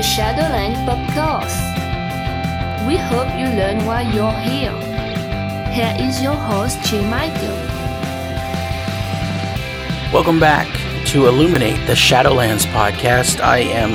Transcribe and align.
the 0.00 0.06
Shadowland 0.06 0.76
podcast. 0.88 1.60
We 2.86 2.96
hope 2.96 3.28
you 3.38 3.44
learn 3.54 3.84
why 3.84 4.00
you're 4.00 4.32
here. 4.32 4.72
Here 5.74 5.94
is 5.98 6.22
your 6.22 6.32
host, 6.32 6.82
J. 6.84 7.06
Michael. 7.10 7.54
Welcome 10.10 10.40
back 10.40 10.68
to 11.08 11.26
Illuminate 11.26 11.86
the 11.86 11.92
Shadowlands 11.92 12.64
podcast. 12.72 13.42
I 13.42 13.58
am 13.58 13.90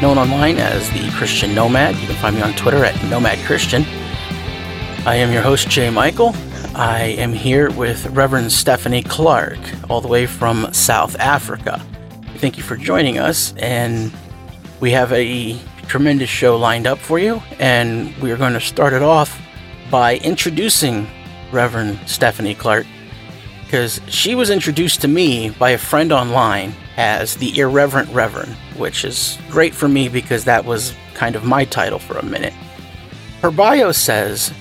known 0.00 0.16
online 0.16 0.56
as 0.56 0.88
the 0.92 1.10
Christian 1.10 1.54
Nomad. 1.54 1.94
You 1.96 2.06
can 2.06 2.16
find 2.16 2.36
me 2.36 2.40
on 2.40 2.54
Twitter 2.54 2.82
at 2.82 2.94
Nomad 3.10 3.38
Christian. 3.44 3.84
I 5.04 5.16
am 5.16 5.30
your 5.30 5.42
host, 5.42 5.68
Jay 5.68 5.90
Michael. 5.90 6.34
I 6.74 7.14
am 7.18 7.34
here 7.34 7.70
with 7.72 8.06
Reverend 8.06 8.50
Stephanie 8.50 9.02
Clark, 9.02 9.58
all 9.90 10.00
the 10.00 10.08
way 10.08 10.24
from 10.24 10.72
South 10.72 11.20
Africa. 11.20 11.84
Thank 12.36 12.56
you 12.56 12.62
for 12.62 12.78
joining 12.78 13.18
us, 13.18 13.52
and 13.58 14.10
we 14.80 14.90
have 14.92 15.12
a 15.12 15.58
tremendous 15.86 16.30
show 16.30 16.56
lined 16.56 16.86
up 16.86 16.98
for 16.98 17.18
you, 17.18 17.42
and 17.58 18.16
we 18.16 18.32
are 18.32 18.36
going 18.36 18.54
to 18.54 18.60
start 18.60 18.94
it 18.94 19.02
off 19.02 19.40
by 19.90 20.16
introducing 20.18 21.06
Reverend 21.52 21.98
Stephanie 22.06 22.54
Clark 22.54 22.86
because 23.64 24.00
she 24.08 24.34
was 24.34 24.50
introduced 24.50 25.02
to 25.02 25.08
me 25.08 25.50
by 25.50 25.70
a 25.70 25.78
friend 25.78 26.12
online 26.12 26.74
as 26.96 27.36
the 27.36 27.56
Irreverent 27.58 28.08
Reverend, 28.10 28.54
which 28.76 29.04
is 29.04 29.38
great 29.50 29.74
for 29.74 29.86
me 29.86 30.08
because 30.08 30.44
that 30.44 30.64
was 30.64 30.94
kind 31.14 31.36
of 31.36 31.44
my 31.44 31.64
title 31.64 31.98
for 31.98 32.18
a 32.18 32.24
minute. 32.24 32.54
Her 33.42 33.50
bio 33.50 33.92
says 33.92 34.52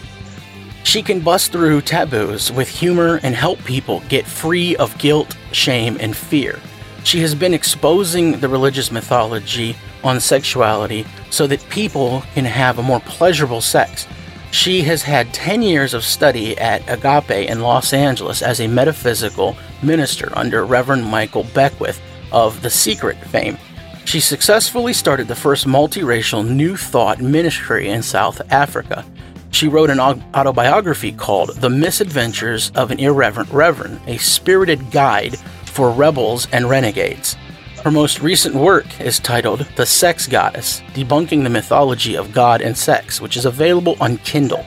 she 0.83 1.01
can 1.01 1.21
bust 1.21 1.51
through 1.51 1.81
taboos 1.81 2.51
with 2.51 2.67
humor 2.67 3.19
and 3.23 3.35
help 3.35 3.59
people 3.63 4.03
get 4.09 4.25
free 4.25 4.75
of 4.75 4.97
guilt, 4.97 5.35
shame, 5.53 5.97
and 5.99 6.15
fear. 6.15 6.59
She 7.03 7.21
has 7.21 7.33
been 7.33 7.53
exposing 7.53 8.39
the 8.39 8.49
religious 8.49 8.91
mythology 8.91 9.75
on 10.03 10.19
sexuality 10.19 11.05
so 11.29 11.47
that 11.47 11.67
people 11.69 12.23
can 12.33 12.45
have 12.45 12.79
a 12.79 12.83
more 12.83 12.99
pleasurable 13.01 13.61
sex. 13.61 14.07
She 14.51 14.81
has 14.81 15.03
had 15.03 15.33
10 15.33 15.61
years 15.61 15.93
of 15.93 16.03
study 16.03 16.57
at 16.57 16.81
Agape 16.89 17.49
in 17.49 17.61
Los 17.61 17.93
Angeles 17.93 18.41
as 18.41 18.59
a 18.59 18.67
metaphysical 18.67 19.55
minister 19.83 20.29
under 20.33 20.65
Reverend 20.65 21.05
Michael 21.05 21.45
Beckwith 21.53 22.01
of 22.31 22.61
The 22.61 22.69
Secret 22.69 23.17
fame. 23.25 23.57
She 24.05 24.19
successfully 24.19 24.93
started 24.93 25.27
the 25.27 25.35
first 25.35 25.67
multiracial 25.67 26.47
New 26.47 26.75
Thought 26.75 27.21
ministry 27.21 27.89
in 27.89 28.01
South 28.01 28.41
Africa. 28.51 29.05
She 29.51 29.67
wrote 29.67 29.91
an 29.91 29.99
autobiography 29.99 31.11
called 31.11 31.55
The 31.57 31.69
Misadventures 31.69 32.71
of 32.75 32.89
an 32.89 32.99
Irreverent 32.99 33.51
Reverend, 33.51 33.99
a 34.07 34.17
spirited 34.17 34.89
guide 34.89 35.37
for 35.65 35.91
rebels 35.91 36.47
and 36.51 36.67
renegades. 36.69 37.35
Her 37.83 37.91
most 37.91 38.19
recent 38.19 38.55
work 38.55 38.99
is 38.99 39.19
titled 39.19 39.61
The 39.77 39.85
Sex 39.85 40.27
Goddess 40.27 40.81
Debunking 40.93 41.43
the 41.43 41.49
Mythology 41.49 42.15
of 42.15 42.33
God 42.33 42.61
and 42.61 42.77
Sex, 42.77 43.21
which 43.21 43.37
is 43.37 43.45
available 43.45 43.95
on 44.01 44.17
Kindle. 44.17 44.65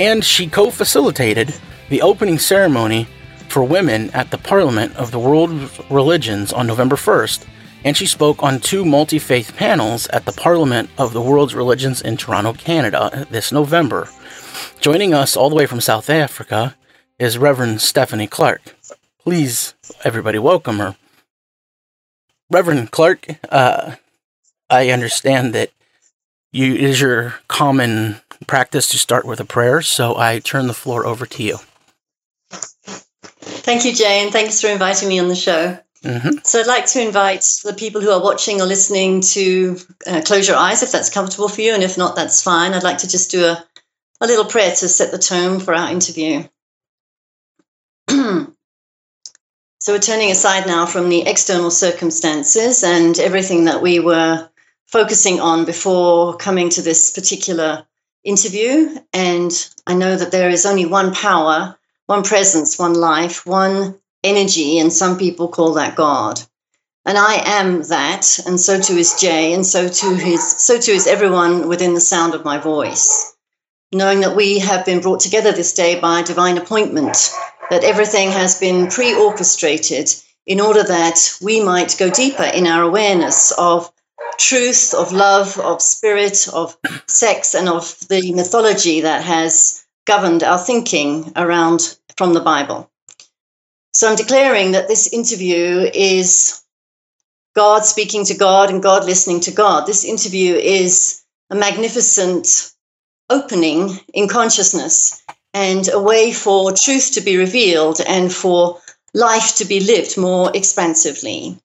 And 0.00 0.24
she 0.24 0.48
co 0.48 0.70
facilitated 0.70 1.54
the 1.90 2.02
opening 2.02 2.40
ceremony 2.40 3.06
for 3.48 3.62
women 3.62 4.10
at 4.10 4.32
the 4.32 4.38
Parliament 4.38 4.96
of 4.96 5.12
the 5.12 5.18
World 5.20 5.70
Religions 5.90 6.52
on 6.52 6.66
November 6.66 6.96
1st, 6.96 7.46
and 7.84 7.96
she 7.96 8.04
spoke 8.04 8.42
on 8.42 8.58
two 8.58 8.84
multi 8.84 9.20
faith 9.20 9.54
panels 9.56 10.08
at 10.08 10.24
the 10.24 10.32
Parliament 10.32 10.90
of 10.98 11.12
the 11.12 11.22
World's 11.22 11.54
Religions 11.54 12.02
in 12.02 12.16
Toronto, 12.16 12.52
Canada 12.52 13.28
this 13.30 13.52
November. 13.52 14.08
Joining 14.80 15.14
us 15.14 15.36
all 15.36 15.50
the 15.50 15.56
way 15.56 15.66
from 15.66 15.80
South 15.80 16.10
Africa 16.10 16.76
is 17.20 17.38
Reverend 17.38 17.80
Stephanie 17.80 18.26
Clark. 18.26 18.74
Please, 19.22 19.74
everybody, 20.02 20.40
welcome 20.40 20.78
her. 20.78 20.96
Reverend 22.50 22.90
Clark, 22.90 23.26
uh, 23.50 23.96
I 24.70 24.90
understand 24.90 25.54
that 25.54 25.70
you 26.52 26.74
it 26.74 26.80
is 26.80 27.00
your 27.00 27.34
common 27.48 28.16
practice 28.46 28.88
to 28.88 28.98
start 28.98 29.26
with 29.26 29.40
a 29.40 29.44
prayer, 29.44 29.82
so 29.82 30.16
I 30.16 30.38
turn 30.38 30.66
the 30.66 30.74
floor 30.74 31.06
over 31.06 31.26
to 31.26 31.42
you. 31.42 31.58
Thank 32.50 33.84
you, 33.84 33.92
Jay, 33.92 34.22
and 34.22 34.32
thanks 34.32 34.60
for 34.60 34.68
inviting 34.68 35.08
me 35.08 35.18
on 35.18 35.28
the 35.28 35.34
show. 35.34 35.78
Mm-hmm. 36.04 36.38
So, 36.44 36.60
I'd 36.60 36.66
like 36.66 36.86
to 36.86 37.02
invite 37.02 37.44
the 37.64 37.74
people 37.74 38.00
who 38.00 38.10
are 38.10 38.22
watching 38.22 38.60
or 38.60 38.66
listening 38.66 39.20
to 39.20 39.76
uh, 40.06 40.22
close 40.24 40.46
your 40.46 40.56
eyes 40.56 40.82
if 40.82 40.92
that's 40.92 41.10
comfortable 41.10 41.48
for 41.48 41.60
you, 41.60 41.74
and 41.74 41.82
if 41.82 41.98
not, 41.98 42.16
that's 42.16 42.42
fine. 42.42 42.72
I'd 42.72 42.84
like 42.84 42.98
to 42.98 43.08
just 43.08 43.30
do 43.30 43.44
a, 43.44 43.64
a 44.20 44.26
little 44.26 44.44
prayer 44.44 44.70
to 44.70 44.88
set 44.88 45.10
the 45.10 45.18
tone 45.18 45.60
for 45.60 45.74
our 45.74 45.90
interview. 45.90 46.44
So 49.88 49.94
we're 49.94 50.00
turning 50.00 50.30
aside 50.30 50.66
now 50.66 50.84
from 50.84 51.08
the 51.08 51.22
external 51.22 51.70
circumstances 51.70 52.84
and 52.84 53.18
everything 53.18 53.64
that 53.64 53.80
we 53.80 54.00
were 54.00 54.46
focusing 54.84 55.40
on 55.40 55.64
before 55.64 56.36
coming 56.36 56.68
to 56.68 56.82
this 56.82 57.10
particular 57.10 57.86
interview. 58.22 58.98
And 59.14 59.50
I 59.86 59.94
know 59.94 60.14
that 60.14 60.30
there 60.30 60.50
is 60.50 60.66
only 60.66 60.84
one 60.84 61.14
power, 61.14 61.78
one 62.04 62.22
presence, 62.22 62.78
one 62.78 62.92
life, 62.92 63.46
one 63.46 63.98
energy, 64.22 64.78
and 64.78 64.92
some 64.92 65.16
people 65.16 65.48
call 65.48 65.72
that 65.72 65.96
God. 65.96 66.38
And 67.06 67.16
I 67.16 67.36
am 67.36 67.82
that, 67.84 68.40
and 68.46 68.60
so 68.60 68.78
too 68.78 68.98
is 68.98 69.18
Jay, 69.18 69.54
and 69.54 69.64
so 69.64 69.88
too 69.88 70.10
is 70.10 70.46
so 70.58 70.78
too 70.78 70.92
is 70.92 71.06
everyone 71.06 71.66
within 71.66 71.94
the 71.94 72.00
sound 72.02 72.34
of 72.34 72.44
my 72.44 72.58
voice. 72.58 73.34
Knowing 73.90 74.20
that 74.20 74.36
we 74.36 74.58
have 74.58 74.84
been 74.84 75.00
brought 75.00 75.20
together 75.20 75.50
this 75.52 75.72
day 75.72 75.98
by 75.98 76.20
divine 76.20 76.58
appointment 76.58 77.32
that 77.70 77.84
everything 77.84 78.30
has 78.30 78.58
been 78.58 78.88
pre 78.88 79.14
orchestrated 79.14 80.10
in 80.46 80.60
order 80.60 80.82
that 80.82 81.38
we 81.42 81.60
might 81.60 81.96
go 81.98 82.08
deeper 82.10 82.44
in 82.44 82.66
our 82.66 82.82
awareness 82.82 83.52
of 83.58 83.92
truth, 84.38 84.94
of 84.94 85.12
love, 85.12 85.58
of 85.58 85.82
spirit, 85.82 86.48
of 86.52 86.76
sex, 87.06 87.54
and 87.54 87.68
of 87.68 87.98
the 88.08 88.32
mythology 88.32 89.02
that 89.02 89.22
has 89.22 89.84
governed 90.06 90.42
our 90.42 90.58
thinking 90.58 91.32
around 91.36 91.98
from 92.16 92.32
the 92.32 92.40
Bible. 92.40 92.90
So 93.92 94.08
I'm 94.08 94.16
declaring 94.16 94.72
that 94.72 94.88
this 94.88 95.12
interview 95.12 95.90
is 95.92 96.62
God 97.54 97.84
speaking 97.84 98.24
to 98.26 98.36
God 98.36 98.70
and 98.70 98.82
God 98.82 99.04
listening 99.04 99.40
to 99.40 99.50
God. 99.50 99.86
This 99.86 100.04
interview 100.04 100.54
is 100.54 101.22
a 101.50 101.56
magnificent 101.56 102.72
opening 103.28 103.98
in 104.14 104.28
consciousness 104.28 105.22
and 105.54 105.88
a 105.88 106.00
way 106.00 106.32
for 106.32 106.72
truth 106.72 107.12
to 107.14 107.20
be 107.20 107.36
revealed 107.36 108.00
and 108.06 108.32
for 108.32 108.80
life 109.14 109.56
to 109.56 109.64
be 109.64 109.80
lived 109.80 110.16
more 110.16 110.50
expansively. 110.54 111.58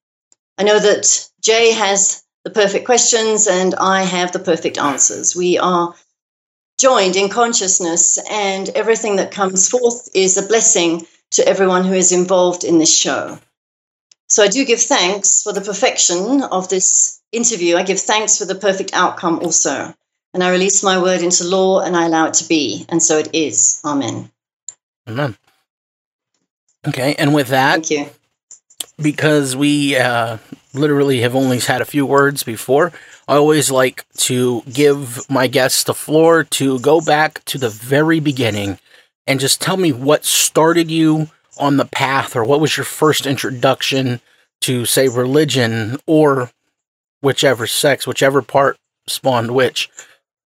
I 0.57 0.63
know 0.63 0.79
that 0.79 1.29
Jay 1.41 1.71
has 1.71 2.23
the 2.43 2.49
perfect 2.49 2.85
questions 2.85 3.47
and 3.47 3.75
I 3.75 4.03
have 4.03 4.31
the 4.31 4.39
perfect 4.39 4.77
answers. 4.77 5.35
We 5.35 5.57
are 5.57 5.95
joined 6.79 7.15
in 7.15 7.29
consciousness, 7.29 8.19
and 8.29 8.67
everything 8.69 9.17
that 9.17 9.31
comes 9.31 9.69
forth 9.69 10.09
is 10.13 10.37
a 10.37 10.47
blessing 10.47 11.05
to 11.31 11.47
everyone 11.47 11.83
who 11.83 11.93
is 11.93 12.11
involved 12.11 12.63
in 12.63 12.77
this 12.77 12.95
show. 12.95 13.39
So 14.27 14.43
I 14.43 14.47
do 14.47 14.65
give 14.65 14.81
thanks 14.81 15.43
for 15.43 15.53
the 15.53 15.61
perfection 15.61 16.41
of 16.43 16.69
this 16.69 17.21
interview. 17.31 17.77
I 17.77 17.83
give 17.83 17.99
thanks 17.99 18.37
for 18.37 18.45
the 18.45 18.55
perfect 18.55 18.91
outcome 18.93 19.39
also. 19.39 19.93
And 20.33 20.43
I 20.43 20.51
release 20.51 20.83
my 20.83 21.01
word 21.01 21.21
into 21.21 21.43
law 21.43 21.81
and 21.81 21.95
I 21.95 22.05
allow 22.05 22.27
it 22.27 22.33
to 22.35 22.47
be. 22.47 22.85
And 22.89 23.01
so 23.01 23.19
it 23.19 23.29
is. 23.33 23.81
Amen. 23.85 24.31
Amen. 25.07 25.37
Okay. 26.87 27.15
And 27.17 27.33
with 27.33 27.49
that, 27.49 27.85
thank 27.85 27.91
you. 27.91 28.09
Because 29.01 29.55
we 29.55 29.95
uh, 29.95 30.37
literally 30.73 31.21
have 31.21 31.35
only 31.35 31.59
had 31.59 31.81
a 31.81 31.85
few 31.85 32.05
words 32.05 32.43
before, 32.43 32.91
I 33.27 33.35
always 33.35 33.71
like 33.71 34.05
to 34.17 34.61
give 34.71 35.29
my 35.29 35.47
guests 35.47 35.83
the 35.83 35.93
floor 35.93 36.43
to 36.45 36.79
go 36.79 37.01
back 37.01 37.43
to 37.45 37.57
the 37.57 37.69
very 37.69 38.19
beginning 38.19 38.79
and 39.25 39.39
just 39.39 39.61
tell 39.61 39.77
me 39.77 39.91
what 39.91 40.25
started 40.25 40.91
you 40.91 41.29
on 41.57 41.77
the 41.77 41.85
path 41.85 42.35
or 42.35 42.43
what 42.43 42.59
was 42.59 42.75
your 42.75 42.85
first 42.85 43.25
introduction 43.25 44.19
to, 44.61 44.85
say, 44.85 45.07
religion 45.07 45.97
or 46.05 46.51
whichever 47.21 47.65
sex, 47.67 48.05
whichever 48.05 48.41
part 48.41 48.77
spawned 49.07 49.51
which 49.51 49.89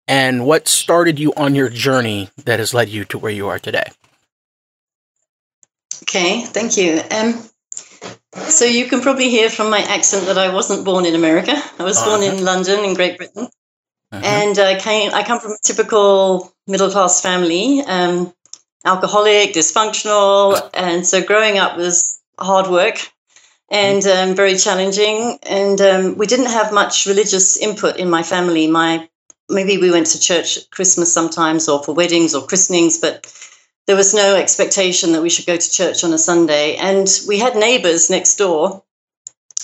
and 0.08 0.46
what 0.46 0.68
started 0.68 1.20
you 1.20 1.34
on 1.36 1.56
your 1.56 1.70
journey 1.70 2.30
that 2.46 2.60
has 2.60 2.74
led 2.74 2.90
you 2.90 3.06
to 3.06 3.18
where 3.18 3.32
you 3.32 3.48
are 3.48 3.60
today. 3.60 3.86
Okay, 6.04 6.42
thank 6.42 6.78
you. 6.78 7.02
Um, 7.12 7.44
so 8.50 8.66
you 8.66 8.86
can 8.86 9.02
probably 9.02 9.30
hear 9.30 9.50
from 9.50 9.70
my 9.70 9.80
accent 9.80 10.26
that 10.26 10.38
I 10.38 10.54
wasn't 10.54 10.86
born 10.86 11.06
in 11.06 11.16
America. 11.16 11.54
I 11.80 11.84
was 11.84 11.98
uh-huh. 11.98 12.18
born 12.18 12.24
in 12.24 12.44
London, 12.44 12.84
in 12.84 12.94
Great 12.94 13.18
Britain, 13.18 13.48
uh-huh. 14.12 14.22
and 14.24 14.60
I 14.60 14.80
came. 14.80 15.14
I 15.14 15.24
come 15.24 15.40
from 15.40 15.52
a 15.52 15.58
typical 15.64 16.54
middle 16.68 16.90
class 16.90 17.22
family, 17.22 17.82
um, 17.82 18.34
alcoholic, 18.86 19.54
dysfunctional, 19.54 20.70
and 20.74 21.06
so 21.08 21.24
growing 21.24 21.58
up 21.58 21.78
was 21.78 22.20
hard 22.38 22.70
work 22.70 22.98
and 23.70 24.06
um, 24.06 24.36
very 24.36 24.58
challenging. 24.58 25.38
And 25.44 25.80
um, 25.82 26.18
we 26.18 26.28
didn't 26.28 26.48
have 26.48 26.74
much 26.74 27.06
religious 27.06 27.58
input 27.58 27.98
in 27.98 28.10
my 28.10 28.24
family. 28.24 28.68
My 28.68 29.10
maybe 29.50 29.78
we 29.78 29.92
went 29.92 30.08
to 30.08 30.20
church 30.20 30.58
at 30.58 30.72
Christmas 30.72 31.14
sometimes 31.14 31.68
or 31.68 31.84
for 31.84 31.94
weddings 31.94 32.36
or 32.36 32.46
christenings, 32.46 32.98
but 32.98 33.32
there 33.86 33.96
was 33.96 34.14
no 34.14 34.36
expectation 34.36 35.12
that 35.12 35.22
we 35.22 35.30
should 35.30 35.46
go 35.46 35.58
to 35.58 35.72
church 35.72 36.04
on 36.04 36.14
a 36.14 36.18
Sunday. 36.18 36.76
And 36.76 37.08
we 37.28 37.40
had 37.40 37.56
neighbors 37.56 38.10
next 38.10 38.38
door. 38.38 38.84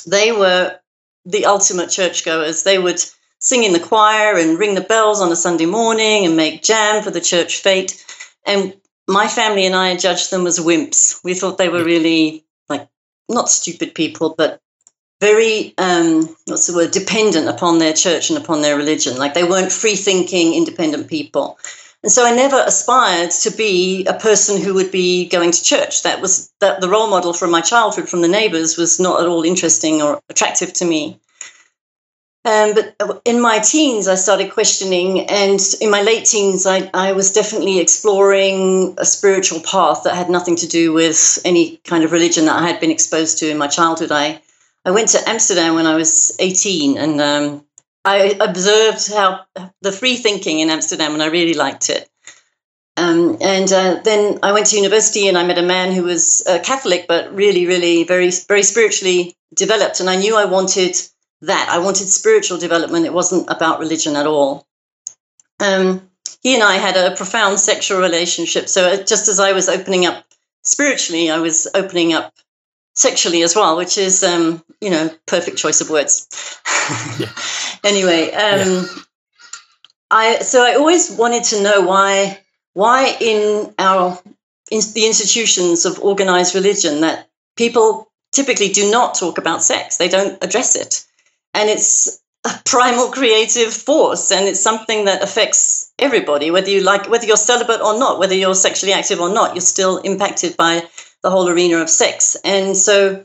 They 0.06 0.32
were 0.32 0.78
the 1.26 1.46
ultimate 1.46 1.90
churchgoers. 1.90 2.64
They 2.64 2.80
would 2.80 3.02
sing 3.40 3.64
in 3.64 3.74
the 3.74 3.80
choir 3.80 4.38
and 4.38 4.60
ring 4.60 4.76
the 4.76 4.82
bells 4.82 5.22
on 5.22 5.32
a 5.32 5.36
Sunday 5.36 5.66
morning 5.66 6.26
and 6.26 6.36
make 6.36 6.64
jam 6.64 7.02
for 7.02 7.12
the 7.12 7.22
church 7.22 7.58
fete. 7.58 8.04
And 8.46 8.76
my 9.08 9.28
family 9.28 9.66
and 9.66 9.76
I 9.76 9.96
judged 9.96 10.32
them 10.32 10.46
as 10.46 10.60
wimps. 10.60 11.24
We 11.24 11.34
thought 11.34 11.58
they 11.58 11.70
were 11.70 11.84
really 11.84 12.46
like 12.68 12.88
not 13.30 13.50
stupid 13.50 13.96
people, 13.96 14.36
but 14.38 14.62
very 15.20 15.74
um, 15.78 16.36
what's 16.46 16.68
the 16.68 16.76
word 16.76 16.92
dependent 16.92 17.48
upon 17.48 17.80
their 17.80 17.94
church 17.94 18.30
and 18.30 18.38
upon 18.38 18.62
their 18.62 18.78
religion. 18.78 19.18
Like 19.18 19.34
they 19.34 19.44
weren't 19.44 19.72
free 19.72 19.96
thinking, 19.96 20.54
independent 20.54 21.08
people. 21.08 21.60
And 22.02 22.12
so 22.12 22.26
I 22.26 22.34
never 22.34 22.64
aspired 22.66 23.32
to 23.32 23.52
be 23.52 24.06
a 24.06 24.14
person 24.14 24.62
who 24.62 24.74
would 24.76 24.92
be 24.92 25.28
going 25.28 25.52
to 25.52 25.64
church. 25.64 26.04
That 26.04 26.22
was 26.22 26.50
that 26.62 26.80
the 26.80 26.88
role 26.88 27.10
model 27.10 27.34
from 27.34 27.52
my 27.52 27.60
childhood 27.60 28.08
from 28.08 28.22
the 28.22 28.30
neighbors 28.30 28.78
was 28.78 29.00
not 29.00 29.22
at 29.22 29.28
all 29.28 29.44
interesting 29.44 30.02
or 30.02 30.22
attractive 30.30 30.72
to 30.74 30.86
me. 30.86 31.20
Um, 32.46 32.74
but 32.74 33.22
in 33.26 33.42
my 33.42 33.60
teens, 33.60 34.08
I 34.08 34.16
started 34.16 34.54
questioning, 34.54 35.30
and 35.30 35.60
in 35.82 35.92
my 35.92 36.02
late 36.02 36.24
teens, 36.24 36.66
I, 36.66 36.90
I 36.94 37.12
was 37.12 37.34
definitely 37.34 37.80
exploring 37.80 38.96
a 38.98 39.06
spiritual 39.06 39.60
path 39.60 40.04
that 40.04 40.16
had 40.16 40.30
nothing 40.30 40.56
to 40.56 40.68
do 40.68 40.94
with 40.94 41.40
any 41.44 41.78
kind 41.84 42.06
of 42.06 42.14
religion 42.14 42.46
that 42.46 42.56
I 42.56 42.66
had 42.66 42.80
been 42.80 42.92
exposed 42.92 43.40
to 43.40 43.50
in 43.50 43.58
my 43.58 43.68
childhood. 43.68 44.14
I, 44.14 44.42
I 44.86 44.92
went 44.92 45.10
to 45.10 45.30
Amsterdam 45.30 45.76
when 45.76 45.86
I 45.86 45.96
was 45.96 46.36
18, 46.40 46.98
and 46.98 47.22
um, 47.22 47.66
I 48.06 48.38
observed 48.40 49.12
how 49.12 49.46
the 49.82 49.92
free 49.92 50.16
thinking 50.16 50.60
in 50.60 50.70
Amsterdam, 50.70 51.14
and 51.14 51.22
I 51.22 51.28
really 51.28 51.54
liked 51.54 51.90
it. 51.90 52.10
Um, 52.98 53.38
and 53.42 53.72
uh, 53.72 54.02
then 54.04 54.40
I 54.44 54.52
went 54.52 54.68
to 54.68 54.78
university, 54.78 55.28
and 55.28 55.38
I 55.38 55.46
met 55.46 55.58
a 55.58 55.64
man 55.64 55.92
who 55.94 56.04
was 56.04 56.44
a 56.48 56.60
Catholic, 56.60 57.06
but 57.08 57.34
really, 57.34 57.66
really 57.66 58.04
very, 58.04 58.32
very 58.32 58.64
spiritually 58.64 59.36
developed, 59.54 60.00
and 60.00 60.10
I 60.10 60.16
knew 60.16 60.36
I 60.36 60.46
wanted 60.46 60.96
that. 61.42 61.70
I 61.70 61.80
wanted 61.80 62.08
spiritual 62.08 62.58
development. 62.58 63.06
It 63.06 63.14
wasn't 63.14 63.50
about 63.50 63.80
religion 63.80 64.16
at 64.16 64.28
all. 64.28 64.66
Um, 65.60 66.10
he 66.42 66.54
and 66.54 66.64
I 66.64 66.76
had 66.76 66.96
a 66.96 67.16
profound 67.16 67.60
sexual 67.60 68.00
relationship. 68.00 68.70
So 68.70 69.04
just 69.04 69.28
as 69.28 69.40
I 69.40 69.52
was 69.52 69.68
opening 69.68 70.06
up 70.06 70.26
spiritually, 70.64 71.30
I 71.30 71.40
was 71.40 71.68
opening 71.74 72.14
up 72.14 72.34
sexually 73.00 73.44
as 73.44 73.56
well, 73.56 73.78
which 73.78 73.98
is, 73.98 74.24
um, 74.24 74.64
you 74.82 74.90
know, 74.90 75.10
perfect 75.26 75.58
choice 75.58 75.82
of 75.82 75.90
words. 75.90 76.28
anyway, 77.84 78.32
um, 78.32 78.68
yeah. 78.68 78.86
I 80.12 80.40
so 80.40 80.66
I 80.66 80.76
always 80.76 81.12
wanted 81.12 81.44
to 81.46 81.64
know 81.64 81.82
why 81.82 82.40
why 82.74 83.16
in 83.20 83.74
our 83.78 84.20
in 84.72 84.82
the 84.94 85.06
institutions 85.06 85.86
of 85.86 86.00
organized 86.00 86.56
religion 86.56 87.02
that 87.02 87.30
people 87.56 88.12
typically 88.32 88.70
do 88.70 88.92
not 88.92 89.16
talk 89.16 89.38
about 89.38 89.64
sex. 89.64 89.98
They 89.98 90.10
don't 90.10 90.44
address 90.44 90.76
it 90.76 91.06
and 91.54 91.70
it's 91.70 92.22
a 92.46 92.52
primal 92.66 93.10
creative 93.10 93.74
force 93.74 94.32
and 94.32 94.48
it's 94.48 94.62
something 94.62 95.06
that 95.06 95.22
affects 95.22 95.92
everybody 96.00 96.52
whether 96.52 96.70
you 96.70 96.82
like 96.82 97.10
whether 97.10 97.26
you're 97.26 97.36
celibate 97.36 97.82
or 97.82 98.00
not 98.00 98.18
whether 98.18 98.34
you're 98.34 98.56
sexually 98.56 98.94
active 98.94 99.20
or 99.20 99.30
not 99.30 99.56
you're 99.56 99.62
still 99.62 99.98
impacted 99.98 100.56
by 100.56 100.82
the 101.24 101.30
whole 101.30 101.50
arena 101.50 101.78
of 101.78 101.90
sex 101.90 102.38
and 102.44 102.76
so 102.76 103.24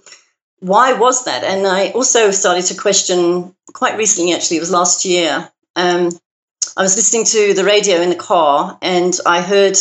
why 0.60 0.92
was 0.92 1.24
that 1.24 1.44
and 1.44 1.66
i 1.66 1.90
also 1.90 2.30
started 2.30 2.64
to 2.64 2.74
question 2.74 3.54
quite 3.72 3.96
recently 3.96 4.32
actually 4.32 4.56
it 4.56 4.60
was 4.60 4.70
last 4.70 5.04
year 5.04 5.50
um, 5.76 6.10
i 6.76 6.82
was 6.82 6.96
listening 6.96 7.24
to 7.24 7.54
the 7.54 7.64
radio 7.64 8.00
in 8.00 8.10
the 8.10 8.16
car 8.16 8.78
and 8.82 9.18
i 9.26 9.40
heard 9.40 9.76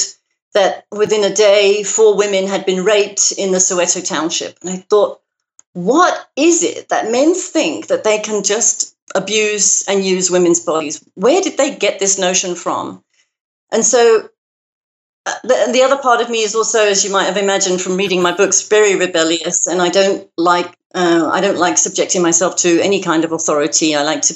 that 0.54 0.86
within 0.92 1.24
a 1.24 1.34
day 1.34 1.84
four 1.84 2.16
women 2.16 2.48
had 2.48 2.66
been 2.66 2.84
raped 2.84 3.32
in 3.38 3.52
the 3.52 3.58
soweto 3.58 4.06
township 4.06 4.58
and 4.62 4.70
i 4.70 4.78
thought 4.78 5.20
what 5.74 6.30
is 6.36 6.64
it 6.64 6.90
that 6.90 7.12
men 7.12 7.34
think 7.34 7.88
that 7.88 8.04
they 8.04 8.20
can 8.20 8.44
just 8.44 8.96
abuse 9.16 9.88
and 9.88 10.04
use 10.04 10.32
women's 10.32 10.60
bodies? 10.60 11.04
Where 11.16 11.42
did 11.42 11.58
they 11.58 11.76
get 11.76 12.00
this 12.00 12.18
notion 12.18 12.56
from? 12.56 13.04
And 13.72 13.84
so 13.84 14.30
the, 15.26 15.70
the 15.72 15.82
other 15.82 15.98
part 15.98 16.22
of 16.22 16.30
me 16.30 16.40
is 16.40 16.56
also, 16.56 16.80
as 16.80 17.04
you 17.04 17.12
might 17.12 17.26
have 17.26 17.38
imagined 17.38 17.82
from 17.82 17.98
reading 17.98 18.22
my 18.22 18.36
books, 18.36 18.68
very 18.68 18.96
rebellious, 18.96 19.68
and 19.68 19.82
I 19.82 19.90
don't 19.90 20.30
like 20.38 20.78
uh, 20.94 21.30
I 21.32 21.42
don't 21.42 21.58
like 21.58 21.78
subjecting 21.78 22.22
myself 22.22 22.58
to 22.58 22.80
any 22.82 23.02
kind 23.02 23.26
of 23.26 23.32
authority. 23.32 23.96
I 23.96 24.04
like 24.04 24.22
to 24.24 24.36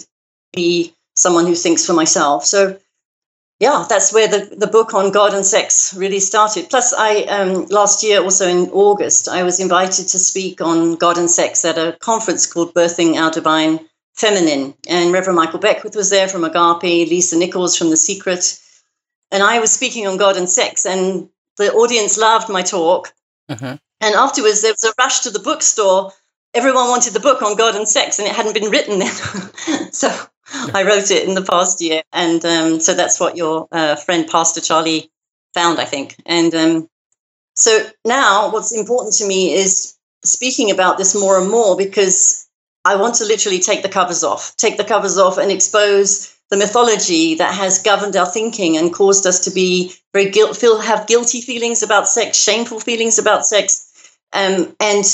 be 0.54 0.94
someone 1.16 1.45
who 1.45 1.56
thinks 1.56 1.86
for 1.86 1.94
myself. 1.94 2.45
So 2.45 2.78
yeah, 3.60 3.86
that's 3.89 4.13
where 4.13 4.28
the, 4.28 4.56
the 4.56 4.68
book 4.68 4.94
on 4.94 5.12
God 5.12 5.34
and 5.34 5.45
sex 5.45 5.94
really 5.95 6.19
started. 6.19 6.69
Plus, 6.69 6.94
I 6.94 7.24
um, 7.24 7.66
last 7.66 8.04
year, 8.04 8.22
also 8.22 8.48
in 8.48 8.69
August, 8.69 9.28
I 9.28 9.44
was 9.44 9.60
invited 9.60 10.07
to 10.10 10.19
speak 10.19 10.62
on 10.62 10.95
God 10.95 11.18
and 11.18 11.30
sex 11.30 11.66
at 11.66 11.78
a 11.78 11.98
conference 12.00 12.45
called 12.45 12.74
Birthing 12.74 13.16
Our 13.16 13.31
Divine 13.31 13.80
Feminine. 14.13 14.75
And 14.88 15.12
Reverend 15.12 15.38
Michael 15.38 15.60
Beckwith 15.60 15.95
was 15.95 16.12
there 16.12 16.28
from 16.28 16.44
Agape, 16.44 17.10
Lisa 17.10 17.36
Nichols 17.36 17.75
from 17.75 17.89
The 17.89 17.98
Secret. 17.98 18.60
And 19.31 19.44
I 19.44 19.59
was 19.59 19.71
speaking 19.71 20.07
on 20.07 20.18
God 20.18 20.38
and 20.38 20.50
sex, 20.50 20.85
and 20.85 21.29
the 21.57 21.71
audience 21.74 22.18
loved 22.18 22.50
my 22.50 22.62
talk. 22.62 23.13
Mm-hmm. 23.50 23.75
And 24.00 24.15
afterwards, 24.15 24.62
there 24.62 24.71
was 24.71 24.83
a 24.83 24.94
rush 24.97 25.21
to 25.21 25.31
the 25.31 25.39
bookstore. 25.39 26.12
Everyone 26.53 26.88
wanted 26.88 27.13
the 27.13 27.19
book 27.19 27.41
on 27.41 27.57
God 27.57 27.75
and 27.75 27.88
sex, 27.88 28.19
and 28.19 28.27
it 28.27 28.35
hadn't 28.35 28.53
been 28.53 28.71
written 28.71 29.00
then. 29.00 29.12
so 29.91 30.09
I 30.74 30.83
wrote 30.83 31.12
it 31.12 31.27
in 31.27 31.35
the 31.35 31.41
past 31.41 31.81
year, 31.81 32.03
and 32.13 32.44
um, 32.45 32.79
so 32.79 32.94
that's 32.94 33.19
what 33.19 33.35
your 33.35 33.68
uh, 33.71 33.95
friend 33.95 34.27
Pastor 34.27 34.62
Charlie 34.62 35.12
found, 35.53 35.79
I 35.79 35.85
think. 35.85 36.15
And 36.25 36.53
um, 36.56 36.89
so 37.56 37.85
now, 38.06 38.51
what's 38.51 38.71
important 38.71 39.15
to 39.15 39.27
me 39.27 39.53
is 39.53 39.95
speaking 40.24 40.71
about 40.71 40.97
this 40.97 41.15
more 41.15 41.39
and 41.39 41.50
more 41.50 41.75
because 41.75 42.47
I 42.85 42.95
want 42.95 43.15
to 43.15 43.25
literally 43.25 43.59
take 43.59 43.81
the 43.81 43.89
covers 43.89 44.24
off, 44.24 44.56
take 44.57 44.77
the 44.77 44.83
covers 44.83 45.18
off, 45.18 45.38
and 45.38 45.51
expose 45.51 46.37
the 46.50 46.58
mythology 46.58 47.36
that 47.36 47.54
has 47.54 47.80
governed 47.80 48.16
our 48.16 48.26
thinking 48.26 48.78
and 48.78 48.94
caused 48.94 49.26
us 49.28 49.42
to 49.46 49.52
be 49.52 49.94
very 50.14 50.30
guilt, 50.30 50.56
feel 50.56 50.80
have 50.80 51.08
guilty 51.08 51.42
feelings 51.42 51.84
about 51.84 52.08
sex, 52.08 52.42
shameful 52.42 52.80
feelings 52.80 53.20
about 53.20 53.46
sex, 53.46 54.18
um, 54.34 54.76
and 54.80 55.06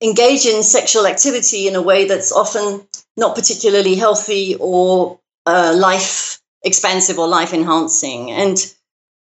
engage 0.00 0.46
in 0.46 0.62
sexual 0.62 1.06
activity 1.06 1.66
in 1.66 1.74
a 1.74 1.82
way 1.82 2.06
that's 2.06 2.32
often 2.32 2.86
not 3.16 3.34
particularly 3.34 3.94
healthy 3.94 4.56
or 4.60 5.18
uh, 5.46 5.74
life 5.76 6.40
expansive 6.62 7.18
or 7.18 7.26
life 7.26 7.52
enhancing. 7.52 8.30
And 8.30 8.58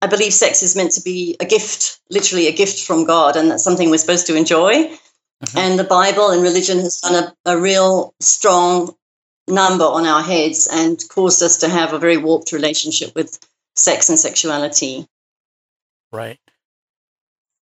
I 0.02 0.08
believe 0.08 0.32
sex 0.32 0.62
is 0.62 0.76
meant 0.76 0.92
to 0.92 1.02
be 1.02 1.36
a 1.40 1.44
gift, 1.44 2.00
literally 2.10 2.48
a 2.48 2.52
gift 2.52 2.84
from 2.84 3.04
God, 3.04 3.36
and 3.36 3.50
that's 3.50 3.64
something 3.64 3.90
we're 3.90 3.98
supposed 3.98 4.26
to 4.26 4.36
enjoy. 4.36 4.74
Mm-hmm. 4.74 5.58
And 5.58 5.78
the 5.78 5.84
Bible 5.84 6.30
and 6.30 6.42
religion 6.42 6.78
has 6.80 7.00
done 7.00 7.24
a, 7.24 7.52
a 7.52 7.58
real 7.58 8.14
strong 8.20 8.94
number 9.48 9.84
on 9.84 10.06
our 10.06 10.22
heads 10.22 10.68
and 10.70 11.02
caused 11.08 11.42
us 11.42 11.58
to 11.58 11.68
have 11.68 11.92
a 11.92 11.98
very 11.98 12.16
warped 12.16 12.52
relationship 12.52 13.14
with 13.14 13.38
sex 13.74 14.08
and 14.08 14.18
sexuality. 14.18 15.06
Right. 16.12 16.38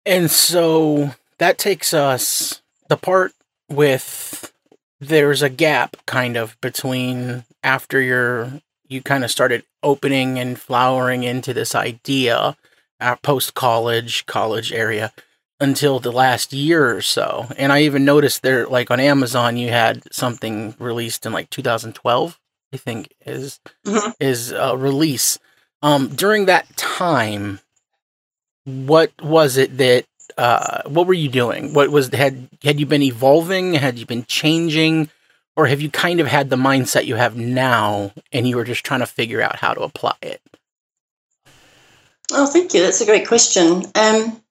And 0.05 0.29
so 0.29 1.15
that 1.37 1.57
takes 1.57 1.93
us 1.93 2.61
the 2.89 2.97
part 2.97 3.33
with 3.69 4.53
there's 4.99 5.41
a 5.41 5.49
gap 5.49 5.97
kind 6.05 6.37
of 6.37 6.59
between 6.61 7.43
after 7.63 8.01
you're 8.01 8.61
you 8.87 9.01
kind 9.01 9.23
of 9.23 9.31
started 9.31 9.63
opening 9.81 10.37
and 10.37 10.59
flowering 10.59 11.23
into 11.23 11.53
this 11.53 11.73
idea 11.73 12.37
uh, 12.37 12.53
at 12.99 13.21
post 13.21 13.53
college 13.53 14.25
college 14.25 14.71
area 14.71 15.11
until 15.63 15.99
the 15.99 16.11
last 16.11 16.53
year 16.53 16.95
or 16.95 17.01
so 17.01 17.47
and 17.57 17.71
i 17.71 17.81
even 17.81 18.03
noticed 18.03 18.41
there 18.41 18.67
like 18.67 18.91
on 18.91 18.99
amazon 18.99 19.57
you 19.57 19.69
had 19.69 20.03
something 20.13 20.75
released 20.77 21.25
in 21.25 21.31
like 21.31 21.49
2012 21.49 22.39
i 22.73 22.77
think 22.77 23.13
is 23.25 23.59
mm-hmm. 23.85 24.11
is 24.19 24.51
a 24.51 24.75
release 24.75 25.39
um 25.81 26.09
during 26.09 26.45
that 26.45 26.67
time 26.75 27.59
what 28.65 29.11
was 29.21 29.57
it 29.57 29.77
that 29.77 30.05
uh, 30.37 30.81
what 30.87 31.07
were 31.07 31.13
you 31.13 31.29
doing? 31.29 31.73
What 31.73 31.89
was 31.89 32.07
had 32.09 32.49
had 32.63 32.79
you 32.79 32.85
been 32.85 33.03
evolving? 33.03 33.73
Had 33.73 33.99
you 33.99 34.05
been 34.05 34.25
changing, 34.25 35.09
or 35.55 35.67
have 35.67 35.81
you 35.81 35.89
kind 35.89 36.19
of 36.19 36.27
had 36.27 36.49
the 36.49 36.55
mindset 36.55 37.05
you 37.05 37.15
have 37.15 37.35
now, 37.35 38.11
and 38.31 38.47
you 38.47 38.55
were 38.55 38.63
just 38.63 38.83
trying 38.83 39.01
to 39.01 39.05
figure 39.05 39.41
out 39.41 39.57
how 39.57 39.73
to 39.73 39.81
apply 39.81 40.15
it? 40.21 40.41
Oh, 42.31 42.47
thank 42.47 42.73
you. 42.73 42.81
That's 42.81 43.01
a 43.01 43.05
great 43.05 43.27
question. 43.27 43.83
Um, 43.95 44.41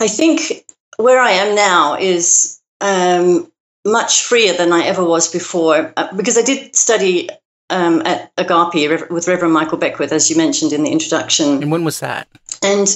I 0.00 0.08
think 0.08 0.64
where 0.96 1.20
I 1.20 1.30
am 1.32 1.54
now 1.54 1.96
is 1.96 2.60
um, 2.80 3.50
much 3.84 4.22
freer 4.22 4.52
than 4.54 4.72
I 4.72 4.82
ever 4.82 5.04
was 5.04 5.30
before 5.30 5.92
uh, 5.96 6.14
because 6.16 6.36
I 6.36 6.42
did 6.42 6.74
study 6.76 7.28
um, 7.70 8.02
at 8.04 8.32
Agape 8.36 9.10
with 9.10 9.28
Reverend 9.28 9.54
Michael 9.54 9.78
Beckwith, 9.78 10.12
as 10.12 10.30
you 10.30 10.36
mentioned 10.36 10.72
in 10.72 10.84
the 10.84 10.90
introduction. 10.90 11.62
And 11.62 11.70
when 11.70 11.84
was 11.84 12.00
that? 12.00 12.28
And 12.62 12.88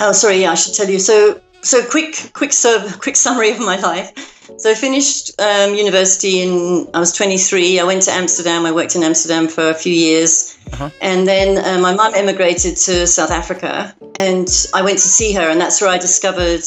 Oh, 0.00 0.12
sorry. 0.12 0.42
Yeah, 0.42 0.52
I 0.52 0.54
should 0.54 0.74
tell 0.74 0.88
you. 0.88 0.98
So, 0.98 1.40
so 1.62 1.84
quick, 1.84 2.30
quick, 2.32 2.52
serve, 2.52 3.00
quick 3.00 3.16
summary 3.16 3.50
of 3.50 3.58
my 3.58 3.78
life. 3.80 4.12
So 4.56 4.70
I 4.70 4.74
finished 4.74 5.38
um, 5.40 5.74
university 5.74 6.40
in 6.40 6.88
I 6.94 7.00
was 7.00 7.12
23. 7.12 7.78
I 7.78 7.84
went 7.84 8.02
to 8.02 8.10
Amsterdam. 8.10 8.64
I 8.64 8.72
worked 8.72 8.96
in 8.96 9.02
Amsterdam 9.02 9.46
for 9.46 9.68
a 9.68 9.74
few 9.74 9.92
years, 9.92 10.58
uh-huh. 10.72 10.90
and 11.00 11.28
then 11.28 11.64
uh, 11.64 11.80
my 11.80 11.94
mum 11.94 12.14
emigrated 12.14 12.76
to 12.78 13.06
South 13.06 13.30
Africa, 13.30 13.94
and 14.18 14.48
I 14.74 14.82
went 14.82 14.98
to 14.98 15.08
see 15.08 15.32
her, 15.34 15.48
and 15.48 15.60
that's 15.60 15.80
where 15.80 15.90
I 15.90 15.98
discovered 15.98 16.62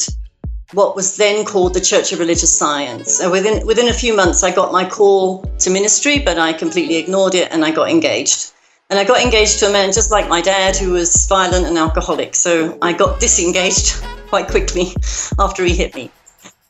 what 0.72 0.96
was 0.96 1.16
then 1.16 1.44
called 1.44 1.74
the 1.74 1.80
Church 1.80 2.12
of 2.12 2.18
Religious 2.18 2.56
Science. 2.56 3.20
and 3.20 3.30
within 3.30 3.66
within 3.66 3.88
a 3.88 3.92
few 3.92 4.14
months, 4.16 4.42
I 4.42 4.52
got 4.52 4.72
my 4.72 4.88
call 4.88 5.42
to 5.58 5.68
ministry, 5.68 6.20
but 6.20 6.38
I 6.38 6.52
completely 6.52 6.96
ignored 6.96 7.34
it 7.34 7.52
and 7.52 7.64
I 7.64 7.72
got 7.72 7.90
engaged. 7.90 8.52
And 8.90 8.98
I 8.98 9.04
got 9.04 9.22
engaged 9.22 9.58
to 9.60 9.68
a 9.68 9.72
man 9.72 9.92
just 9.92 10.10
like 10.10 10.28
my 10.28 10.40
dad, 10.40 10.76
who 10.76 10.92
was 10.92 11.26
violent 11.26 11.66
and 11.66 11.78
alcoholic. 11.78 12.34
So 12.34 12.78
I 12.82 12.92
got 12.92 13.20
disengaged 13.20 14.02
quite 14.28 14.48
quickly 14.48 14.92
after 15.38 15.64
he 15.64 15.74
hit 15.74 15.94
me. 15.94 16.10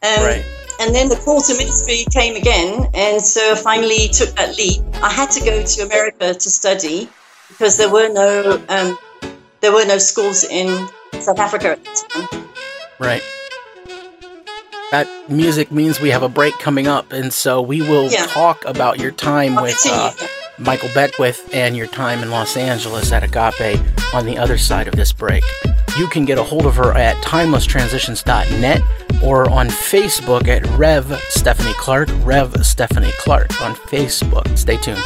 Um, 0.03 0.25
right. 0.25 0.45
And 0.81 0.95
then 0.95 1.09
the 1.09 1.17
call 1.17 1.41
to 1.43 1.57
ministry 1.57 2.05
came 2.11 2.35
again, 2.35 2.87
and 2.95 3.23
so 3.23 3.53
I 3.53 3.55
finally 3.55 4.09
took 4.09 4.31
that 4.37 4.57
leap. 4.57 4.83
I 4.95 5.13
had 5.13 5.31
to 5.33 5.41
go 5.45 5.63
to 5.63 5.83
America 5.83 6.35
to 6.35 6.51
study 6.51 7.09
because 7.49 7.77
there 7.77 7.91
were 7.91 8.09
no 8.09 8.65
um, 8.69 8.99
there 9.61 9.73
were 9.73 9.85
no 9.85 9.99
schools 9.99 10.43
in 10.43 10.89
South 11.21 11.39
Africa 11.39 11.73
at 11.73 11.85
the 11.85 12.29
time. 12.31 12.45
Right 12.99 13.23
that 14.93 15.09
music 15.31 15.73
means 15.73 16.01
we 16.01 16.11
have 16.11 16.23
a 16.23 16.29
break 16.29 16.53
coming 16.59 16.87
up, 16.87 17.13
and 17.13 17.33
so 17.33 17.63
we 17.63 17.81
will 17.81 18.11
yeah. 18.11 18.27
talk 18.27 18.63
about 18.67 19.01
your 19.01 19.11
time 19.11 19.55
with 19.57 19.81
uh, 19.87 20.13
Michael 20.59 20.91
Beckwith 20.95 21.49
and 21.55 21.77
your 21.77 21.87
time 21.87 22.23
in 22.23 22.31
Los 22.31 22.57
Angeles 22.57 23.13
at 23.13 23.25
Agape 23.25 23.81
on 24.15 24.27
the 24.27 24.39
other 24.39 24.59
side 24.59 24.89
of 24.89 24.97
this 24.97 25.13
break. 25.13 25.45
You 25.99 26.07
can 26.07 26.25
get 26.25 26.39
a 26.39 26.43
hold 26.43 26.67
of 26.67 26.77
her 26.77 26.93
at 26.93 27.17
timelesstransitions.net 27.25 28.83
or 29.23 29.51
on 29.51 29.69
Facebook 29.69 30.49
at 30.49 30.67
Rev 30.79 31.21
Stephanie 31.29 31.75
Clark, 31.75 32.09
Rev 32.23 32.65
Stephanie 32.65 33.13
Clark 33.19 33.61
on 33.63 33.75
Facebook. 33.75 34.57
Stay 34.57 34.77
tuned. 34.77 35.03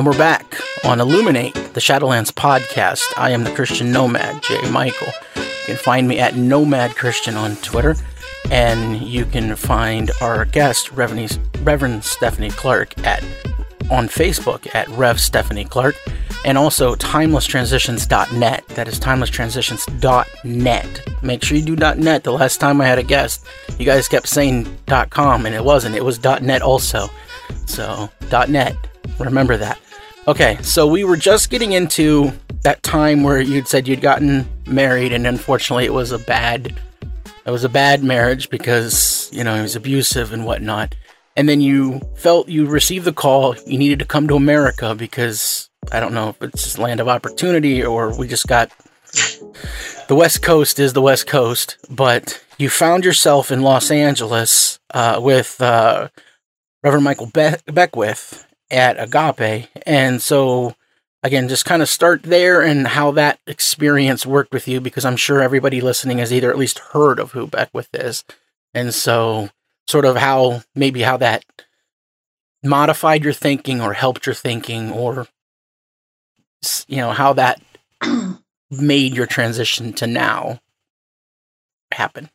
And 0.00 0.06
we're 0.06 0.16
back 0.16 0.56
on 0.82 0.98
Illuminate, 0.98 1.52
the 1.52 1.80
Shadowlands 1.80 2.32
podcast. 2.32 3.02
I 3.18 3.32
am 3.32 3.44
the 3.44 3.50
Christian 3.50 3.92
Nomad, 3.92 4.42
Jay 4.42 4.70
Michael. 4.70 5.12
You 5.36 5.42
can 5.66 5.76
find 5.76 6.08
me 6.08 6.18
at 6.18 6.36
Nomad 6.36 6.96
Christian 6.96 7.34
on 7.34 7.56
Twitter, 7.56 7.94
and 8.50 9.02
you 9.02 9.26
can 9.26 9.54
find 9.56 10.10
our 10.22 10.46
guest, 10.46 10.90
Reverend, 10.92 11.38
Reverend 11.58 12.02
Stephanie 12.02 12.48
Clark, 12.48 12.98
at 13.04 13.22
on 13.90 14.08
Facebook 14.08 14.74
at 14.74 14.88
Rev 14.88 15.20
Stephanie 15.20 15.66
Clark, 15.66 15.96
and 16.46 16.56
also 16.56 16.94
timelesstransitions.net. 16.94 18.68
That 18.68 18.88
is 18.88 18.98
timelesstransitions.net. 18.98 21.22
Make 21.22 21.44
sure 21.44 21.58
you 21.58 21.62
do 21.62 21.76
.net. 21.76 22.24
The 22.24 22.32
last 22.32 22.58
time 22.58 22.80
I 22.80 22.86
had 22.86 22.98
a 22.98 23.02
guest, 23.02 23.44
you 23.78 23.84
guys 23.84 24.08
kept 24.08 24.28
saying 24.28 24.66
.com, 25.10 25.44
and 25.44 25.54
it 25.54 25.62
wasn't. 25.62 25.94
It 25.94 26.06
was 26.06 26.24
.net 26.24 26.62
also. 26.62 27.10
So 27.66 28.08
.net. 28.48 28.74
Remember 29.18 29.58
that. 29.58 29.78
Okay, 30.30 30.58
so 30.62 30.86
we 30.86 31.02
were 31.02 31.16
just 31.16 31.50
getting 31.50 31.72
into 31.72 32.30
that 32.62 32.84
time 32.84 33.24
where 33.24 33.40
you'd 33.40 33.66
said 33.66 33.88
you'd 33.88 34.00
gotten 34.00 34.48
married, 34.64 35.12
and 35.12 35.26
unfortunately, 35.26 35.86
it 35.86 35.92
was 35.92 36.12
a 36.12 36.20
bad, 36.20 36.78
it 37.44 37.50
was 37.50 37.64
a 37.64 37.68
bad 37.68 38.04
marriage 38.04 38.48
because 38.48 39.28
you 39.32 39.42
know 39.42 39.56
he 39.56 39.60
was 39.60 39.74
abusive 39.74 40.32
and 40.32 40.46
whatnot. 40.46 40.94
And 41.36 41.48
then 41.48 41.60
you 41.60 42.00
felt 42.14 42.48
you 42.48 42.66
received 42.66 43.06
the 43.06 43.12
call 43.12 43.56
you 43.66 43.76
needed 43.76 43.98
to 43.98 44.04
come 44.04 44.28
to 44.28 44.36
America 44.36 44.94
because 44.94 45.68
I 45.90 45.98
don't 45.98 46.14
know 46.14 46.28
if 46.28 46.40
it's 46.42 46.78
land 46.78 47.00
of 47.00 47.08
opportunity 47.08 47.84
or 47.84 48.16
we 48.16 48.28
just 48.28 48.46
got 48.46 48.70
the 50.06 50.14
West 50.14 50.42
Coast 50.42 50.78
is 50.78 50.92
the 50.92 51.02
West 51.02 51.26
Coast, 51.26 51.76
but 51.90 52.40
you 52.56 52.70
found 52.70 53.04
yourself 53.04 53.50
in 53.50 53.62
Los 53.62 53.90
Angeles 53.90 54.78
uh, 54.94 55.18
with 55.20 55.60
uh, 55.60 56.06
Reverend 56.84 57.02
Michael 57.02 57.26
Be- 57.26 57.56
Beckwith 57.66 58.46
at 58.70 58.96
Agape. 58.98 59.68
And 59.90 60.22
so, 60.22 60.76
again, 61.24 61.48
just 61.48 61.64
kind 61.64 61.82
of 61.82 61.88
start 61.88 62.22
there 62.22 62.62
and 62.62 62.86
how 62.86 63.10
that 63.10 63.40
experience 63.48 64.24
worked 64.24 64.52
with 64.52 64.68
you, 64.68 64.80
because 64.80 65.04
I'm 65.04 65.16
sure 65.16 65.42
everybody 65.42 65.80
listening 65.80 66.18
has 66.18 66.32
either 66.32 66.48
at 66.48 66.58
least 66.58 66.78
heard 66.78 67.18
of 67.18 67.32
who 67.32 67.48
Beckwith 67.48 67.88
is. 67.92 68.22
And 68.72 68.94
so, 68.94 69.48
sort 69.88 70.04
of 70.04 70.14
how 70.14 70.62
maybe 70.76 71.02
how 71.02 71.16
that 71.16 71.44
modified 72.62 73.24
your 73.24 73.32
thinking 73.32 73.80
or 73.80 73.92
helped 73.92 74.26
your 74.26 74.34
thinking 74.36 74.92
or, 74.92 75.26
you 76.86 76.98
know, 76.98 77.10
how 77.10 77.32
that 77.32 77.60
made 78.70 79.16
your 79.16 79.26
transition 79.26 79.92
to 79.94 80.06
now 80.06 80.60
happen. 81.90 82.30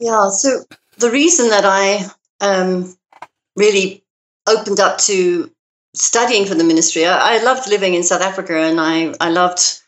Yeah. 0.00 0.28
So, 0.30 0.64
the 0.98 1.12
reason 1.12 1.50
that 1.50 1.64
I 1.64 2.10
um, 2.40 2.96
really 3.54 4.02
opened 4.46 4.80
up 4.80 4.98
to 4.98 5.50
studying 5.94 6.46
for 6.46 6.54
the 6.54 6.64
ministry. 6.64 7.04
I, 7.04 7.36
I, 7.36 7.42
loved 7.42 7.68
living 7.68 7.94
in 7.94 8.02
South 8.02 8.22
Africa, 8.22 8.56
and 8.56 8.80
I 8.80 9.14
I 9.20 9.30
loved 9.30 9.80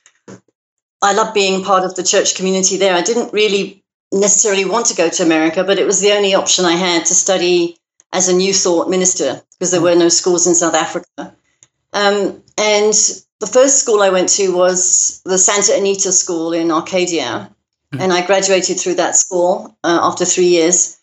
I 1.02 1.12
loved 1.12 1.34
being 1.34 1.64
part 1.64 1.84
of 1.84 1.94
the 1.94 2.02
church 2.02 2.34
community 2.34 2.76
there. 2.76 2.94
I 2.94 3.02
didn't 3.02 3.32
really 3.32 3.82
necessarily 4.12 4.64
want 4.64 4.87
to 4.87 4.96
go 4.96 5.08
to 5.08 5.23
America, 5.23 5.64
but 5.64 5.78
it 5.78 5.87
was 5.87 6.00
the 6.00 6.12
only 6.12 6.34
option 6.34 6.64
I 6.64 6.73
had 6.73 7.06
to 7.06 7.14
study 7.14 7.78
as 8.12 8.28
a 8.28 8.32
New 8.34 8.54
Thought 8.54 8.88
minister 8.88 9.42
because 9.52 9.70
there 9.70 9.82
were 9.82 9.96
no 9.96 10.08
schools 10.08 10.46
in 10.46 10.54
South 10.54 10.75
Africa. 10.75 11.34
Um, 11.92 12.42
and 12.56 12.94
the 13.40 13.46
first 13.46 13.80
school 13.80 14.02
I 14.02 14.11
went 14.11 14.28
to 14.30 14.54
was 14.54 15.20
the 15.25 15.38
Santa 15.38 15.76
Anita 15.76 16.12
School 16.12 16.52
in 16.52 16.70
Arcadia, 16.70 17.50
mm-hmm. 17.92 18.00
and 18.00 18.12
I 18.12 18.25
graduated 18.25 18.78
through 18.78 18.94
that 18.94 19.16
school 19.16 19.76
uh, 19.84 19.99
after 20.02 20.25
three 20.25 20.46
years. 20.46 20.99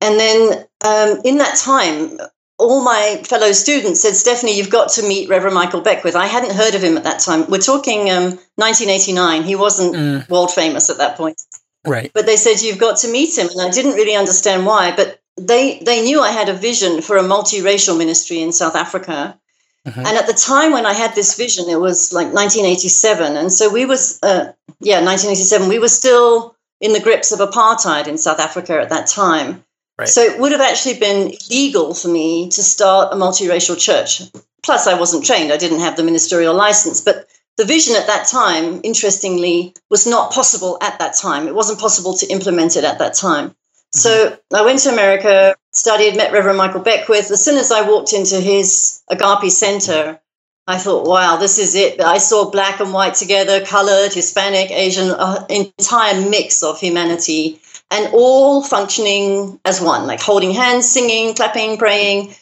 And 0.00 0.18
then 0.18 0.66
um, 0.84 1.20
in 1.24 1.38
that 1.38 1.56
time, 1.56 2.18
all 2.58 2.84
my 2.84 3.20
fellow 3.24 3.52
students 3.52 4.00
said, 4.00 4.14
Stephanie, 4.14 4.56
you've 4.56 4.70
got 4.70 4.90
to 4.90 5.02
meet 5.02 5.28
Reverend 5.28 5.54
Michael 5.54 5.80
Beckwith. 5.80 6.14
I 6.14 6.26
hadn't 6.26 6.54
heard 6.54 6.74
of 6.74 6.82
him 6.82 6.96
at 6.96 7.04
that 7.04 7.20
time. 7.20 7.50
We're 7.50 7.58
talking 7.58 8.10
um, 8.10 8.38
1989. 8.56 9.42
He 9.42 9.56
wasn't 9.56 9.94
mm. 9.94 10.28
world 10.28 10.52
famous 10.52 10.88
at 10.88 10.98
that 10.98 11.16
point. 11.16 11.40
Right. 11.86 12.10
But 12.14 12.26
they 12.26 12.36
said, 12.36 12.62
you've 12.62 12.78
got 12.78 12.98
to 12.98 13.10
meet 13.10 13.36
him. 13.36 13.48
And 13.48 13.60
I 13.60 13.70
didn't 13.70 13.94
really 13.94 14.14
understand 14.14 14.66
why, 14.66 14.94
but 14.94 15.20
they, 15.36 15.80
they 15.80 16.02
knew 16.02 16.20
I 16.20 16.30
had 16.30 16.48
a 16.48 16.54
vision 16.54 17.02
for 17.02 17.16
a 17.16 17.22
multiracial 17.22 17.98
ministry 17.98 18.40
in 18.40 18.52
South 18.52 18.76
Africa. 18.76 19.38
Mm-hmm. 19.86 20.00
And 20.00 20.16
at 20.16 20.26
the 20.26 20.32
time 20.32 20.72
when 20.72 20.86
I 20.86 20.92
had 20.92 21.14
this 21.14 21.36
vision, 21.36 21.68
it 21.68 21.80
was 21.80 22.12
like 22.12 22.32
1987. 22.32 23.36
And 23.36 23.52
so 23.52 23.70
we 23.70 23.84
was, 23.84 24.20
uh, 24.22 24.52
yeah, 24.80 25.04
1987, 25.04 25.68
we 25.68 25.80
were 25.80 25.88
still 25.88 26.56
in 26.80 26.92
the 26.92 27.00
grips 27.00 27.32
of 27.32 27.40
apartheid 27.40 28.06
in 28.06 28.16
South 28.16 28.38
Africa 28.38 28.80
at 28.80 28.90
that 28.90 29.08
time. 29.08 29.63
Right. 29.98 30.08
So 30.08 30.22
it 30.22 30.40
would 30.40 30.52
have 30.52 30.60
actually 30.60 30.98
been 30.98 31.32
illegal 31.50 31.94
for 31.94 32.08
me 32.08 32.48
to 32.50 32.62
start 32.62 33.12
a 33.12 33.16
multiracial 33.16 33.78
church. 33.78 34.22
Plus, 34.62 34.86
I 34.86 34.98
wasn't 34.98 35.24
trained, 35.24 35.52
I 35.52 35.56
didn't 35.56 35.80
have 35.80 35.96
the 35.96 36.02
ministerial 36.02 36.54
license. 36.54 37.00
But 37.00 37.28
the 37.56 37.64
vision 37.64 37.94
at 37.94 38.08
that 38.08 38.26
time, 38.26 38.80
interestingly, 38.82 39.74
was 39.90 40.06
not 40.06 40.32
possible 40.32 40.78
at 40.80 40.98
that 40.98 41.14
time. 41.14 41.46
It 41.46 41.54
wasn't 41.54 41.78
possible 41.78 42.14
to 42.14 42.26
implement 42.26 42.76
it 42.76 42.84
at 42.84 42.98
that 42.98 43.14
time. 43.14 43.50
Mm-hmm. 43.50 43.98
So 43.98 44.38
I 44.52 44.62
went 44.62 44.80
to 44.80 44.92
America, 44.92 45.54
studied, 45.70 46.16
met 46.16 46.32
Reverend 46.32 46.58
Michael 46.58 46.80
Beckwith. 46.80 47.30
As 47.30 47.44
soon 47.44 47.58
as 47.58 47.70
I 47.70 47.88
walked 47.88 48.12
into 48.12 48.40
his 48.40 49.02
Agape 49.08 49.50
Center, 49.50 50.18
I 50.66 50.78
thought, 50.78 51.06
wow, 51.06 51.36
this 51.36 51.58
is 51.58 51.74
it. 51.74 52.00
I 52.00 52.18
saw 52.18 52.50
black 52.50 52.80
and 52.80 52.92
white 52.92 53.14
together, 53.14 53.64
colored, 53.64 54.12
Hispanic, 54.12 54.70
Asian, 54.70 55.10
uh, 55.10 55.46
entire 55.50 56.28
mix 56.28 56.62
of 56.62 56.80
humanity, 56.80 57.60
and 57.90 58.12
all 58.12 58.62
functioning 58.62 59.60
as 59.64 59.80
one, 59.80 60.06
like 60.06 60.20
holding 60.20 60.52
hands, 60.52 60.90
singing, 60.90 61.34
clapping, 61.34 61.76
praying. 61.76 62.34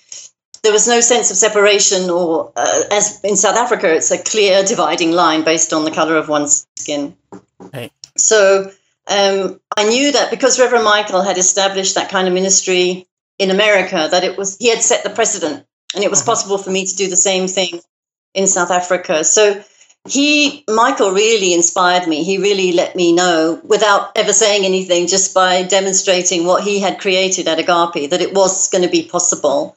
There 0.63 0.73
was 0.73 0.87
no 0.87 1.01
sense 1.01 1.31
of 1.31 1.37
separation, 1.37 2.09
or 2.09 2.53
uh, 2.57 2.83
as 2.93 3.21
in 3.25 3.37
South 3.37 3.57
Africa, 3.57 3.93
it's 3.93 4.11
a 4.13 4.23
clear 4.23 4.63
dividing 4.63 5.11
line 5.11 5.43
based 5.43 5.73
on 5.73 5.85
the 5.85 5.91
color 5.91 6.17
of 6.17 6.29
one's 6.29 6.67
skin. 6.77 7.17
Right. 7.73 7.93
So 8.17 8.71
um, 9.09 9.61
I 9.77 9.89
knew 9.89 10.13
that 10.13 10.31
because 10.31 10.61
Reverend 10.61 10.85
Michael 10.85 11.23
had 11.23 11.37
established 11.37 11.97
that 11.97 12.11
kind 12.11 12.29
of 12.29 12.35
ministry 12.35 13.09
in 13.39 13.51
America, 13.51 14.09
that 14.11 14.23
it 14.23 14.39
was 14.39 14.57
he 14.59 14.69
had 14.69 14.83
set 14.83 15.03
the 15.03 15.11
precedent, 15.11 15.67
and 15.95 16.05
it 16.05 16.11
was 16.11 16.21
uh-huh. 16.21 16.33
possible 16.33 16.59
for 16.59 16.71
me 16.71 16.87
to 16.87 16.97
do 16.97 17.09
the 17.09 17.17
same 17.17 17.49
thing 17.49 17.81
in 18.33 18.47
South 18.47 18.71
Africa. 18.71 19.25
So 19.25 19.63
he, 20.09 20.65
Michael, 20.69 21.13
really 21.13 21.55
inspired 21.55 22.09
me. 22.09 22.25
He 22.25 22.39
really 22.39 22.73
let 22.73 22.97
me 22.97 23.13
know 23.13 23.61
without 23.63 24.11
ever 24.17 24.33
saying 24.33 24.65
anything, 24.65 25.07
just 25.07 25.33
by 25.33 25.63
demonstrating 25.63 26.45
what 26.45 26.65
he 26.65 26.81
had 26.81 27.01
created 27.01 27.47
at 27.47 27.61
Agape, 27.61 28.11
that 28.11 28.21
it 28.21 28.35
was 28.35 28.69
going 28.69 28.83
to 28.83 28.91
be 28.91 29.05
possible. 29.05 29.77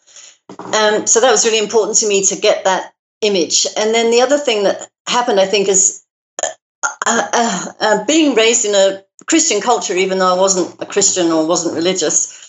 Um, 0.50 1.06
so 1.06 1.22
that 1.22 1.32
was 1.32 1.46
really 1.46 1.60
important 1.60 1.98
to 2.00 2.08
me 2.08 2.24
to 2.26 2.36
get 2.36 2.64
that 2.64 2.94
image. 3.22 3.68
And 3.78 3.94
then 3.94 4.10
the 4.10 4.22
other 4.22 4.38
thing 4.38 4.64
that 4.64 4.90
happened, 5.08 5.40
I 5.40 5.46
think, 5.46 5.68
is 5.68 6.04
uh, 6.44 6.48
uh, 7.06 7.66
uh, 7.80 8.06
being 8.06 8.36
raised 8.36 8.66
in 8.66 8.74
a 8.74 9.04
Christian 9.28 9.62
culture, 9.62 9.94
even 9.94 10.18
though 10.18 10.36
I 10.36 10.40
wasn't 10.40 10.82
a 10.82 10.86
Christian 10.86 11.32
or 11.32 11.48
wasn't 11.48 11.76
religious, 11.76 12.45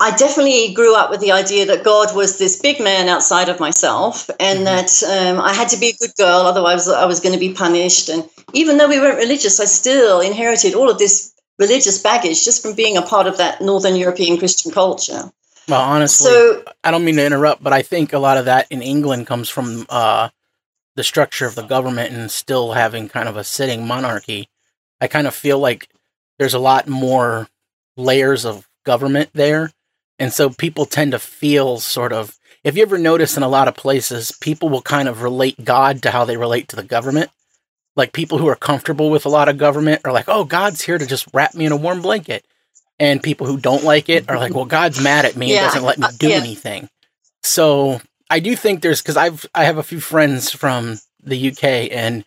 I 0.00 0.16
definitely 0.16 0.72
grew 0.72 0.96
up 0.96 1.10
with 1.10 1.20
the 1.20 1.32
idea 1.32 1.66
that 1.66 1.84
God 1.84 2.14
was 2.16 2.38
this 2.38 2.60
big 2.60 2.80
man 2.80 3.08
outside 3.08 3.48
of 3.48 3.60
myself, 3.60 4.30
and 4.40 4.60
mm-hmm. 4.60 4.64
that 4.64 5.30
um, 5.30 5.40
I 5.40 5.52
had 5.52 5.68
to 5.70 5.78
be 5.78 5.88
a 5.88 5.96
good 5.96 6.14
girl, 6.16 6.46
otherwise 6.46 6.88
I 6.88 7.04
was 7.04 7.20
going 7.20 7.34
to 7.34 7.38
be 7.38 7.52
punished. 7.52 8.08
And 8.08 8.28
even 8.52 8.78
though 8.78 8.88
we 8.88 8.98
weren't 8.98 9.18
religious, 9.18 9.60
I 9.60 9.66
still 9.66 10.20
inherited 10.20 10.74
all 10.74 10.90
of 10.90 10.98
this 10.98 11.34
religious 11.58 12.02
baggage 12.02 12.44
just 12.44 12.62
from 12.62 12.74
being 12.74 12.96
a 12.96 13.02
part 13.02 13.26
of 13.26 13.36
that 13.38 13.60
Northern 13.60 13.96
European 13.96 14.38
Christian 14.38 14.72
culture. 14.72 15.30
Well, 15.68 15.80
honestly, 15.80 16.30
so, 16.30 16.62
I 16.82 16.90
don't 16.90 17.04
mean 17.04 17.16
to 17.16 17.24
interrupt, 17.24 17.62
but 17.62 17.72
I 17.72 17.82
think 17.82 18.12
a 18.12 18.18
lot 18.18 18.36
of 18.36 18.46
that 18.46 18.66
in 18.70 18.82
England 18.82 19.26
comes 19.26 19.48
from 19.48 19.86
uh, 19.88 20.28
the 20.94 21.04
structure 21.04 21.46
of 21.46 21.54
the 21.54 21.62
government 21.62 22.12
and 22.12 22.30
still 22.30 22.72
having 22.72 23.08
kind 23.08 23.28
of 23.28 23.36
a 23.36 23.44
sitting 23.44 23.86
monarchy. 23.86 24.48
I 25.00 25.06
kind 25.08 25.26
of 25.26 25.34
feel 25.34 25.58
like 25.58 25.88
there's 26.38 26.54
a 26.54 26.58
lot 26.58 26.86
more 26.86 27.48
layers 27.96 28.44
of 28.44 28.68
government 28.84 29.30
there. 29.32 29.72
And 30.18 30.32
so 30.32 30.50
people 30.50 30.86
tend 30.86 31.12
to 31.12 31.18
feel 31.18 31.78
sort 31.78 32.12
of, 32.12 32.38
if 32.62 32.76
you 32.76 32.82
ever 32.82 32.98
notice 32.98 33.36
in 33.36 33.42
a 33.42 33.48
lot 33.48 33.68
of 33.68 33.74
places, 33.74 34.32
people 34.40 34.68
will 34.68 34.82
kind 34.82 35.08
of 35.08 35.22
relate 35.22 35.64
God 35.64 36.02
to 36.02 36.10
how 36.10 36.24
they 36.24 36.36
relate 36.36 36.68
to 36.68 36.76
the 36.76 36.82
government. 36.82 37.30
Like 37.96 38.12
people 38.12 38.38
who 38.38 38.48
are 38.48 38.56
comfortable 38.56 39.10
with 39.10 39.26
a 39.26 39.28
lot 39.30 39.48
of 39.48 39.58
government 39.58 40.02
are 40.04 40.12
like, 40.12 40.28
oh, 40.28 40.44
God's 40.44 40.82
here 40.82 40.98
to 40.98 41.06
just 41.06 41.28
wrap 41.32 41.54
me 41.54 41.66
in 41.66 41.72
a 41.72 41.76
warm 41.76 42.02
blanket. 42.02 42.44
And 42.98 43.22
people 43.22 43.46
who 43.46 43.58
don't 43.58 43.84
like 43.84 44.08
it 44.08 44.30
are 44.30 44.38
like, 44.38 44.54
well, 44.54 44.64
God's 44.64 45.02
mad 45.02 45.24
at 45.24 45.36
me 45.36 45.52
yeah. 45.52 45.64
and 45.64 45.66
doesn't 45.66 45.84
let 45.84 45.98
me 45.98 46.06
uh, 46.06 46.12
do 46.16 46.28
yeah. 46.28 46.36
anything. 46.36 46.88
So 47.42 48.00
I 48.30 48.40
do 48.40 48.56
think 48.56 48.80
there's, 48.82 49.02
because 49.02 49.16
I've, 49.16 49.46
I 49.54 49.64
have 49.64 49.78
a 49.78 49.82
few 49.82 50.00
friends 50.00 50.52
from 50.52 50.98
the 51.22 51.50
UK 51.50 51.90
and 51.90 52.24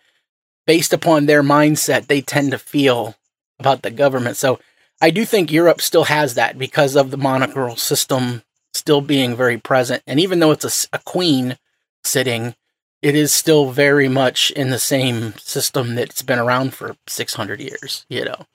based 0.66 0.94
upon 0.94 1.26
their 1.26 1.42
mindset, 1.42 2.08
they 2.08 2.22
tend 2.22 2.52
to 2.52 2.60
feel 2.60 3.16
about 3.60 3.82
the 3.82 3.92
government. 3.92 4.38
So 4.38 4.60
I 5.01 5.12
do 5.12 5.25
think 5.25 5.51
Europe 5.51 5.82
still 5.82 6.06
has 6.06 6.36
that 6.36 6.58
because 6.58 6.96
of 6.96 7.12
the 7.12 7.18
monarchical 7.18 7.75
system 7.75 8.44
still 8.74 9.01
being 9.01 9.36
very 9.36 9.58
present. 9.58 10.04
And 10.08 10.20
even 10.20 10.39
though 10.39 10.51
it's 10.51 10.88
a, 10.92 10.98
a 10.98 11.00
queen 11.00 11.58
sitting, 12.04 12.56
it 13.01 13.16
is 13.16 13.34
still 13.34 13.72
very 13.72 14.08
much 14.08 14.51
in 14.51 14.70
the 14.70 14.80
same 14.80 15.34
system 15.38 15.96
that's 15.96 16.22
been 16.22 16.39
around 16.39 16.74
for 16.74 16.96
600 17.08 17.60
years, 17.60 18.06
you 18.10 18.25
know. 18.25 18.46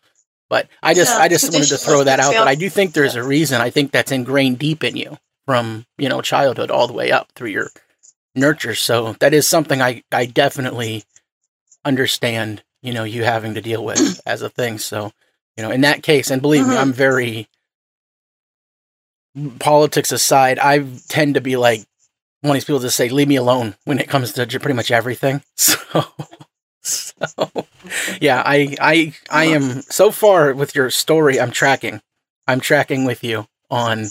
But 0.49 0.68
I 0.82 0.94
just, 0.94 1.14
yeah, 1.14 1.22
I 1.22 1.28
just 1.28 1.52
wanted 1.52 1.68
to 1.68 1.78
throw 1.78 2.04
that 2.04 2.20
out. 2.20 2.34
But 2.34 2.49
I 2.49 2.54
do 2.54 2.68
think 2.68 2.92
there's 2.92 3.14
a 3.14 3.22
reason. 3.22 3.60
I 3.60 3.71
think 3.71 3.90
that's 3.90 4.12
ingrained 4.12 4.58
deep 4.58 4.84
in 4.84 4.97
you 4.97 5.17
from, 5.47 5.86
you 5.97 6.08
know, 6.08 6.21
childhood 6.21 6.71
all 6.71 6.86
the 6.86 6.93
way 6.93 7.10
up 7.10 7.32
through 7.34 7.50
your 7.50 7.69
nurture. 8.34 8.75
So 8.75 9.14
that 9.14 9.32
is 9.32 9.47
something 9.47 9.80
I, 9.80 10.02
I 10.12 10.26
definitely 10.26 11.04
understand, 11.84 12.62
you 12.82 12.93
know, 12.93 13.04
you 13.04 13.25
having 13.25 13.54
to 13.54 13.62
deal 13.62 13.84
with 13.84 14.21
as 14.26 14.43
a 14.43 14.50
thing. 14.50 14.78
So 14.78 15.12
you 15.56 15.62
know, 15.62 15.71
in 15.71 15.82
that 15.82 16.02
case, 16.02 16.30
and 16.30 16.43
believe 16.43 16.67
me, 16.67 16.76
I'm 16.76 16.88
mm-hmm. 16.88 16.97
very 16.97 17.49
politics 19.58 20.12
aside, 20.12 20.58
I 20.58 20.84
tend 21.08 21.34
to 21.34 21.41
be 21.41 21.56
like 21.56 21.84
one 22.41 22.50
of 22.50 22.54
these 22.56 22.65
people 22.65 22.80
to 22.80 22.91
say, 22.91 23.08
leave 23.08 23.28
me 23.28 23.36
alone 23.36 23.76
when 23.84 23.99
it 23.99 24.08
comes 24.08 24.32
to 24.32 24.47
pretty 24.47 24.75
much 24.75 24.91
everything. 24.91 25.43
So, 26.84 27.15
so 27.28 27.67
yeah, 28.21 28.43
I, 28.45 28.75
I, 28.80 29.15
I 29.30 29.45
am 29.45 29.82
so 29.82 30.10
far 30.10 30.52
with 30.52 30.75
your 30.75 30.91
story. 30.91 31.38
I'm 31.38 31.52
tracking, 31.52 32.00
I'm 32.49 32.58
tracking 32.58 33.04
with 33.04 33.23
you 33.23 33.47
on, 33.71 34.06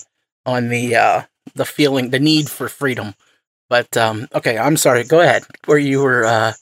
on 0.45 0.69
the, 0.69 0.95
uh, 0.95 1.23
the 1.53 1.65
feeling, 1.65 2.11
the 2.11 2.19
need 2.19 2.49
for 2.49 2.69
freedom. 2.69 3.15
But, 3.67 3.97
um, 3.97 4.29
okay, 4.33 4.57
I'm 4.57 4.77
sorry. 4.77 5.03
Go 5.03 5.19
ahead. 5.19 5.43
Where 5.65 5.77
you 5.77 6.01
were, 6.01 6.23
uh, 6.23 6.53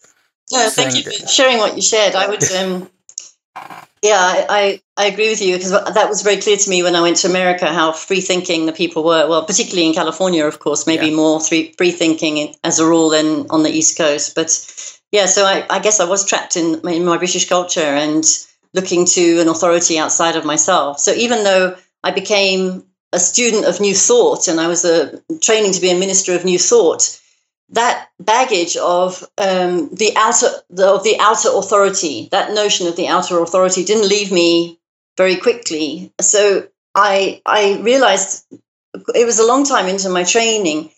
no, 0.52 0.70
thank 0.72 0.96
you 0.96 1.04
for 1.04 1.28
sharing 1.28 1.60
what 1.60 1.76
you 1.76 1.82
shared. 1.84 2.16
I 2.16 2.28
would, 2.28 2.52
um, 2.54 2.90
yeah, 4.02 4.46
I, 4.50 4.82
I 4.96 5.06
agree 5.08 5.30
with 5.30 5.42
you 5.42 5.56
because 5.56 5.72
that 5.72 6.08
was 6.08 6.22
very 6.22 6.38
clear 6.38 6.56
to 6.56 6.70
me 6.70 6.84
when 6.84 6.96
I 6.96 7.02
went 7.02 7.18
to 7.18 7.28
America 7.28 7.66
how 7.68 7.92
free 7.92 8.22
thinking 8.22 8.66
the 8.66 8.72
people 8.72 9.04
were. 9.04 9.28
Well, 9.28 9.44
particularly 9.44 9.88
in 9.88 9.94
California, 9.94 10.46
of 10.46 10.60
course, 10.60 10.88
maybe 10.88 11.08
yeah. 11.08 11.16
more 11.16 11.42
free 11.42 11.74
thinking 11.74 12.56
as 12.64 12.80
a 12.80 12.86
rule 12.86 13.10
than 13.10 13.48
on 13.50 13.64
the 13.64 13.70
East 13.70 13.98
Coast. 13.98 14.36
But 14.36 14.50
yeah, 15.12 15.26
so 15.26 15.46
I, 15.46 15.66
I 15.70 15.80
guess 15.80 16.00
I 16.00 16.06
was 16.06 16.26
trapped 16.26 16.56
in, 16.56 16.88
in 16.88 17.04
my 17.04 17.18
British 17.18 17.50
culture 17.50 17.82
and 17.82 18.24
looking 18.74 19.06
to 19.06 19.40
an 19.42 19.50
authority 19.50 20.00
outside 20.00 20.36
of 20.36 20.46
myself. 20.46 21.00
So 21.00 21.12
even 21.12 21.44
though 21.44 21.76
I 22.04 22.12
became 22.12 22.86
a 23.12 23.20
student 23.20 23.66
of 23.66 23.82
New 23.82 23.96
Thought 23.96 24.48
and 24.48 24.62
I 24.62 24.68
was 24.68 24.86
a, 24.86 25.20
training 25.42 25.74
to 25.74 25.82
be 25.82 25.90
a 25.90 26.00
minister 26.00 26.36
of 26.36 26.46
New 26.46 26.60
Thought, 26.60 27.19
that 27.72 28.10
baggage 28.20 28.76
of 28.78 29.24
um, 29.38 29.90
the 29.94 30.14
outer 30.16 30.48
the, 30.70 30.88
of 30.88 31.04
the 31.04 31.18
outer 31.20 31.50
authority, 31.54 32.28
that 32.32 32.54
notion 32.54 32.88
of 32.88 32.96
the 32.96 33.08
outer 33.08 33.40
authority, 33.40 33.84
didn't 33.84 34.10
leave 34.10 34.32
me 34.32 34.80
very 35.18 35.36
quickly. 35.36 36.12
So 36.20 36.68
I 36.96 37.42
I 37.46 37.80
realized 37.82 38.46
it 39.14 39.26
was 39.26 39.40
a 39.40 39.48
long 39.48 39.66
time 39.66 39.88
into 39.88 40.10
my 40.10 40.24
training 40.24 40.92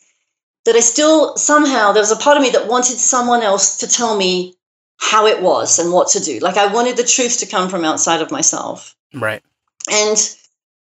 that 0.65 0.75
I 0.75 0.79
still 0.79 1.35
somehow 1.37 1.91
there 1.91 2.01
was 2.01 2.11
a 2.11 2.15
part 2.15 2.37
of 2.37 2.43
me 2.43 2.51
that 2.51 2.67
wanted 2.67 2.97
someone 2.97 3.41
else 3.41 3.77
to 3.79 3.87
tell 3.87 4.15
me 4.15 4.55
how 4.97 5.25
it 5.25 5.41
was 5.41 5.79
and 5.79 5.91
what 5.91 6.09
to 6.09 6.19
do. 6.19 6.39
Like 6.39 6.57
I 6.57 6.71
wanted 6.71 6.95
the 6.95 7.03
truth 7.03 7.39
to 7.39 7.47
come 7.47 7.69
from 7.69 7.83
outside 7.83 8.21
of 8.21 8.31
myself. 8.31 8.95
Right. 9.13 9.41
And 9.89 10.17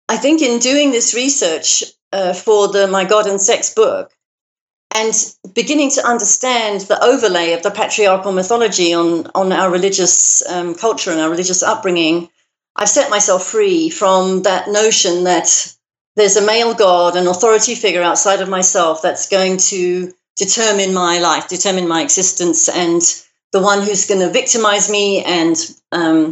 I 0.09 0.17
think 0.17 0.41
in 0.41 0.59
doing 0.59 0.91
this 0.91 1.15
research 1.15 1.83
uh, 2.11 2.33
for 2.33 2.67
the 2.67 2.87
My 2.87 3.05
God 3.05 3.25
and 3.25 3.41
Sex 3.41 3.73
book, 3.73 4.11
and 4.93 5.13
beginning 5.53 5.91
to 5.91 6.07
understand 6.07 6.81
the 6.81 7.01
overlay 7.03 7.53
of 7.53 7.63
the 7.63 7.71
patriarchal 7.71 8.31
mythology 8.31 8.93
on, 8.93 9.27
on 9.35 9.51
our 9.51 9.71
religious 9.71 10.45
um, 10.47 10.75
culture 10.75 11.11
and 11.11 11.19
our 11.19 11.29
religious 11.29 11.63
upbringing, 11.63 12.29
I've 12.75 12.89
set 12.89 13.09
myself 13.09 13.45
free 13.45 13.89
from 13.89 14.43
that 14.43 14.69
notion 14.69 15.25
that 15.25 15.75
there's 16.15 16.37
a 16.37 16.45
male 16.45 16.73
god, 16.73 17.15
an 17.15 17.27
authority 17.27 17.75
figure 17.75 18.01
outside 18.01 18.41
of 18.41 18.49
myself 18.49 19.01
that's 19.01 19.29
going 19.29 19.57
to 19.57 20.13
determine 20.35 20.93
my 20.93 21.19
life, 21.19 21.47
determine 21.47 21.87
my 21.87 22.01
existence, 22.01 22.67
and 22.67 23.01
the 23.51 23.61
one 23.61 23.81
who's 23.81 24.07
going 24.07 24.21
to 24.21 24.29
victimize 24.29 24.89
me 24.89 25.23
and 25.23 25.55
um, 25.91 26.31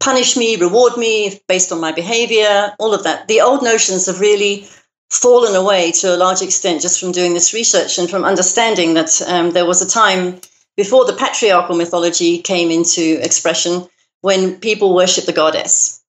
punish 0.00 0.36
me, 0.36 0.56
reward 0.56 0.96
me 0.96 1.40
based 1.48 1.72
on 1.72 1.80
my 1.80 1.92
behavior, 1.92 2.72
all 2.78 2.94
of 2.94 3.04
that. 3.04 3.28
The 3.28 3.40
old 3.40 3.62
notions 3.62 4.06
have 4.06 4.20
really 4.20 4.68
fallen 5.16 5.54
away 5.54 5.92
to 5.92 6.14
a 6.14 6.16
large 6.16 6.42
extent 6.42 6.82
just 6.82 7.00
from 7.00 7.12
doing 7.12 7.34
this 7.34 7.54
research 7.54 7.98
and 7.98 8.08
from 8.08 8.24
understanding 8.24 8.94
that 8.94 9.20
um, 9.22 9.50
there 9.50 9.66
was 9.66 9.82
a 9.82 9.88
time 9.88 10.40
before 10.76 11.04
the 11.04 11.12
patriarchal 11.12 11.76
mythology 11.76 12.38
came 12.38 12.70
into 12.70 13.18
expression 13.22 13.86
when 14.20 14.56
people 14.56 14.94
worship 14.94 15.24
the 15.26 15.32
goddess. 15.32 16.02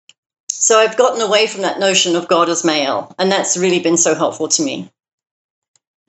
So 0.50 0.80
I've 0.80 0.98
gotten 0.98 1.22
away 1.22 1.48
from 1.48 1.62
that 1.62 1.80
notion 1.80 2.16
of 2.16 2.28
God 2.28 2.50
as 2.50 2.64
male, 2.64 3.14
and 3.20 3.32
that's 3.32 3.58
really 3.58 3.80
been 3.80 3.98
so 3.98 4.16
helpful 4.16 4.48
to 4.48 4.64
me. 4.64 4.90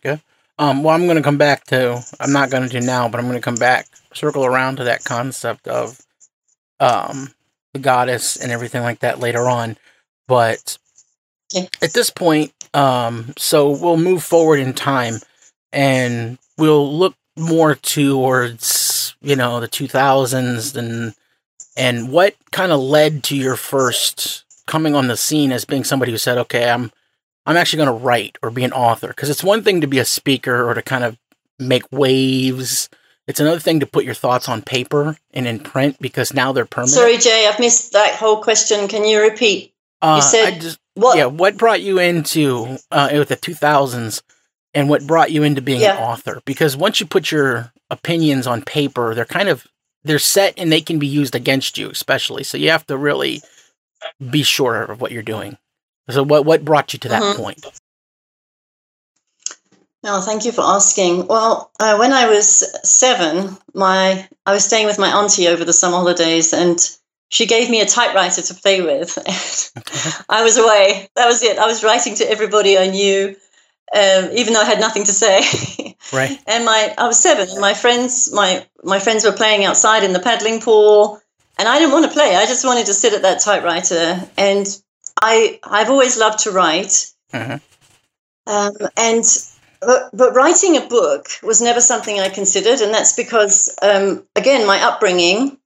Okay. 0.05 0.23
Um, 0.59 0.83
well, 0.83 0.95
I'm 0.95 1.05
going 1.05 1.17
to 1.17 1.23
come 1.23 1.37
back 1.37 1.65
to, 1.65 2.03
I'm 2.19 2.33
not 2.33 2.51
going 2.51 2.63
to 2.63 2.81
do 2.81 2.85
now, 2.85 3.09
but 3.09 3.19
I'm 3.19 3.27
going 3.27 3.37
to 3.37 3.45
come 3.45 3.57
back, 3.57 3.87
circle 4.15 4.47
around 4.47 4.77
to 4.77 4.85
that 4.85 5.05
concept 5.05 5.69
of 5.69 6.01
um, 6.81 7.35
the 7.75 7.81
goddess 7.81 8.37
and 8.37 8.51
everything 8.51 8.83
like 8.83 9.01
that 9.01 9.21
later 9.21 9.49
on. 9.49 9.77
But 10.27 10.79
at 11.55 11.93
this 11.93 12.11
point, 12.11 12.53
um, 12.75 13.33
so 13.37 13.71
we'll 13.71 13.97
move 13.97 14.23
forward 14.23 14.61
in 14.61 14.73
time 14.73 15.17
and 15.73 16.39
we'll 16.59 16.97
look 16.97 17.15
more 17.37 17.75
towards, 17.75 19.15
you 19.21 19.37
know, 19.37 19.61
the 19.61 19.69
2000s 19.69 20.77
and 20.77 21.15
and 21.77 22.11
what 22.11 22.35
kind 22.53 22.73
of 22.73 22.81
led 22.81 23.23
to 23.25 23.37
your 23.37 23.57
first 23.57 24.45
coming 24.67 24.95
on 24.95 25.09
the 25.09 25.17
scene 25.17 25.53
as 25.53 25.65
being 25.65 25.85
somebody 25.85 26.11
who 26.11 26.19
said, 26.19 26.39
"Okay, 26.39 26.71
I'm 26.71 26.91
I'm 27.45 27.57
actually 27.57 27.85
going 27.85 27.99
to 27.99 28.05
write 28.05 28.39
or 28.43 28.51
be 28.51 28.65
an 28.65 28.73
author." 28.73 29.09
Because 29.09 29.29
it's 29.29 29.45
one 29.45 29.63
thing 29.63 29.81
to 29.83 29.87
be 29.87 29.99
a 29.99 30.05
speaker 30.05 30.69
or 30.69 30.75
to 30.75 30.83
kind 30.83 31.05
of 31.05 31.19
make 31.59 31.85
waves. 31.93 32.89
It's 33.27 33.41
another 33.41 33.59
thing 33.61 33.81
to 33.81 33.87
put 33.87 34.05
your 34.05 34.15
thoughts 34.15 34.49
on 34.49 34.63
paper 34.63 35.17
and 35.33 35.47
in 35.47 35.59
print 35.59 35.99
because 36.01 36.33
now 36.33 36.53
they're 36.53 36.65
permanent. 36.65 36.95
Sorry, 36.95 37.19
Jay, 37.19 37.49
I've 37.49 37.59
missed 37.59 37.93
that 37.93 38.15
whole 38.15 38.43
question. 38.43 38.89
Can 38.89 39.05
you 39.05 39.21
repeat? 39.21 39.75
Uh, 40.01 40.17
you 40.17 40.23
said 40.23 40.55
I 40.55 40.59
just, 40.59 40.79
what? 40.97 41.17
yeah. 41.17 41.27
What 41.27 41.57
brought 41.57 41.83
you 41.83 41.99
into 41.99 42.79
uh, 42.91 43.11
with 43.13 43.29
the 43.29 43.37
2000s, 43.37 44.23
and 44.75 44.89
what 44.89 45.07
brought 45.07 45.31
you 45.31 45.43
into 45.43 45.63
being 45.63 45.83
an 45.85 45.97
author? 45.97 46.41
Because 46.45 46.77
once 46.77 47.01
you 47.01 47.07
put 47.07 47.31
your 47.31 47.73
opinions 47.91 48.47
on 48.47 48.63
paper, 48.63 49.15
they're 49.15 49.25
kind 49.25 49.49
of 49.49 49.67
they're 50.05 50.19
set 50.19 50.55
and 50.57 50.71
they 50.73 50.81
can 50.81 50.99
be 50.99 51.07
used 51.07 51.35
against 51.35 51.79
you, 51.79 51.91
especially. 51.91 52.45
So 52.45 52.59
you 52.59 52.71
have 52.71 52.87
to 52.87 52.97
really 52.97 53.43
be 54.31 54.43
sure 54.43 54.83
of 54.85 55.01
what 55.01 55.13
you're 55.13 55.23
doing. 55.23 55.59
So 56.09 56.23
what 56.23 56.45
what 56.45 56.65
brought 56.65 56.93
you 56.93 56.99
to 57.01 57.09
that 57.09 57.23
Mhm. 57.23 57.37
point? 57.37 57.67
No, 60.03 60.21
thank 60.21 60.45
you 60.45 60.53
for 60.53 60.63
asking. 60.63 61.27
Well, 61.27 61.71
uh, 61.81 61.97
when 61.97 62.13
I 62.13 62.29
was 62.29 62.65
seven, 62.89 63.57
my 63.75 64.29
I 64.45 64.53
was 64.53 64.65
staying 64.65 64.87
with 64.87 64.99
my 64.99 65.11
auntie 65.11 65.49
over 65.49 65.65
the 65.65 65.73
summer 65.73 65.97
holidays, 65.97 66.53
and 66.53 66.79
she 67.29 67.47
gave 67.47 67.69
me 67.71 67.81
a 67.81 67.87
typewriter 67.87 68.43
to 68.43 68.55
play 68.55 68.81
with. 68.83 69.19
I 70.29 70.43
was 70.45 70.57
away. 70.57 71.09
That 71.17 71.27
was 71.27 71.43
it. 71.43 71.59
I 71.59 71.67
was 71.67 71.83
writing 71.85 72.15
to 72.17 72.31
everybody 72.31 72.79
I 72.79 72.89
knew, 72.89 73.35
um, 73.95 74.31
even 74.33 74.55
though 74.55 74.61
I 74.63 74.65
had 74.65 74.81
nothing 74.81 75.05
to 75.05 75.13
say. 75.13 75.41
Right. 76.13 76.39
and 76.47 76.65
my 76.65 76.95
I 76.97 77.09
was 77.09 77.19
seven, 77.21 77.49
and 77.51 77.61
my 77.61 77.75
friends 77.75 78.33
my 78.33 78.65
my 78.85 79.01
friends 79.01 79.25
were 79.25 79.33
playing 79.33 79.65
outside 79.65 80.05
in 80.05 80.13
the 80.13 80.21
paddling 80.21 80.61
pool, 80.61 81.21
and 81.59 81.67
I 81.67 81.81
didn't 81.81 81.91
want 81.93 82.05
to 82.05 82.13
play. 82.13 82.37
I 82.37 82.47
just 82.47 82.65
wanted 82.65 82.87
to 82.87 82.95
sit 82.95 83.13
at 83.13 83.23
that 83.23 83.41
typewriter, 83.41 84.23
and 84.39 84.67
I 85.21 85.59
I've 85.65 85.91
always 85.91 86.17
loved 86.17 86.39
to 86.45 86.53
write, 86.53 87.11
Mhm. 87.35 87.61
um, 88.47 88.73
and 88.97 89.25
but, 89.81 90.11
but 90.13 90.35
writing 90.35 90.77
a 90.77 90.87
book 90.87 91.27
was 91.43 91.61
never 91.61 91.81
something 91.81 92.21
I 92.21 92.29
considered, 92.29 92.81
and 92.81 92.95
that's 92.95 93.17
because 93.17 93.69
um, 93.83 94.25
again 94.37 94.65
my 94.65 94.81
upbringing. 94.81 95.59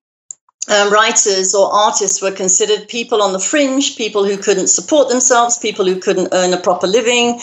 Um, 0.68 0.92
writers 0.92 1.54
or 1.54 1.72
artists 1.72 2.20
were 2.20 2.30
considered 2.30 2.86
people 2.88 3.22
on 3.22 3.32
the 3.32 3.40
fringe, 3.40 3.96
people 3.96 4.24
who 4.24 4.36
couldn't 4.36 4.68
support 4.68 5.08
themselves, 5.08 5.58
people 5.58 5.86
who 5.86 5.98
couldn't 5.98 6.28
earn 6.32 6.52
a 6.52 6.60
proper 6.60 6.86
living. 6.86 7.40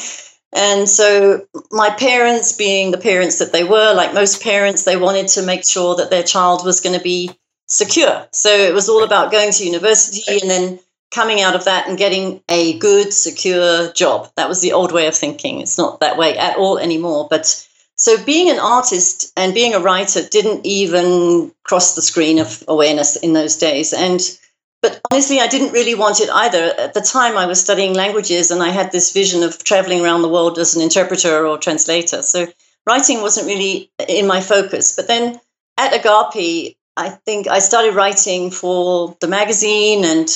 And 0.53 0.87
so, 0.87 1.45
my 1.71 1.89
parents, 1.89 2.53
being 2.53 2.91
the 2.91 2.97
parents 2.97 3.39
that 3.39 3.51
they 3.51 3.63
were, 3.63 3.93
like 3.93 4.13
most 4.13 4.41
parents, 4.41 4.83
they 4.83 4.95
wanted 4.95 5.27
to 5.29 5.41
make 5.41 5.67
sure 5.67 5.95
that 5.95 6.09
their 6.09 6.23
child 6.23 6.63
was 6.63 6.79
going 6.79 6.97
to 6.97 7.03
be 7.03 7.31
secure. 7.65 8.27
So, 8.31 8.49
it 8.49 8.73
was 8.73 8.87
all 8.87 9.03
about 9.03 9.31
going 9.31 9.51
to 9.51 9.65
university 9.65 10.39
and 10.39 10.49
then 10.49 10.79
coming 11.11 11.41
out 11.41 11.55
of 11.55 11.65
that 11.65 11.87
and 11.87 11.97
getting 11.97 12.41
a 12.49 12.77
good, 12.79 13.13
secure 13.13 13.91
job. 13.93 14.29
That 14.35 14.49
was 14.49 14.61
the 14.61 14.73
old 14.73 14.91
way 14.91 15.07
of 15.07 15.15
thinking. 15.15 15.61
It's 15.61 15.77
not 15.77 15.99
that 15.99 16.17
way 16.17 16.37
at 16.37 16.57
all 16.57 16.77
anymore. 16.77 17.27
But 17.29 17.66
so, 17.97 18.23
being 18.23 18.51
an 18.51 18.59
artist 18.59 19.33
and 19.35 19.55
being 19.55 19.73
a 19.73 19.79
writer 19.79 20.21
didn't 20.21 20.65
even 20.65 21.51
cross 21.63 21.95
the 21.95 22.01
screen 22.03 22.37
of 22.37 22.63
awareness 22.67 23.15
in 23.15 23.33
those 23.33 23.55
days. 23.55 23.91
And 23.91 24.21
but 24.83 25.01
honestly, 25.11 25.39
I 25.39 25.47
didn't 25.47 25.73
really 25.73 25.95
want 25.95 26.21
it 26.21 26.29
either. 26.29 26.73
At 26.77 26.93
the 26.93 27.01
time, 27.01 27.35
I 27.35 27.47
was 27.47 27.59
studying 27.59 27.95
languages 27.95 28.51
and 28.51 28.61
I 28.61 28.69
had 28.69 28.91
this 28.91 29.11
vision 29.11 29.41
of 29.41 29.63
traveling 29.63 30.01
around 30.01 30.21
the 30.21 30.29
world 30.29 30.59
as 30.59 30.75
an 30.75 30.83
interpreter 30.83 31.47
or 31.47 31.57
translator. 31.57 32.21
So 32.21 32.47
writing 32.85 33.21
wasn't 33.21 33.47
really 33.47 33.91
in 34.07 34.27
my 34.27 34.41
focus. 34.41 34.95
But 34.95 35.07
then 35.07 35.39
at 35.77 35.93
Agape, 35.95 36.77
I 36.95 37.09
think 37.09 37.47
I 37.47 37.57
started 37.57 37.95
writing 37.95 38.51
for 38.51 39.17
the 39.19 39.27
magazine. 39.27 40.05
And 40.05 40.29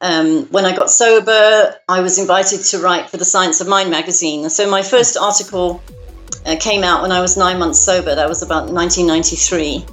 um, 0.00 0.46
when 0.46 0.64
I 0.64 0.76
got 0.76 0.90
sober, 0.90 1.76
I 1.88 2.00
was 2.00 2.18
invited 2.18 2.64
to 2.64 2.78
write 2.78 3.10
for 3.10 3.16
the 3.16 3.24
Science 3.24 3.60
of 3.60 3.68
Mind 3.68 3.92
magazine. 3.92 4.42
And 4.42 4.50
so 4.50 4.68
my 4.68 4.82
first 4.82 5.16
article 5.16 5.80
uh, 6.46 6.56
came 6.60 6.84
out 6.84 7.02
when 7.02 7.12
I 7.12 7.20
was 7.20 7.36
nine 7.36 7.58
months 7.58 7.80
sober. 7.80 8.14
That 8.14 8.28
was 8.28 8.42
about 8.42 8.70
1993. 8.70 9.84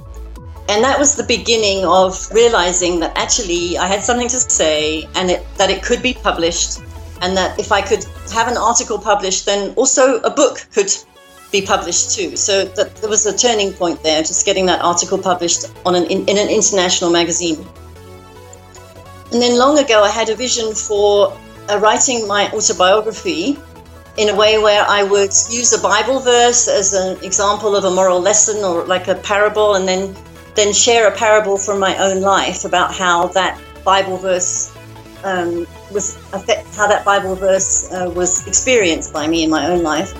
And 0.68 0.82
that 0.82 0.98
was 0.98 1.14
the 1.14 1.24
beginning 1.24 1.84
of 1.84 2.30
realizing 2.32 3.00
that 3.00 3.16
actually 3.16 3.76
I 3.76 3.86
had 3.86 4.02
something 4.02 4.28
to 4.28 4.40
say 4.40 5.06
and 5.14 5.30
it, 5.30 5.46
that 5.58 5.70
it 5.70 5.82
could 5.82 6.02
be 6.02 6.14
published. 6.14 6.80
And 7.20 7.36
that 7.36 7.58
if 7.58 7.70
I 7.70 7.82
could 7.82 8.04
have 8.32 8.48
an 8.48 8.56
article 8.56 8.98
published, 8.98 9.46
then 9.46 9.74
also 9.74 10.20
a 10.20 10.30
book 10.30 10.66
could 10.72 10.92
be 11.52 11.62
published 11.62 12.14
too. 12.16 12.36
So 12.36 12.64
that 12.64 12.96
there 12.96 13.10
was 13.10 13.26
a 13.26 13.36
turning 13.36 13.72
point 13.72 14.02
there, 14.02 14.22
just 14.22 14.44
getting 14.46 14.66
that 14.66 14.82
article 14.82 15.18
published 15.18 15.66
on 15.84 15.94
an, 15.94 16.04
in, 16.04 16.26
in 16.28 16.38
an 16.38 16.48
international 16.48 17.10
magazine. 17.10 17.64
And 19.32 19.42
then 19.42 19.58
long 19.58 19.78
ago, 19.78 20.02
I 20.02 20.10
had 20.10 20.28
a 20.28 20.36
vision 20.36 20.74
for 20.74 21.36
uh, 21.68 21.78
writing 21.78 22.26
my 22.26 22.50
autobiography 22.52 23.58
in 24.16 24.28
a 24.28 24.34
way 24.34 24.58
where 24.58 24.84
I 24.88 25.02
would 25.02 25.32
use 25.50 25.72
a 25.72 25.82
Bible 25.82 26.20
verse 26.20 26.68
as 26.68 26.92
an 26.92 27.22
example 27.24 27.74
of 27.74 27.84
a 27.84 27.90
moral 27.90 28.20
lesson 28.20 28.64
or 28.64 28.84
like 28.84 29.08
a 29.08 29.16
parable, 29.16 29.74
and 29.74 29.88
then 29.88 30.14
then 30.54 30.72
share 30.72 31.08
a 31.08 31.16
parable 31.16 31.58
from 31.58 31.80
my 31.80 31.96
own 31.98 32.20
life 32.20 32.64
about 32.64 32.94
how 32.94 33.26
that 33.28 33.60
Bible 33.84 34.16
verse 34.16 34.72
um, 35.24 35.66
was 35.92 36.16
how 36.76 36.86
that 36.86 37.04
Bible 37.04 37.34
verse 37.34 37.90
uh, 37.92 38.10
was 38.14 38.46
experienced 38.46 39.12
by 39.12 39.26
me 39.26 39.42
in 39.42 39.50
my 39.50 39.66
own 39.66 39.82
life. 39.82 40.12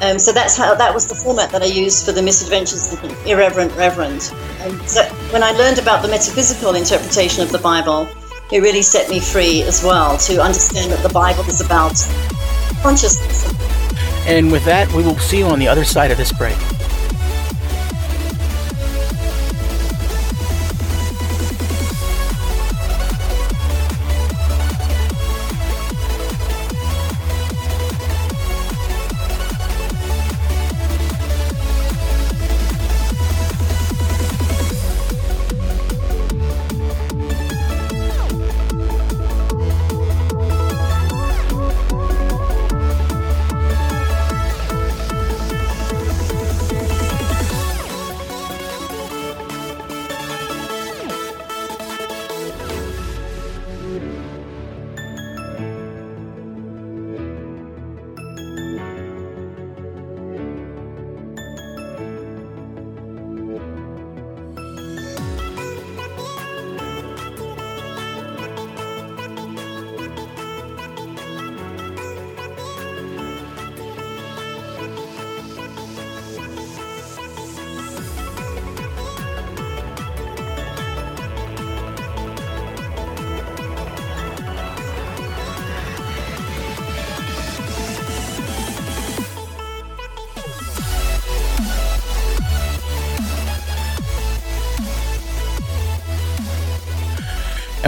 Um, 0.00 0.18
so 0.18 0.30
that's 0.30 0.56
how 0.56 0.74
that 0.76 0.94
was 0.94 1.08
the 1.08 1.14
format 1.14 1.50
that 1.50 1.60
I 1.60 1.66
used 1.66 2.06
for 2.06 2.12
the 2.12 2.22
Misadventures 2.22 2.92
of 2.92 3.02
the 3.02 3.30
Irreverent 3.30 3.74
Reverend. 3.74 4.32
And 4.60 4.80
so 4.88 5.02
when 5.32 5.42
I 5.42 5.50
learned 5.52 5.78
about 5.78 6.02
the 6.02 6.08
metaphysical 6.08 6.76
interpretation 6.76 7.42
of 7.42 7.50
the 7.50 7.58
Bible, 7.58 8.08
it 8.52 8.60
really 8.60 8.82
set 8.82 9.10
me 9.10 9.18
free 9.18 9.62
as 9.62 9.82
well 9.82 10.16
to 10.18 10.40
understand 10.40 10.92
that 10.92 11.02
the 11.02 11.12
Bible 11.12 11.42
is 11.44 11.60
about 11.60 11.98
consciousness. 12.82 13.44
And 14.26 14.52
with 14.52 14.64
that, 14.64 14.92
we 14.92 15.02
will 15.02 15.18
see 15.18 15.38
you 15.38 15.46
on 15.46 15.58
the 15.58 15.68
other 15.68 15.84
side 15.84 16.10
of 16.10 16.18
this 16.18 16.32
break. 16.32 16.56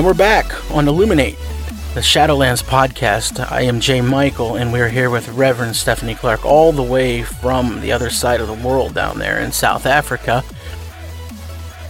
And 0.01 0.07
we're 0.07 0.15
back 0.15 0.73
on 0.73 0.89
Illuminate, 0.89 1.37
the 1.93 2.01
Shadowlands 2.01 2.65
podcast. 2.65 3.39
I 3.53 3.61
am 3.61 3.81
Jay 3.81 4.01
Michael, 4.01 4.57
and 4.57 4.73
we're 4.73 4.89
here 4.89 5.11
with 5.11 5.29
Reverend 5.29 5.77
Stephanie 5.77 6.15
Clark, 6.15 6.43
all 6.43 6.73
the 6.73 6.83
way 6.83 7.23
from 7.23 7.83
the 7.83 7.93
other 7.93 8.09
side 8.09 8.41
of 8.41 8.47
the 8.47 8.67
world 8.67 8.95
down 8.95 9.19
there 9.19 9.39
in 9.41 9.53
South 9.53 9.85
Africa. 9.85 10.43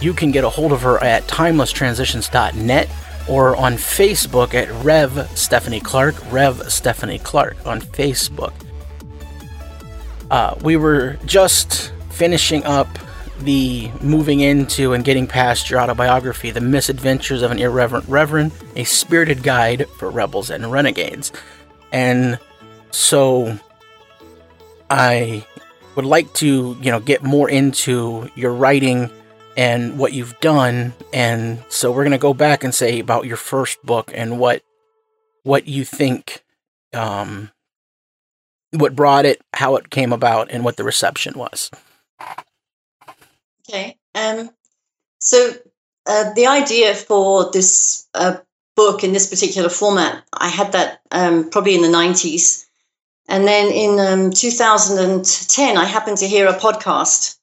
You 0.01 0.11
can 0.11 0.31
get 0.31 0.43
a 0.43 0.49
hold 0.49 0.73
of 0.73 0.81
her 0.81 1.01
at 1.01 1.23
timelesstransitions.net 1.27 2.89
or 3.29 3.55
on 3.55 3.75
Facebook 3.75 4.55
at 4.55 4.69
Rev 4.83 5.31
Stephanie 5.33 5.79
Clark, 5.79 6.15
Rev 6.29 6.69
Stephanie 6.69 7.19
Clark 7.19 7.65
on 7.65 7.79
Facebook. 7.79 8.51
Uh, 10.29 10.55
we 10.61 10.75
were 10.75 11.17
just 11.25 11.93
finishing 12.09 12.65
up 12.65 12.89
the 13.45 13.91
moving 14.01 14.39
into 14.39 14.93
and 14.93 15.03
getting 15.03 15.27
past 15.27 15.69
your 15.69 15.79
autobiography, 15.79 16.51
The 16.51 16.61
Misadventures 16.61 17.41
of 17.41 17.51
an 17.51 17.59
Irreverent 17.59 18.07
Reverend, 18.07 18.51
a 18.75 18.83
spirited 18.83 19.43
guide 19.43 19.87
for 19.97 20.09
rebels 20.09 20.49
and 20.49 20.71
renegades. 20.71 21.31
And 21.91 22.39
so 22.91 23.57
I 24.89 25.45
would 25.95 26.05
like 26.05 26.33
to, 26.35 26.77
you 26.81 26.91
know, 26.91 26.99
get 26.99 27.23
more 27.23 27.49
into 27.49 28.29
your 28.35 28.53
writing 28.53 29.09
and 29.57 29.97
what 29.97 30.13
you've 30.13 30.39
done. 30.39 30.93
And 31.13 31.63
so 31.69 31.91
we're 31.91 32.03
going 32.03 32.11
to 32.11 32.17
go 32.17 32.33
back 32.33 32.63
and 32.63 32.73
say 32.73 32.99
about 32.99 33.25
your 33.25 33.37
first 33.37 33.81
book 33.83 34.11
and 34.13 34.39
what 34.39 34.63
what 35.43 35.67
you 35.67 35.83
think 35.83 36.43
um 36.93 37.49
what 38.71 38.95
brought 38.95 39.25
it, 39.25 39.41
how 39.53 39.75
it 39.75 39.89
came 39.89 40.13
about 40.13 40.49
and 40.51 40.63
what 40.63 40.77
the 40.77 40.83
reception 40.83 41.37
was. 41.37 41.69
Okay. 43.71 43.97
Um 44.15 44.49
so 45.19 45.53
uh, 46.05 46.33
the 46.33 46.47
idea 46.47 46.95
for 46.95 47.51
this 47.51 48.07
uh, 48.13 48.37
book 48.75 49.03
in 49.03 49.13
this 49.13 49.29
particular 49.29 49.69
format, 49.69 50.23
I 50.33 50.47
had 50.47 50.71
that 50.71 51.01
um, 51.11 51.49
probably 51.49 51.75
in 51.75 51.81
the 51.81 51.87
90s. 51.87 52.65
And 53.27 53.47
then 53.47 53.71
in 53.71 53.99
um, 53.99 54.31
2010, 54.31 55.77
I 55.77 55.85
happened 55.85 56.17
to 56.17 56.27
hear 56.27 56.47
a 56.47 56.53
podcast, 56.53 57.37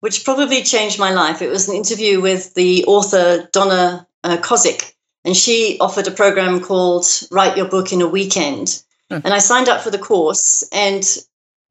which 0.00 0.24
probably 0.24 0.62
changed 0.62 0.98
my 0.98 1.12
life. 1.12 1.40
It 1.40 1.48
was 1.48 1.68
an 1.68 1.76
interview 1.76 2.20
with 2.20 2.54
the 2.54 2.84
author 2.86 3.48
Donna 3.52 4.06
uh, 4.24 4.36
Kozik, 4.38 4.94
and 5.24 5.36
she 5.36 5.78
offered 5.80 6.08
a 6.08 6.10
program 6.10 6.60
called 6.60 7.06
Write 7.30 7.56
Your 7.56 7.68
Book 7.68 7.92
in 7.92 8.02
a 8.02 8.08
Weekend. 8.08 8.82
Hmm. 9.10 9.20
And 9.24 9.32
I 9.32 9.38
signed 9.38 9.68
up 9.68 9.80
for 9.80 9.90
the 9.90 9.98
course, 9.98 10.68
and 10.72 11.04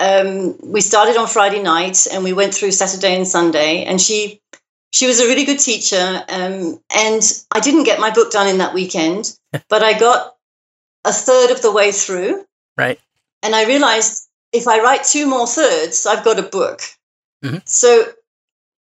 um, 0.02 0.58
we 0.64 0.82
started 0.82 1.16
on 1.16 1.28
Friday 1.28 1.62
night, 1.62 2.08
and 2.12 2.24
we 2.24 2.34
went 2.34 2.54
through 2.54 2.72
Saturday 2.72 3.16
and 3.16 3.28
Sunday. 3.28 3.84
And 3.84 4.02
she 4.02 4.42
she 4.92 5.08
was 5.08 5.20
a 5.20 5.28
really 5.28 5.46
good 5.46 5.60
teacher. 5.60 6.24
Um, 6.28 6.82
and 6.94 7.22
I 7.52 7.60
didn't 7.60 7.84
get 7.84 8.00
my 8.00 8.10
book 8.12 8.32
done 8.32 8.48
in 8.48 8.58
that 8.58 8.74
weekend, 8.74 9.38
but 9.70 9.84
I 9.84 9.98
got 9.98 10.36
a 11.06 11.14
third 11.14 11.52
of 11.52 11.62
the 11.62 11.72
way 11.72 11.92
through. 11.92 12.46
Right. 12.78 13.00
And 13.44 13.56
I 13.56 13.66
realized 13.66 14.28
if 14.52 14.68
I 14.68 14.82
write 14.82 15.04
two 15.04 15.28
more 15.28 15.48
thirds, 15.48 16.06
I've 16.06 16.26
got 16.26 16.40
a 16.40 16.44
book. 16.44 16.82
Mm-hmm. 17.44 17.58
So 17.66 18.06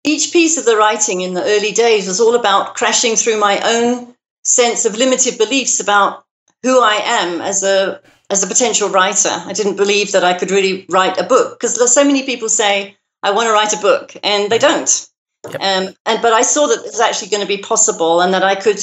each 0.04 0.32
piece 0.32 0.56
of 0.58 0.64
the 0.64 0.76
writing 0.76 1.20
in 1.20 1.34
the 1.34 1.44
early 1.44 1.72
days 1.72 2.06
was 2.06 2.20
all 2.20 2.34
about 2.34 2.74
crashing 2.74 3.16
through 3.16 3.38
my 3.38 3.60
own 3.64 4.14
sense 4.44 4.84
of 4.84 4.96
limited 4.96 5.38
beliefs 5.38 5.78
about 5.78 6.24
who 6.62 6.80
I 6.80 6.94
am 6.94 7.40
as 7.40 7.62
a 7.62 8.00
as 8.32 8.42
a 8.42 8.46
potential 8.46 8.88
writer. 8.88 9.30
I 9.30 9.52
didn't 9.52 9.76
believe 9.76 10.12
that 10.12 10.24
I 10.24 10.34
could 10.34 10.50
really 10.50 10.86
write 10.88 11.18
a 11.18 11.24
book 11.24 11.60
because 11.60 11.92
so 11.92 12.04
many 12.04 12.24
people 12.24 12.48
say 12.48 12.96
I 13.22 13.30
want 13.30 13.46
to 13.46 13.52
write 13.52 13.72
a 13.72 13.80
book 13.80 14.16
and 14.24 14.50
they 14.50 14.58
don't. 14.58 15.08
Yep. 15.44 15.54
Um, 15.54 15.94
and 16.06 16.22
but 16.22 16.32
I 16.32 16.42
saw 16.42 16.66
that 16.68 16.80
it 16.80 16.84
was 16.84 17.00
actually 17.00 17.28
going 17.28 17.42
to 17.42 17.48
be 17.48 17.58
possible, 17.58 18.20
and 18.20 18.32
that 18.32 18.44
I 18.44 18.54
could, 18.54 18.78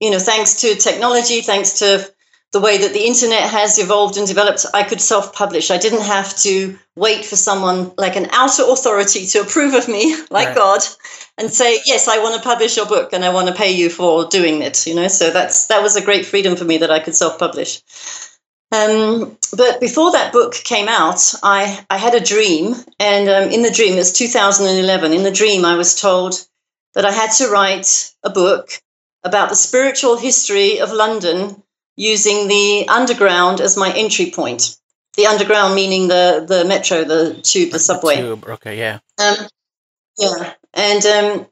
you 0.00 0.10
know, 0.10 0.18
thanks 0.18 0.60
to 0.60 0.74
technology, 0.74 1.40
thanks 1.40 1.78
to 1.78 2.12
the 2.52 2.60
way 2.60 2.76
that 2.76 2.92
the 2.92 3.06
internet 3.06 3.48
has 3.48 3.78
evolved 3.78 4.18
and 4.18 4.26
developed, 4.26 4.66
I 4.74 4.82
could 4.82 5.00
self-publish. 5.00 5.70
I 5.70 5.78
didn't 5.78 6.02
have 6.02 6.36
to 6.40 6.78
wait 6.94 7.24
for 7.24 7.36
someone 7.36 7.92
like 7.96 8.14
an 8.14 8.28
outer 8.30 8.64
authority 8.68 9.24
to 9.28 9.40
approve 9.40 9.72
of 9.72 9.88
me, 9.88 10.14
like 10.30 10.48
right. 10.48 10.56
God, 10.56 10.82
and 11.38 11.50
say, 11.50 11.80
"Yes, 11.86 12.08
I 12.08 12.18
want 12.18 12.36
to 12.36 12.42
publish 12.46 12.76
your 12.76 12.86
book, 12.86 13.14
and 13.14 13.24
I 13.24 13.32
want 13.32 13.48
to 13.48 13.54
pay 13.54 13.72
you 13.72 13.88
for 13.88 14.26
doing 14.26 14.60
it." 14.60 14.86
You 14.86 14.94
know, 14.94 15.08
so 15.08 15.30
that's 15.30 15.66
that 15.68 15.82
was 15.82 15.96
a 15.96 16.04
great 16.04 16.26
freedom 16.26 16.54
for 16.54 16.64
me 16.64 16.76
that 16.78 16.90
I 16.90 16.98
could 16.98 17.14
self-publish. 17.14 17.80
Um, 18.72 19.36
but 19.54 19.80
before 19.80 20.12
that 20.12 20.32
book 20.32 20.54
came 20.54 20.88
out, 20.88 21.34
I, 21.42 21.84
I 21.90 21.98
had 21.98 22.14
a 22.14 22.20
dream. 22.20 22.74
And 22.98 23.28
um, 23.28 23.50
in 23.50 23.62
the 23.62 23.70
dream, 23.70 23.94
it 23.94 23.98
was 23.98 24.12
2011. 24.12 25.12
In 25.12 25.22
the 25.22 25.30
dream, 25.30 25.64
I 25.64 25.76
was 25.76 26.00
told 26.00 26.46
that 26.94 27.04
I 27.04 27.12
had 27.12 27.30
to 27.32 27.48
write 27.48 28.12
a 28.22 28.30
book 28.30 28.70
about 29.24 29.50
the 29.50 29.56
spiritual 29.56 30.16
history 30.16 30.80
of 30.80 30.90
London 30.90 31.62
using 31.96 32.48
the 32.48 32.88
underground 32.88 33.60
as 33.60 33.76
my 33.76 33.92
entry 33.92 34.30
point. 34.30 34.76
The 35.16 35.26
underground 35.26 35.74
meaning 35.74 36.08
the, 36.08 36.44
the 36.48 36.64
metro, 36.64 37.04
the 37.04 37.34
tube, 37.42 37.72
the 37.72 37.78
subway. 37.78 38.16
The 38.16 38.22
tube. 38.22 38.44
Okay, 38.48 38.78
yeah. 38.78 39.00
Um, 39.22 39.46
yeah. 40.18 40.54
And 40.72 41.04
um, 41.04 41.46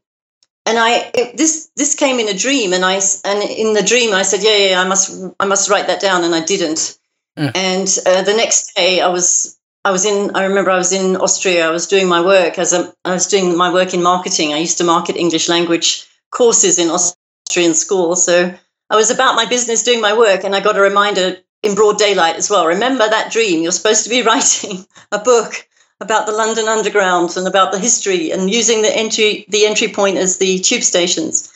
and 0.64 0.78
I 0.78 1.10
it, 1.14 1.36
this 1.36 1.70
this 1.76 1.94
came 1.94 2.18
in 2.18 2.28
a 2.28 2.38
dream, 2.38 2.72
and 2.72 2.84
I 2.84 3.00
and 3.24 3.42
in 3.42 3.74
the 3.74 3.82
dream 3.82 4.14
I 4.14 4.22
said, 4.22 4.42
yeah, 4.42 4.70
yeah, 4.70 4.80
I 4.80 4.88
must 4.88 5.22
I 5.38 5.44
must 5.44 5.68
write 5.68 5.88
that 5.88 6.00
down, 6.00 6.24
and 6.24 6.34
I 6.34 6.42
didn't. 6.42 6.98
Mm. 7.40 7.52
And 7.54 7.98
uh, 8.04 8.22
the 8.22 8.34
next 8.34 8.74
day, 8.74 9.00
I 9.00 9.08
was 9.08 9.58
I 9.84 9.90
was 9.90 10.04
in. 10.04 10.36
I 10.36 10.44
remember 10.44 10.70
I 10.70 10.76
was 10.76 10.92
in 10.92 11.16
Austria. 11.16 11.66
I 11.66 11.70
was 11.70 11.86
doing 11.86 12.06
my 12.06 12.20
work 12.20 12.58
as 12.58 12.74
a, 12.74 12.92
I 13.04 13.14
was 13.14 13.26
doing 13.26 13.56
my 13.56 13.72
work 13.72 13.94
in 13.94 14.02
marketing. 14.02 14.52
I 14.52 14.58
used 14.58 14.76
to 14.78 14.84
market 14.84 15.16
English 15.16 15.48
language 15.48 16.06
courses 16.30 16.78
in 16.78 16.90
Austrian 16.90 17.74
schools. 17.74 18.24
So 18.24 18.54
I 18.90 18.96
was 18.96 19.10
about 19.10 19.36
my 19.36 19.46
business, 19.46 19.82
doing 19.82 20.02
my 20.02 20.16
work, 20.16 20.44
and 20.44 20.54
I 20.54 20.60
got 20.60 20.76
a 20.76 20.82
reminder 20.82 21.38
in 21.62 21.74
broad 21.74 21.96
daylight 21.98 22.36
as 22.36 22.50
well. 22.50 22.66
Remember 22.66 23.08
that 23.08 23.32
dream. 23.32 23.62
You're 23.62 23.72
supposed 23.72 24.04
to 24.04 24.10
be 24.10 24.22
writing 24.28 24.84
a 25.10 25.18
book 25.18 25.66
about 25.98 26.26
the 26.26 26.32
London 26.32 26.68
Underground 26.68 27.36
and 27.38 27.48
about 27.48 27.72
the 27.72 27.78
history, 27.78 28.32
and 28.32 28.50
using 28.50 28.82
the 28.82 28.94
entry 28.94 29.46
the 29.48 29.64
entry 29.64 29.88
point 29.88 30.18
as 30.18 30.36
the 30.36 30.58
tube 30.58 30.82
stations. 30.82 31.50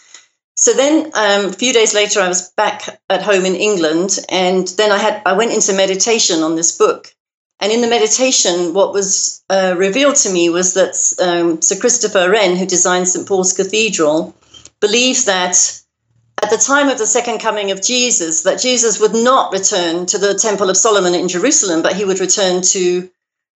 So 0.57 0.73
then, 0.73 1.07
um, 1.15 1.47
a 1.47 1.53
few 1.53 1.73
days 1.73 1.95
later, 1.95 2.21
I 2.21 2.29
was 2.29 2.51
back 2.51 3.01
at 3.11 3.23
home 3.23 3.45
in 3.45 3.57
England, 3.57 4.19
and 4.29 4.67
then 4.69 4.93
I 4.93 4.99
had 4.99 5.23
I 5.27 5.33
went 5.33 5.53
into 5.53 5.73
meditation 5.73 6.43
on 6.43 6.55
this 6.55 6.77
book. 6.77 7.13
And 7.61 7.73
in 7.73 7.81
the 7.81 7.89
meditation, 7.89 8.75
what 8.75 8.93
was 8.93 9.43
uh, 9.49 9.75
revealed 9.77 10.17
to 10.17 10.33
me 10.33 10.51
was 10.51 10.75
that 10.75 10.97
um, 11.21 11.63
Sir 11.63 11.79
Christopher 11.79 12.31
Wren, 12.31 12.57
who 12.57 12.67
designed 12.67 13.09
St 13.09 13.27
Paul's 13.27 13.53
Cathedral, 13.53 14.35
believed 14.81 15.27
that 15.27 15.57
at 16.43 16.51
the 16.51 16.57
time 16.57 16.89
of 16.89 16.99
the 16.99 17.07
second 17.07 17.39
coming 17.39 17.71
of 17.71 17.83
Jesus, 17.83 18.43
that 18.43 18.61
Jesus 18.61 19.01
would 19.01 19.15
not 19.15 19.53
return 19.53 20.07
to 20.07 20.19
the 20.19 20.35
Temple 20.35 20.69
of 20.69 20.77
Solomon 20.77 21.15
in 21.15 21.29
Jerusalem, 21.29 21.81
but 21.83 21.97
he 21.97 22.05
would 22.05 22.21
return 22.21 22.61
to 22.63 23.09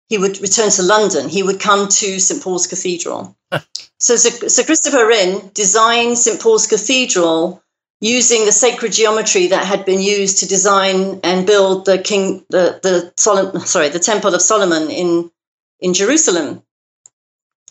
he 0.08 0.18
would 0.18 0.40
return 0.40 0.70
to 0.70 0.82
London. 0.82 1.28
He 1.28 1.42
would 1.42 1.60
come 1.60 1.88
to 1.88 2.20
St 2.20 2.42
Paul's 2.42 2.66
Cathedral. 2.66 3.36
so 3.98 4.16
Sir, 4.16 4.48
Sir 4.48 4.64
Christopher 4.64 5.06
Wren 5.06 5.50
designed 5.54 6.18
St 6.18 6.40
Paul's 6.40 6.66
Cathedral 6.66 7.62
using 8.00 8.44
the 8.44 8.52
sacred 8.52 8.92
geometry 8.92 9.48
that 9.48 9.64
had 9.64 9.84
been 9.84 10.00
used 10.00 10.38
to 10.38 10.48
design 10.48 11.20
and 11.24 11.46
build 11.46 11.86
the 11.86 11.98
king 11.98 12.44
the 12.50 12.78
the 12.82 13.12
Solomon, 13.16 13.60
sorry 13.66 13.88
the 13.88 13.98
Temple 13.98 14.34
of 14.34 14.42
Solomon 14.42 14.90
in 14.90 15.30
in 15.80 15.94
Jerusalem. 15.94 16.62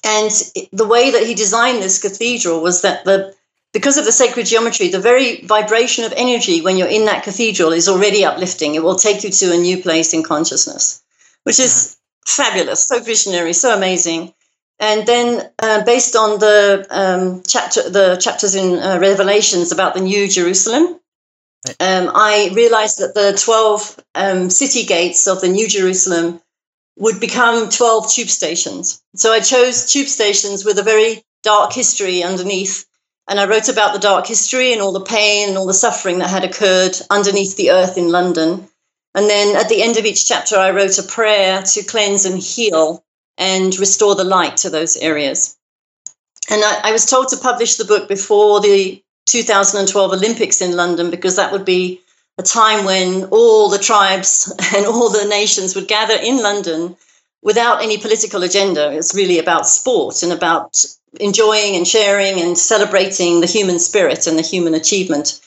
And 0.04 0.32
the 0.72 0.88
way 0.88 1.12
that 1.12 1.26
he 1.26 1.34
designed 1.34 1.82
this 1.82 2.02
cathedral 2.02 2.62
was 2.62 2.82
that 2.82 3.06
the 3.06 3.34
because 3.74 3.98
of 3.98 4.06
the 4.06 4.12
sacred 4.12 4.46
geometry, 4.46 4.88
the 4.88 5.00
very 5.00 5.42
vibration 5.42 6.06
of 6.06 6.14
energy 6.16 6.62
when 6.62 6.78
you're 6.78 6.88
in 6.88 7.06
that 7.06 7.24
cathedral 7.24 7.74
is 7.74 7.90
already 7.90 8.24
uplifting. 8.24 8.74
It 8.74 8.84
will 8.84 8.96
take 8.96 9.24
you 9.24 9.30
to 9.30 9.54
a 9.54 9.58
new 9.58 9.82
place 9.82 10.14
in 10.14 10.24
consciousness, 10.24 11.04
which 11.44 11.60
is 11.60 11.72
mm. 11.74 11.95
Fabulous, 12.26 12.88
so 12.88 13.00
visionary, 13.00 13.54
so 13.54 13.76
amazing. 13.76 14.34
And 14.80 15.08
then, 15.08 15.50
uh, 15.60 15.84
based 15.86 16.16
on 16.16 16.40
the 16.40 16.86
um, 16.90 17.44
chapter, 17.48 17.90
the 17.90 18.18
chapters 18.18 18.56
in 18.56 18.78
uh, 18.78 19.00
Revelations 19.00 19.72
about 19.72 19.94
the 19.94 20.02
New 20.02 20.28
Jerusalem, 20.28 21.00
um, 21.80 22.12
I 22.14 22.52
realized 22.54 23.00
that 23.00 23.14
the 23.14 23.40
twelve 23.42 23.98
um, 24.16 24.50
city 24.50 24.84
gates 24.84 25.28
of 25.28 25.40
the 25.40 25.48
New 25.48 25.68
Jerusalem 25.68 26.42
would 26.98 27.20
become 27.22 27.70
twelve 27.70 28.12
tube 28.12 28.30
stations. 28.30 29.02
So 29.16 29.32
I 29.32 29.40
chose 29.40 29.92
tube 29.92 30.08
stations 30.08 30.66
with 30.66 30.78
a 30.78 30.84
very 30.84 31.24
dark 31.42 31.72
history 31.72 32.22
underneath, 32.22 32.86
and 33.30 33.40
I 33.40 33.48
wrote 33.48 33.70
about 33.70 33.94
the 33.94 34.00
dark 34.00 34.28
history 34.28 34.74
and 34.74 34.82
all 34.82 34.92
the 34.92 35.00
pain 35.00 35.48
and 35.48 35.58
all 35.58 35.68
the 35.68 35.74
suffering 35.74 36.20
that 36.20 36.30
had 36.30 36.44
occurred 36.44 36.98
underneath 37.10 37.56
the 37.56 37.72
earth 37.72 37.98
in 37.98 38.12
London. 38.12 38.68
And 39.16 39.30
then 39.30 39.56
at 39.56 39.70
the 39.70 39.82
end 39.82 39.98
of 39.98 40.06
each 40.06 40.28
chapter, 40.28 40.58
I 40.58 40.72
wrote 40.72 41.00
a 41.00 41.04
prayer 41.04 41.62
to 41.62 41.84
cleanse 41.84 42.26
and 42.26 42.38
heal 42.38 43.04
and 43.38 43.78
restore 43.80 44.14
the 44.14 44.26
light 44.26 44.58
to 44.58 44.70
those 44.70 44.98
areas. 44.98 45.56
And 46.50 46.62
I, 46.64 46.90
I, 46.90 46.92
was 46.92 47.06
told 47.06 47.30
to 47.30 47.38
publish 47.38 47.76
the 47.76 47.86
book 47.86 48.08
before 48.08 48.60
the 48.60 49.02
2012 49.26 50.12
Olympics 50.12 50.62
in 50.62 50.76
London 50.76 51.10
because 51.10 51.38
that 51.38 51.52
would 51.52 51.66
be 51.66 52.02
a 52.38 52.44
time 52.44 52.86
when 52.86 53.26
all 53.32 53.70
the 53.70 53.80
tribes 53.80 54.54
and 54.76 54.86
all 54.86 55.10
the 55.10 55.26
nations 55.26 55.76
would 55.76 55.88
gather 55.88 56.18
in 56.22 56.44
London 56.44 56.96
without 57.42 57.82
any 57.82 57.98
political 57.98 58.44
agenda. 58.44 58.92
It's 58.92 59.16
really 59.16 59.40
about 59.40 59.68
sport 59.68 60.24
and 60.24 60.34
about 60.34 60.84
enjoying 61.22 61.78
and 61.78 61.88
sharing 61.88 62.42
and 62.42 62.58
celebrating 62.58 63.40
the 63.40 63.48
human 63.48 63.80
spirit 63.80 64.28
and 64.28 64.38
the 64.38 64.44
human 64.44 64.74
achievement. 64.74 65.40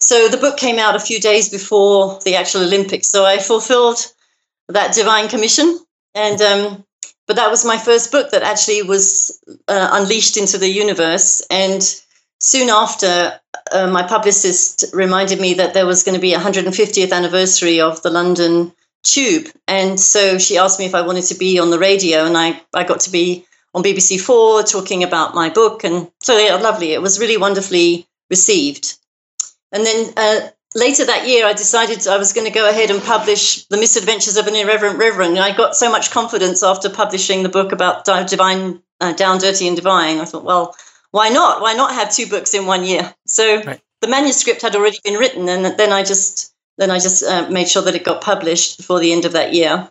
So 0.00 0.28
the 0.28 0.36
book 0.36 0.56
came 0.56 0.78
out 0.78 0.96
a 0.96 1.00
few 1.00 1.20
days 1.20 1.48
before 1.48 2.20
the 2.24 2.36
actual 2.36 2.62
Olympics. 2.62 3.08
So 3.08 3.24
I 3.24 3.38
fulfilled 3.38 3.98
that 4.68 4.94
divine 4.94 5.28
commission. 5.28 5.78
And, 6.14 6.40
um, 6.40 6.84
but 7.26 7.36
that 7.36 7.50
was 7.50 7.64
my 7.64 7.78
first 7.78 8.12
book 8.12 8.30
that 8.30 8.42
actually 8.42 8.82
was 8.82 9.42
uh, 9.66 9.88
unleashed 9.92 10.36
into 10.36 10.58
the 10.58 10.68
universe. 10.68 11.42
And 11.50 11.82
soon 12.40 12.70
after, 12.70 13.38
uh, 13.72 13.90
my 13.90 14.04
publicist 14.04 14.84
reminded 14.92 15.40
me 15.40 15.54
that 15.54 15.74
there 15.74 15.86
was 15.86 16.04
going 16.04 16.14
to 16.14 16.20
be 16.20 16.34
a 16.34 16.38
150th 16.38 17.12
anniversary 17.12 17.80
of 17.80 18.00
the 18.02 18.10
London 18.10 18.72
Tube. 19.02 19.48
And 19.66 19.98
so 19.98 20.38
she 20.38 20.58
asked 20.58 20.78
me 20.78 20.86
if 20.86 20.94
I 20.94 21.02
wanted 21.02 21.24
to 21.26 21.34
be 21.34 21.58
on 21.58 21.70
the 21.70 21.78
radio. 21.78 22.24
And 22.24 22.36
I, 22.36 22.60
I 22.72 22.84
got 22.84 23.00
to 23.00 23.10
be 23.10 23.46
on 23.74 23.82
BBC 23.82 24.20
Four 24.20 24.62
talking 24.62 25.02
about 25.02 25.34
my 25.34 25.50
book. 25.50 25.84
And 25.84 26.10
so, 26.20 26.38
yeah, 26.38 26.54
lovely. 26.54 26.92
It 26.92 27.02
was 27.02 27.18
really 27.18 27.36
wonderfully 27.36 28.06
received. 28.30 28.97
And 29.72 29.84
then 29.84 30.12
uh, 30.16 30.48
later 30.74 31.04
that 31.04 31.26
year, 31.26 31.46
I 31.46 31.52
decided 31.52 32.06
I 32.06 32.18
was 32.18 32.32
going 32.32 32.46
to 32.46 32.52
go 32.52 32.68
ahead 32.68 32.90
and 32.90 33.02
publish 33.02 33.66
The 33.66 33.76
Misadventures 33.76 34.36
of 34.36 34.46
an 34.46 34.54
Irreverent 34.54 34.98
Reverend. 34.98 35.36
And 35.36 35.44
I 35.44 35.56
got 35.56 35.76
so 35.76 35.90
much 35.90 36.10
confidence 36.10 36.62
after 36.62 36.88
publishing 36.88 37.42
the 37.42 37.48
book 37.48 37.72
about 37.72 38.04
divine, 38.04 38.82
uh, 39.00 39.12
Down 39.12 39.38
Dirty 39.38 39.66
and 39.66 39.76
Divine. 39.76 40.18
I 40.18 40.24
thought, 40.24 40.44
well, 40.44 40.74
why 41.10 41.28
not? 41.28 41.60
Why 41.60 41.74
not 41.74 41.94
have 41.94 42.12
two 42.12 42.26
books 42.26 42.54
in 42.54 42.66
one 42.66 42.84
year? 42.84 43.14
So 43.26 43.62
right. 43.62 43.80
the 44.00 44.08
manuscript 44.08 44.62
had 44.62 44.76
already 44.76 44.98
been 45.02 45.18
written, 45.18 45.48
and 45.48 45.64
then 45.78 45.92
I 45.92 46.02
just 46.04 46.52
then 46.76 46.90
I 46.90 46.98
just 46.98 47.24
uh, 47.24 47.48
made 47.50 47.68
sure 47.68 47.82
that 47.82 47.94
it 47.94 48.04
got 48.04 48.22
published 48.22 48.76
before 48.76 49.00
the 49.00 49.12
end 49.12 49.24
of 49.24 49.32
that 49.32 49.52
year. 49.52 49.90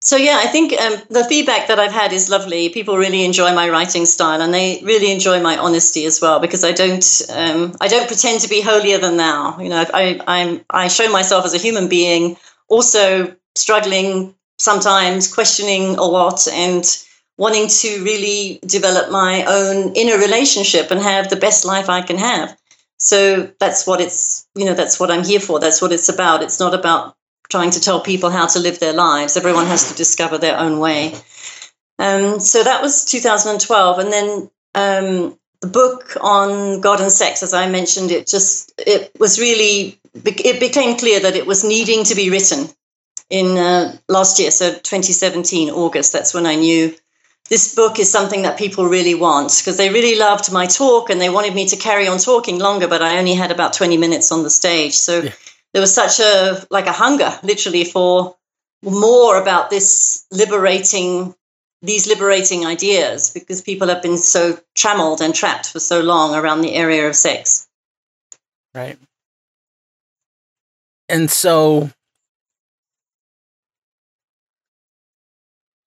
So 0.00 0.16
yeah, 0.16 0.38
I 0.40 0.46
think 0.46 0.72
um, 0.80 0.94
the 1.10 1.24
feedback 1.24 1.66
that 1.68 1.80
I've 1.80 1.92
had 1.92 2.12
is 2.12 2.28
lovely. 2.28 2.68
People 2.68 2.96
really 2.96 3.24
enjoy 3.24 3.54
my 3.54 3.68
writing 3.68 4.06
style, 4.06 4.40
and 4.40 4.54
they 4.54 4.80
really 4.84 5.10
enjoy 5.10 5.40
my 5.40 5.56
honesty 5.56 6.04
as 6.04 6.20
well. 6.20 6.38
Because 6.38 6.64
I 6.64 6.72
don't, 6.72 7.22
um, 7.30 7.74
I 7.80 7.88
don't 7.88 8.06
pretend 8.06 8.40
to 8.42 8.48
be 8.48 8.60
holier 8.60 8.98
than 8.98 9.16
thou. 9.16 9.58
You 9.58 9.68
know, 9.68 9.84
I, 9.92 10.20
I'm, 10.26 10.64
I 10.70 10.88
show 10.88 11.10
myself 11.10 11.44
as 11.44 11.54
a 11.54 11.58
human 11.58 11.88
being, 11.88 12.36
also 12.68 13.34
struggling 13.54 14.34
sometimes, 14.58 15.32
questioning 15.32 15.96
a 15.96 16.04
lot, 16.04 16.46
and 16.46 16.84
wanting 17.38 17.68
to 17.68 18.04
really 18.04 18.60
develop 18.64 19.10
my 19.10 19.44
own 19.44 19.92
inner 19.94 20.18
relationship 20.18 20.90
and 20.90 21.00
have 21.00 21.30
the 21.30 21.36
best 21.36 21.64
life 21.64 21.88
I 21.88 22.02
can 22.02 22.16
have. 22.16 22.56
So 22.98 23.50
that's 23.58 23.86
what 23.86 24.00
it's, 24.00 24.46
you 24.54 24.64
know, 24.64 24.74
that's 24.74 24.98
what 25.00 25.10
I'm 25.10 25.24
here 25.24 25.40
for. 25.40 25.58
That's 25.58 25.82
what 25.82 25.92
it's 25.92 26.08
about. 26.08 26.42
It's 26.42 26.60
not 26.60 26.74
about 26.74 27.16
trying 27.48 27.70
to 27.70 27.80
tell 27.80 28.00
people 28.00 28.30
how 28.30 28.46
to 28.46 28.58
live 28.58 28.80
their 28.80 28.92
lives. 28.92 29.36
Everyone 29.36 29.66
has 29.66 29.90
to 29.90 29.96
discover 29.96 30.38
their 30.38 30.58
own 30.58 30.78
way. 30.78 31.14
Um, 31.98 32.40
so 32.40 32.62
that 32.62 32.82
was 32.82 33.04
2012, 33.04 33.98
and 33.98 34.12
then 34.12 34.50
um, 34.74 35.38
the 35.60 35.66
book 35.66 36.16
on 36.20 36.80
God 36.80 37.00
and 37.00 37.10
sex, 37.10 37.42
as 37.42 37.54
I 37.54 37.68
mentioned, 37.70 38.10
it 38.10 38.26
just 38.26 38.72
it 38.78 39.10
was 39.18 39.40
really 39.40 39.98
it 40.14 40.60
became 40.60 40.98
clear 40.98 41.20
that 41.20 41.36
it 41.36 41.46
was 41.46 41.64
needing 41.64 42.04
to 42.04 42.14
be 42.14 42.30
written 42.30 42.68
in 43.30 43.56
uh, 43.56 43.96
last 44.08 44.38
year, 44.38 44.50
so 44.50 44.72
2017 44.72 45.70
August. 45.70 46.12
That's 46.12 46.34
when 46.34 46.44
I 46.44 46.56
knew 46.56 46.94
this 47.48 47.74
book 47.74 47.98
is 47.98 48.10
something 48.10 48.42
that 48.42 48.58
people 48.58 48.86
really 48.86 49.14
want 49.14 49.56
because 49.58 49.78
they 49.78 49.88
really 49.88 50.18
loved 50.18 50.52
my 50.52 50.66
talk 50.66 51.08
and 51.08 51.20
they 51.20 51.30
wanted 51.30 51.54
me 51.54 51.66
to 51.68 51.76
carry 51.76 52.06
on 52.08 52.18
talking 52.18 52.58
longer, 52.58 52.88
but 52.88 53.00
I 53.00 53.18
only 53.18 53.34
had 53.34 53.50
about 53.50 53.72
20 53.72 53.96
minutes 53.96 54.30
on 54.30 54.42
the 54.42 54.50
stage, 54.50 54.94
so. 54.94 55.22
Yeah 55.22 55.32
there 55.72 55.80
was 55.80 55.94
such 55.94 56.20
a 56.20 56.66
like 56.70 56.86
a 56.86 56.92
hunger 56.92 57.38
literally 57.42 57.84
for 57.84 58.36
more 58.82 59.40
about 59.40 59.70
this 59.70 60.26
liberating 60.30 61.34
these 61.82 62.06
liberating 62.06 62.64
ideas 62.64 63.30
because 63.30 63.60
people 63.60 63.88
have 63.88 64.02
been 64.02 64.18
so 64.18 64.58
trammeled 64.74 65.20
and 65.20 65.34
trapped 65.34 65.70
for 65.70 65.80
so 65.80 66.00
long 66.00 66.34
around 66.34 66.62
the 66.62 66.74
area 66.74 67.06
of 67.06 67.14
sex. 67.14 67.68
Right. 68.74 68.98
And 71.08 71.30
so 71.30 71.90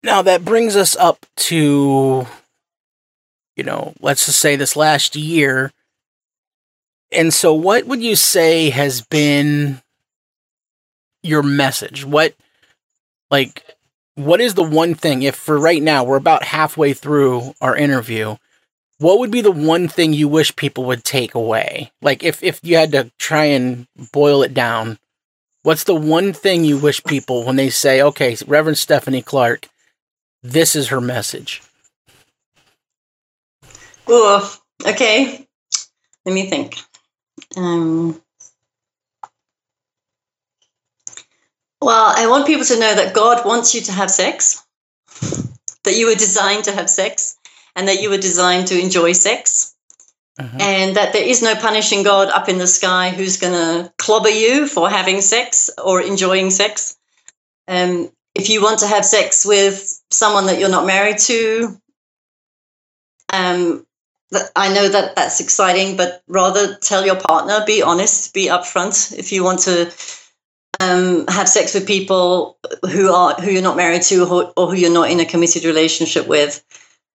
now 0.04 0.22
that 0.22 0.46
brings 0.46 0.76
us 0.76 0.96
up 0.96 1.26
to 1.36 2.26
you 3.56 3.64
know 3.64 3.94
let's 4.00 4.26
just 4.26 4.40
say 4.40 4.56
this 4.56 4.76
last 4.76 5.16
year 5.16 5.72
and 7.12 7.34
so, 7.34 7.54
what 7.54 7.86
would 7.86 8.04
you 8.04 8.16
say 8.16 8.70
has 8.70 9.02
been 9.02 9.82
your 11.24 11.44
message? 11.44 12.06
What, 12.06 12.36
like, 13.32 13.64
what 14.16 14.42
is 14.42 14.54
the 14.54 14.64
one 14.64 14.96
thing, 14.96 15.24
if 15.24 15.36
for 15.36 15.58
right 15.58 15.82
now 15.82 16.04
we're 16.04 16.18
about 16.18 16.44
halfway 16.44 16.94
through 16.94 17.54
our 17.62 17.76
interview, 17.76 18.36
what 19.00 19.20
would 19.20 19.32
be 19.32 19.42
the 19.42 19.52
one 19.52 19.88
thing 19.88 20.14
you 20.14 20.28
wish 20.28 20.56
people 20.56 20.84
would 20.86 21.04
take 21.04 21.34
away? 21.34 21.92
Like, 22.02 22.24
if, 22.24 22.44
if 22.44 22.60
you 22.64 22.76
had 22.76 22.92
to 22.92 23.12
try 23.18 23.46
and 23.46 23.88
boil 24.12 24.44
it 24.44 24.54
down, 24.54 25.00
what's 25.64 25.86
the 25.86 25.96
one 25.96 26.34
thing 26.34 26.64
you 26.64 26.78
wish 26.78 27.04
people, 27.04 27.46
when 27.46 27.56
they 27.56 27.70
say, 27.70 28.02
okay, 28.02 28.36
Reverend 28.46 28.78
Stephanie 28.78 29.22
Clarke, 29.22 29.70
this 30.44 30.76
is 30.76 30.90
her 30.90 31.02
message? 31.02 31.62
Oh, 34.08 34.58
okay. 34.86 35.48
Let 36.26 36.36
me 36.36 36.50
think. 36.50 36.76
Um, 37.58 38.22
well, 41.82 42.14
I 42.16 42.28
want 42.28 42.48
people 42.48 42.66
to 42.66 42.80
know 42.80 42.96
that 42.96 43.14
God 43.14 43.46
wants 43.46 43.74
you 43.74 43.82
to 43.82 43.92
have 43.92 44.12
sex, 44.12 44.66
that 45.84 45.96
you 45.96 46.08
were 46.08 46.16
designed 46.16 46.66
to 46.66 46.72
have 46.72 46.90
sex, 46.90 47.38
and 47.76 47.88
that 47.88 48.02
you 48.02 48.10
were 48.10 48.18
designed 48.18 48.68
to 48.68 48.80
enjoy 48.80 49.14
sex. 49.14 49.76
Uh-huh. 50.38 50.58
And 50.60 50.96
that 50.96 51.12
there 51.12 51.26
is 51.26 51.42
no 51.42 51.56
punishing 51.56 52.04
God 52.04 52.30
up 52.30 52.48
in 52.48 52.58
the 52.58 52.68
sky 52.68 53.10
who's 53.10 53.38
going 53.38 53.54
to 53.54 53.92
clobber 53.98 54.30
you 54.30 54.68
for 54.68 54.90
having 54.90 55.20
sex 55.20 55.70
or 55.84 56.02
enjoying 56.02 56.50
sex. 56.50 56.98
Um, 57.68 58.10
if 58.36 58.50
you 58.50 58.62
want 58.62 58.80
to 58.80 58.88
have 58.88 59.04
sex 59.04 59.46
with 59.46 60.02
someone 60.12 60.46
that 60.46 60.60
you're 60.60 60.70
not 60.70 60.86
married 60.86 61.18
to, 61.20 61.78
um, 63.34 63.86
I 64.56 64.74
know 64.74 64.88
that 64.88 65.16
that's 65.16 65.40
exciting, 65.40 65.98
but 65.98 66.24
rather 66.28 66.76
tell 66.76 67.06
your 67.06 67.16
partner, 67.16 67.64
be 67.66 67.82
honest, 67.82 68.34
be 68.34 68.48
upfront. 68.48 69.18
If 69.18 69.32
you 69.32 69.44
want 69.44 69.62
to 69.62 69.92
um, 70.80 71.26
have 71.28 71.50
sex 71.50 71.74
with 71.74 71.88
people 71.88 72.58
who 72.92 73.12
are 73.12 73.34
who 73.34 73.50
you're 73.50 73.64
not 73.64 73.78
married 73.78 74.04
to 74.04 74.52
or, 74.56 74.68
who 74.68 74.76
you're 74.76 74.94
not 74.94 75.10
in 75.10 75.20
a 75.20 75.26
committed 75.26 75.66
relationship 75.66 76.28
with, 76.28 76.64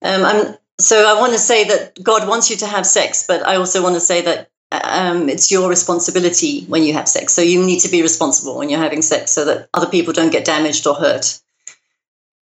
um, 0.03 0.25
I'm, 0.25 0.57
so 0.81 1.07
I 1.07 1.21
want 1.21 1.33
to 1.33 1.39
say 1.39 1.65
that 1.65 2.03
God 2.03 2.29
wants 2.29 2.51
you 2.51 2.57
to 2.57 2.67
have 2.67 2.85
sex, 2.85 3.25
but 3.27 3.47
I 3.47 3.57
also 3.57 3.81
want 3.81 3.95
to 3.95 4.01
say 4.01 4.23
that 4.23 4.51
um, 4.73 5.29
it's 5.29 5.53
your 5.53 5.69
responsibility 5.69 6.65
when 6.65 6.83
you 6.83 6.95
have 6.95 7.09
sex. 7.09 7.33
So 7.33 7.43
you 7.43 7.65
need 7.65 7.81
to 7.81 7.89
be 7.89 8.03
responsible 8.03 8.59
when 8.59 8.71
you're 8.71 8.81
having 8.81 9.03
sex, 9.03 9.31
so 9.31 9.45
that 9.45 9.69
other 9.73 9.89
people 9.89 10.13
don't 10.13 10.33
get 10.33 10.45
damaged 10.45 10.85
or 10.87 10.95
hurt. 10.95 11.41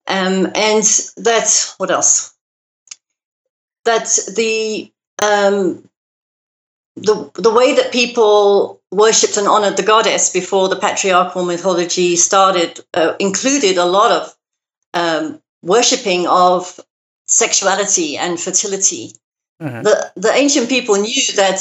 Um, 0.08 0.52
and 0.56 0.84
that's 1.16 1.76
what 1.78 1.90
else? 1.90 2.37
That 3.88 4.08
the 4.36 4.92
um, 5.22 5.90
the 6.96 7.32
the 7.36 7.54
way 7.54 7.76
that 7.76 7.92
people 7.92 8.82
worshipped 8.92 9.38
and 9.38 9.48
honored 9.48 9.78
the 9.78 9.84
goddess 9.84 10.32
before 10.32 10.70
the 10.70 10.76
patriarchal 10.76 11.46
mythology 11.46 12.16
started 12.16 12.80
uh, 12.94 13.14
included 13.20 13.78
a 13.78 13.86
lot 13.86 14.12
of 14.12 14.36
um, 14.94 15.42
worshipping 15.62 16.28
of 16.28 16.80
sexuality 17.28 18.18
and 18.18 18.40
fertility. 18.40 19.12
Mm-hmm. 19.62 19.84
The 19.84 20.12
the 20.16 20.34
ancient 20.34 20.70
people 20.70 20.96
knew 20.96 21.34
that 21.36 21.60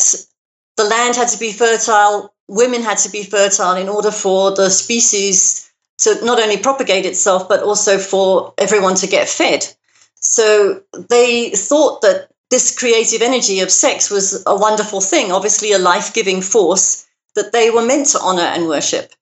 the 0.76 0.84
land 0.84 1.16
had 1.16 1.28
to 1.28 1.38
be 1.38 1.52
fertile, 1.52 2.34
women 2.48 2.82
had 2.82 2.98
to 2.98 3.10
be 3.10 3.24
fertile 3.24 3.76
in 3.76 3.88
order 3.88 4.10
for 4.10 4.54
the 4.54 4.68
species 4.70 5.70
to 5.98 6.24
not 6.24 6.40
only 6.40 6.58
propagate 6.58 7.06
itself 7.06 7.48
but 7.48 7.62
also 7.62 7.98
for 7.98 8.52
everyone 8.58 8.96
to 8.96 9.06
get 9.06 9.28
fed. 9.28 9.66
So 10.28 10.82
they 11.08 11.50
thought 11.50 12.02
that 12.02 12.28
this 12.50 12.76
creative 12.76 13.22
energy 13.22 13.60
of 13.60 13.70
sex 13.70 14.10
was 14.10 14.42
a 14.44 14.56
wonderful 14.56 15.00
thing, 15.00 15.30
obviously 15.30 15.72
a 15.72 15.78
life 15.78 16.12
giving 16.12 16.42
force 16.42 17.06
that 17.36 17.52
they 17.52 17.70
were 17.70 17.84
meant 17.84 18.08
to 18.08 18.20
honor 18.20 18.42
and 18.42 18.66
worship. 18.66 19.12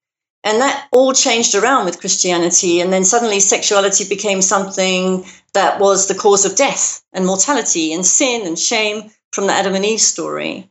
And 0.45 0.61
that 0.61 0.89
all 0.93 1.13
changed 1.13 1.55
around 1.55 1.85
with 1.85 2.01
Christianity. 2.01 2.81
And 2.81 2.93
then 2.93 3.05
suddenly 3.05 3.41
sexuality 3.41 4.09
became 4.09 4.41
something 4.43 5.25
that 5.53 5.79
was 5.79 6.09
the 6.09 6.15
cause 6.15 6.45
of 6.45 6.57
death 6.57 7.05
and 7.13 7.27
mortality 7.27 7.93
and 7.93 8.05
sin 8.07 8.47
and 8.47 8.59
shame 8.59 9.11
from 9.33 9.47
the 9.47 9.53
Adam 9.53 9.75
and 9.75 9.85
Eve 9.85 10.01
story. 10.01 10.71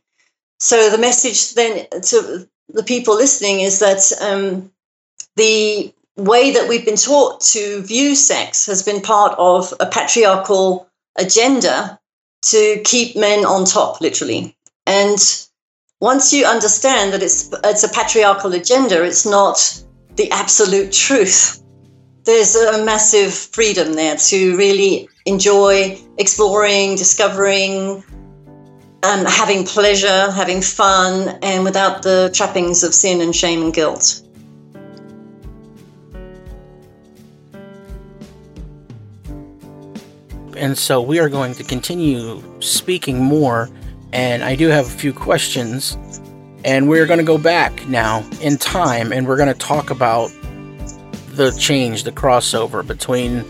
So 0.60 0.90
the 0.90 0.98
message 0.98 1.54
then 1.54 1.88
to 1.90 2.50
the 2.70 2.84
people 2.84 3.16
listening 3.16 3.60
is 3.60 3.80
that 3.80 4.12
um, 4.22 4.72
the 5.36 5.94
way 6.18 6.52
that 6.52 6.70
we've 6.70 6.86
been 6.86 6.96
taught 6.96 7.42
to 7.42 7.82
view 7.82 8.16
sex 8.16 8.66
has 8.68 8.84
been 8.84 9.02
part 9.02 9.36
of 9.38 9.74
a 9.80 9.86
patriarchal 9.86 10.88
agenda 11.18 12.00
to 12.44 12.82
keep 12.84 13.16
men 13.16 13.46
on 13.46 13.66
top, 13.66 14.02
literally. 14.02 14.56
And 14.86 15.18
once 16.00 16.34
you 16.34 16.46
understand 16.46 17.14
that 17.14 17.24
it's 17.24 17.50
it's 17.64 17.84
a 17.84 17.90
patriarchal 17.90 18.54
agenda, 18.54 19.04
it's 19.04 19.26
not 19.26 19.84
the 20.16 20.30
absolute 20.32 20.92
truth. 20.92 21.64
There's 22.26 22.56
a 22.56 22.84
massive 22.84 23.34
freedom 23.34 23.94
there 23.94 24.16
to 24.16 24.58
really 24.58 25.10
enjoy 25.26 26.00
exploring, 26.18 26.96
discovering, 26.96 28.04
um, 29.04 29.26
having 29.26 29.66
pleasure, 29.66 30.32
having 30.32 30.62
fun, 30.62 31.38
and 31.42 31.64
without 31.64 32.04
the 32.04 32.32
trappings 32.34 32.84
of 32.84 32.94
sin 32.94 33.22
and 33.22 33.36
shame 33.36 33.62
and 33.62 33.74
guilt. 33.74 34.22
And 40.58 40.78
so 40.78 41.02
we 41.02 41.20
are 41.20 41.30
going 41.30 41.54
to 41.56 41.64
continue 41.64 42.42
speaking 42.60 43.24
more. 43.24 43.70
And 44.12 44.44
I 44.44 44.56
do 44.56 44.68
have 44.68 44.86
a 44.86 44.90
few 44.90 45.14
questions. 45.14 45.98
And 46.66 46.88
we're 46.88 47.06
going 47.06 47.20
to 47.20 47.26
go 47.26 47.38
back 47.38 47.88
now 47.88 48.24
in 48.42 48.58
time 48.58 49.12
and 49.12 49.28
we're 49.28 49.36
going 49.36 49.52
to 49.52 49.60
talk 49.60 49.90
about 49.90 50.32
the 51.32 51.52
change, 51.60 52.04
the 52.04 52.12
crossover 52.12 52.86
between 52.86 53.44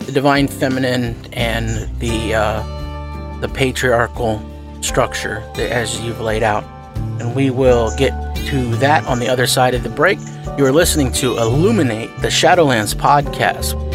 the 0.00 0.12
divine 0.12 0.46
feminine 0.46 1.16
and 1.32 1.68
the 1.98 2.34
uh, 2.34 3.40
the 3.40 3.48
patriarchal 3.48 4.40
structure 4.82 5.42
that, 5.56 5.72
as 5.72 6.00
you've 6.00 6.20
laid 6.20 6.42
out. 6.42 6.64
And 7.20 7.34
we 7.34 7.50
will 7.50 7.90
get 7.96 8.12
to 8.36 8.76
that 8.76 9.04
on 9.06 9.18
the 9.18 9.28
other 9.28 9.46
side 9.46 9.74
of 9.74 9.82
the 9.82 9.88
break. 9.88 10.18
You 10.58 10.66
are 10.66 10.72
listening 10.72 11.12
to 11.12 11.38
Illuminate 11.38 12.14
the 12.20 12.28
Shadowlands 12.28 12.94
podcast. 12.94 13.89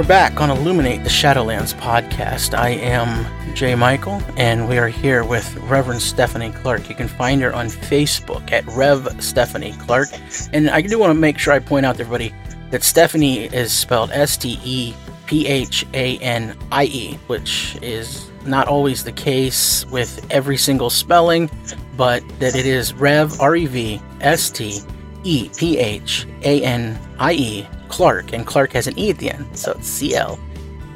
We're 0.00 0.06
back 0.06 0.40
on 0.40 0.48
Illuminate 0.48 1.04
the 1.04 1.10
Shadowlands 1.10 1.74
podcast. 1.74 2.58
I 2.58 2.70
am 2.70 3.54
Jay 3.54 3.74
Michael, 3.74 4.22
and 4.38 4.66
we 4.66 4.78
are 4.78 4.88
here 4.88 5.24
with 5.24 5.54
Reverend 5.56 6.00
Stephanie 6.00 6.52
Clarke. 6.52 6.88
You 6.88 6.94
can 6.94 7.06
find 7.06 7.42
her 7.42 7.52
on 7.52 7.66
Facebook 7.66 8.50
at 8.50 8.66
Rev 8.68 9.22
Stephanie 9.22 9.72
Clarke. 9.72 10.08
And 10.54 10.70
I 10.70 10.80
do 10.80 10.98
want 10.98 11.10
to 11.10 11.14
make 11.14 11.38
sure 11.38 11.52
I 11.52 11.58
point 11.58 11.84
out 11.84 11.96
to 11.96 12.00
everybody 12.00 12.34
that 12.70 12.82
Stephanie 12.82 13.44
is 13.44 13.74
spelled 13.74 14.10
S 14.12 14.38
T 14.38 14.58
E 14.64 14.94
P 15.26 15.46
H 15.46 15.84
A 15.92 16.16
N 16.20 16.56
I 16.72 16.84
E, 16.84 17.18
which 17.26 17.76
is 17.82 18.30
not 18.46 18.68
always 18.68 19.04
the 19.04 19.12
case 19.12 19.84
with 19.90 20.26
every 20.30 20.56
single 20.56 20.88
spelling, 20.88 21.50
but 21.98 22.26
that 22.38 22.56
it 22.56 22.64
is 22.64 22.94
Rev, 22.94 23.38
R 23.38 23.54
E 23.54 23.66
V 23.66 24.02
S 24.22 24.48
T 24.48 24.80
E 25.24 25.50
P 25.58 25.76
H 25.76 26.26
A 26.44 26.64
N 26.64 26.98
I 27.18 27.34
E 27.34 27.68
Clarke, 27.90 28.32
and 28.32 28.46
Clarke 28.46 28.72
has 28.72 28.86
an 28.86 28.98
E 28.98 29.10
at 29.10 29.18
the 29.18 29.30
end, 29.30 29.58
so 29.58 29.72
it's 29.72 29.88
C 29.88 30.14
L 30.14 30.38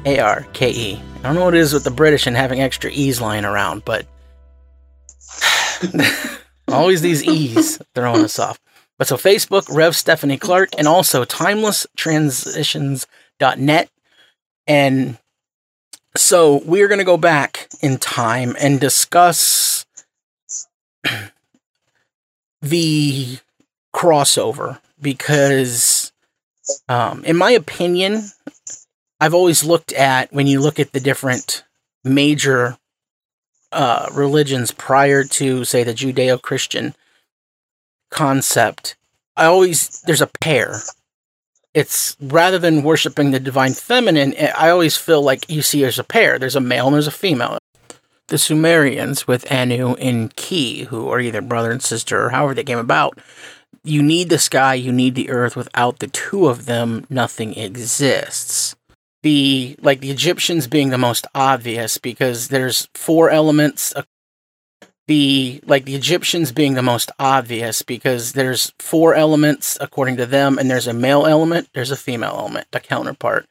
A 0.05 0.17
R 0.19 0.47
K 0.53 0.71
E. 0.71 1.01
I 1.19 1.21
don't 1.21 1.35
know 1.35 1.45
what 1.45 1.53
it 1.53 1.59
is 1.59 1.73
with 1.73 1.83
the 1.83 1.91
British 1.91 2.25
and 2.25 2.35
having 2.35 2.61
extra 2.61 2.89
E's 2.91 3.21
lying 3.21 3.45
around, 3.45 3.85
but 3.85 4.07
always 6.67 7.01
these 7.01 7.23
E's 7.23 7.79
throwing 7.93 8.23
us 8.23 8.39
off. 8.39 8.59
But 8.97 9.07
so 9.07 9.17
Facebook, 9.17 9.67
Rev 9.73 9.95
Stephanie 9.95 10.37
Clarke, 10.37 10.69
and 10.77 10.87
also 10.87 11.25
timelesstransitions.net. 11.25 13.89
And 14.67 15.17
so 16.15 16.61
we're 16.65 16.87
going 16.87 16.99
to 16.99 17.05
go 17.05 17.17
back 17.17 17.67
in 17.81 17.97
time 17.97 18.55
and 18.59 18.79
discuss 18.79 19.85
the 22.61 23.39
crossover 23.93 24.79
because 25.01 25.94
um, 26.89 27.23
in 27.25 27.35
my 27.35 27.51
opinion, 27.51 28.29
I've 29.19 29.33
always 29.33 29.63
looked 29.63 29.93
at 29.93 30.31
when 30.33 30.47
you 30.47 30.59
look 30.59 30.79
at 30.79 30.91
the 30.91 30.99
different 30.99 31.63
major 32.03 32.77
uh, 33.71 34.07
religions 34.13 34.71
prior 34.71 35.23
to, 35.23 35.65
say, 35.65 35.83
the 35.83 35.93
Judeo 35.93 36.41
Christian 36.41 36.95
concept, 38.09 38.95
I 39.35 39.45
always, 39.45 40.01
there's 40.01 40.21
a 40.21 40.27
pair. 40.27 40.81
It's 41.73 42.15
rather 42.21 42.57
than 42.57 42.83
worshiping 42.83 43.31
the 43.31 43.39
divine 43.39 43.73
feminine, 43.73 44.33
eh, 44.35 44.53
I 44.57 44.69
always 44.69 44.95
feel 44.95 45.21
like 45.21 45.49
you 45.49 45.61
see 45.61 45.81
there's 45.81 45.99
a 45.99 46.05
pair. 46.05 46.39
There's 46.39 46.55
a 46.55 46.61
male 46.61 46.87
and 46.87 46.93
there's 46.93 47.07
a 47.07 47.11
female. 47.11 47.57
The 48.27 48.37
Sumerians 48.37 49.27
with 49.27 49.51
Anu 49.51 49.93
and 49.95 50.33
Ki, 50.35 50.85
who 50.85 51.09
are 51.09 51.19
either 51.19 51.41
brother 51.41 51.71
and 51.71 51.81
sister 51.83 52.25
or 52.25 52.29
however 52.29 52.53
they 52.53 52.63
came 52.63 52.79
about, 52.79 53.19
you 53.85 54.01
need 54.01 54.29
the 54.29 54.39
sky, 54.39 54.73
you 54.73 54.91
need 54.91 55.15
the 55.15 55.29
earth. 55.29 55.55
Without 55.55 55.99
the 55.99 56.07
two 56.07 56.47
of 56.47 56.65
them, 56.65 57.05
nothing 57.09 57.55
exists. 57.57 58.75
The 59.23 59.75
like 59.81 60.01
the 60.01 60.11
Egyptians 60.11 60.67
being 60.67 60.89
the 60.89 60.97
most 60.97 61.25
obvious 61.33 61.97
because 61.97 62.49
there's 62.49 62.87
four 62.93 63.29
elements. 63.29 63.93
Uh, 63.95 64.03
the 65.07 65.61
like 65.65 65.85
the 65.85 65.95
Egyptians 65.95 66.51
being 66.51 66.73
the 66.73 66.81
most 66.81 67.11
obvious 67.19 67.81
because 67.81 68.33
there's 68.33 68.73
four 68.79 69.13
elements 69.13 69.77
according 69.79 70.17
to 70.17 70.25
them, 70.25 70.57
and 70.57 70.69
there's 70.69 70.87
a 70.87 70.93
male 70.93 71.25
element, 71.25 71.69
there's 71.73 71.91
a 71.91 71.97
female 71.97 72.35
element, 72.37 72.67
a 72.73 72.79
counterpart. 72.79 73.45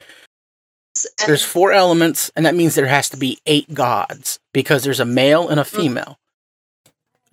There's 1.26 1.43
four 1.43 1.72
elements, 1.72 2.30
and 2.37 2.47
that 2.47 2.55
means 2.55 2.74
there 2.74 2.87
has 2.87 3.09
to 3.11 3.16
be 3.16 3.39
eight 3.47 3.72
gods 3.74 4.39
because 4.53 4.85
there's 4.85 5.01
a 5.01 5.05
male 5.05 5.49
and 5.49 5.59
a 5.59 5.64
mm. 5.64 5.76
female. 5.76 6.18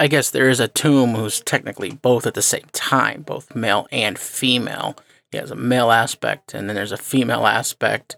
I 0.02 0.08
guess 0.08 0.32
there 0.32 0.50
is 0.50 0.60
Atum 0.60 1.16
who's 1.16 1.42
technically 1.42 1.92
both 1.92 2.26
at 2.26 2.34
the 2.34 2.42
same 2.42 2.66
time, 2.72 3.22
both 3.22 3.54
male 3.54 3.88
and 3.92 4.18
female. 4.18 4.98
He 5.32 5.38
has 5.38 5.52
a 5.52 5.56
male 5.56 5.92
aspect, 5.92 6.56
and 6.56 6.68
then 6.68 6.76
there's 6.76 6.92
a 6.92 6.98
female 6.98 7.46
aspect. 7.46 8.16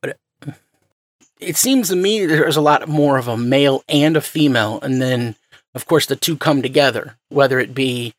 But 0.00 0.18
it, 0.42 0.54
it 1.38 1.56
seems 1.56 1.88
to 1.90 1.94
me 1.94 2.26
there's 2.26 2.56
a 2.56 2.60
lot 2.60 2.88
more 2.88 3.16
of 3.16 3.28
a 3.28 3.36
male 3.36 3.84
and 3.88 4.16
a 4.16 4.20
female, 4.20 4.80
and 4.82 5.00
then, 5.00 5.36
of 5.72 5.86
course, 5.86 6.06
the 6.06 6.16
two 6.16 6.36
come 6.36 6.62
together, 6.62 7.16
whether 7.28 7.60
it 7.60 7.72
be 7.72 8.12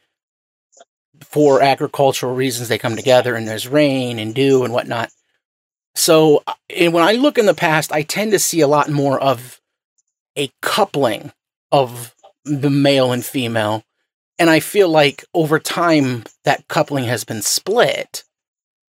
for 1.19 1.61
agricultural 1.61 2.33
reasons, 2.33 2.69
they 2.69 2.77
come 2.77 2.95
together, 2.95 3.35
and 3.35 3.45
there's 3.45 3.67
rain 3.67 4.19
and 4.19 4.33
dew 4.33 4.63
and 4.63 4.71
whatnot. 4.71 5.09
So, 5.95 6.45
and 6.69 6.93
when 6.93 7.03
I 7.03 7.11
look 7.11 7.37
in 7.37 7.45
the 7.45 7.53
past, 7.53 7.91
I 7.91 8.03
tend 8.03 8.31
to 8.31 8.39
see 8.39 8.61
a 8.61 8.69
lot 8.69 8.89
more 8.89 9.19
of 9.19 9.59
a 10.37 10.49
coupling 10.61 11.33
of 11.73 12.15
the 12.45 12.69
male 12.69 13.11
and 13.11 13.23
female. 13.23 13.83
And 14.39 14.49
I 14.49 14.59
feel 14.59 14.89
like 14.89 15.23
over 15.33 15.59
time 15.59 16.23
that 16.43 16.67
coupling 16.67 17.05
has 17.05 17.23
been 17.23 17.41
split. 17.41 18.23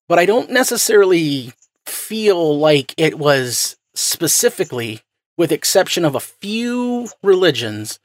But 0.09 0.19
I 0.19 0.27
don't 0.27 0.51
necessarily 0.51 1.53
feel 1.87 2.59
like 2.59 2.95
it 2.97 3.19
was 3.19 3.77
specifically, 3.95 5.01
with 5.37 5.53
exception 5.53 6.05
of 6.05 6.15
a 6.15 6.21
few 6.21 7.09
religions, 7.23 7.99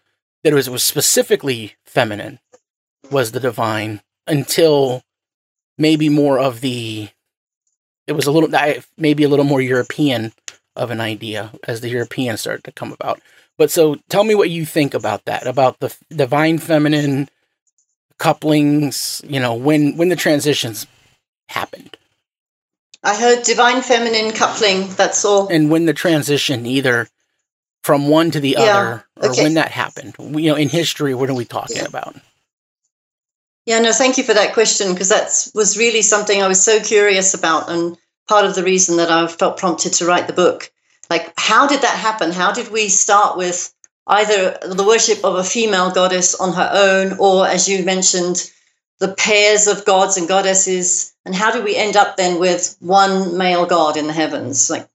that 0.43 0.53
it 0.53 0.55
was, 0.55 0.67
it 0.67 0.71
was 0.71 0.83
specifically 0.83 1.75
feminine, 1.85 2.39
was 3.11 3.31
the 3.31 3.39
divine, 3.39 4.01
until 4.25 5.03
maybe 5.77 6.09
more 6.09 6.39
of 6.39 6.61
the, 6.61 7.09
it 8.07 8.13
was 8.13 8.25
a 8.25 8.31
little, 8.31 8.49
maybe 8.97 9.23
a 9.23 9.29
little 9.29 9.45
more 9.45 9.61
European 9.61 10.33
of 10.75 10.91
an 10.91 11.01
idea 11.01 11.51
as 11.67 11.81
the 11.81 11.89
Europeans 11.89 12.41
started 12.41 12.63
to 12.63 12.71
come 12.71 12.91
about. 12.91 13.21
But 13.57 13.71
so 13.71 13.95
tell 14.09 14.23
me 14.23 14.35
what 14.35 14.49
you 14.49 14.65
think 14.65 14.93
about 14.93 15.25
that, 15.25 15.47
about 15.47 15.79
the 15.79 15.95
divine 16.09 16.59
feminine 16.59 17.29
couplings, 18.19 19.21
you 19.27 19.39
know, 19.39 19.53
when 19.53 19.97
when 19.97 20.09
the 20.09 20.15
transitions 20.15 20.87
happened. 21.49 21.97
I 23.03 23.15
heard 23.15 23.43
divine 23.43 23.81
feminine 23.81 24.31
coupling, 24.33 24.89
that's 24.95 25.23
all. 25.23 25.47
And 25.47 25.69
when 25.71 25.85
the 25.85 25.93
transition 25.93 26.65
either 26.65 27.07
from 27.87 28.09
one 28.09 28.31
to 28.31 28.39
the 28.41 28.49
yeah, 28.49 28.59
other 28.59 29.05
or 29.21 29.29
okay. 29.29 29.43
when 29.43 29.53
that 29.53 29.71
happened. 29.71 30.13
You 30.19 30.51
know, 30.51 30.55
in 30.55 30.67
history, 30.67 31.13
what 31.13 31.29
are 31.29 31.33
we 31.33 31.45
talking 31.45 31.77
yeah. 31.77 31.85
about? 31.85 32.17
Yeah, 33.65 33.79
no, 33.79 33.93
thank 33.93 34.17
you 34.17 34.25
for 34.25 34.33
that 34.33 34.53
question 34.53 34.91
because 34.93 35.09
that 35.09 35.49
was 35.55 35.77
really 35.77 36.01
something 36.01 36.41
I 36.41 36.47
was 36.47 36.61
so 36.61 36.81
curious 36.81 37.33
about 37.33 37.69
and 37.69 37.97
part 38.27 38.45
of 38.45 38.55
the 38.55 38.63
reason 38.63 38.97
that 38.97 39.09
I 39.09 39.25
felt 39.27 39.57
prompted 39.57 39.93
to 39.93 40.05
write 40.05 40.27
the 40.27 40.33
book. 40.33 40.69
Like, 41.09 41.33
how 41.37 41.67
did 41.67 41.81
that 41.81 41.97
happen? 41.97 42.31
How 42.31 42.51
did 42.51 42.71
we 42.71 42.89
start 42.89 43.37
with 43.37 43.73
either 44.07 44.57
the 44.61 44.85
worship 44.85 45.23
of 45.23 45.35
a 45.35 45.43
female 45.43 45.91
goddess 45.91 46.35
on 46.35 46.53
her 46.53 46.69
own, 46.73 47.17
or 47.19 47.47
as 47.47 47.67
you 47.67 47.83
mentioned, 47.83 48.51
the 48.99 49.13
pairs 49.13 49.67
of 49.67 49.85
gods 49.85 50.17
and 50.17 50.27
goddesses? 50.27 51.13
And 51.25 51.35
how 51.35 51.51
did 51.51 51.63
we 51.63 51.75
end 51.75 51.95
up 51.95 52.17
then 52.17 52.39
with 52.39 52.75
one 52.79 53.37
male 53.37 53.65
god 53.65 53.97
in 53.97 54.07
the 54.07 54.13
heavens? 54.13 54.69
Like, 54.69 54.87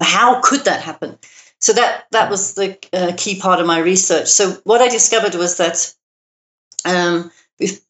how 0.00 0.40
could 0.40 0.64
that 0.64 0.80
happen? 0.80 1.18
so 1.64 1.72
that 1.72 2.04
that 2.10 2.28
was 2.28 2.52
the 2.54 2.76
uh, 2.92 3.12
key 3.16 3.40
part 3.40 3.58
of 3.58 3.66
my 3.66 3.78
research. 3.78 4.28
So 4.28 4.50
what 4.64 4.82
I 4.82 4.90
discovered 4.90 5.34
was 5.34 5.56
that 5.56 5.94
um, 6.84 7.32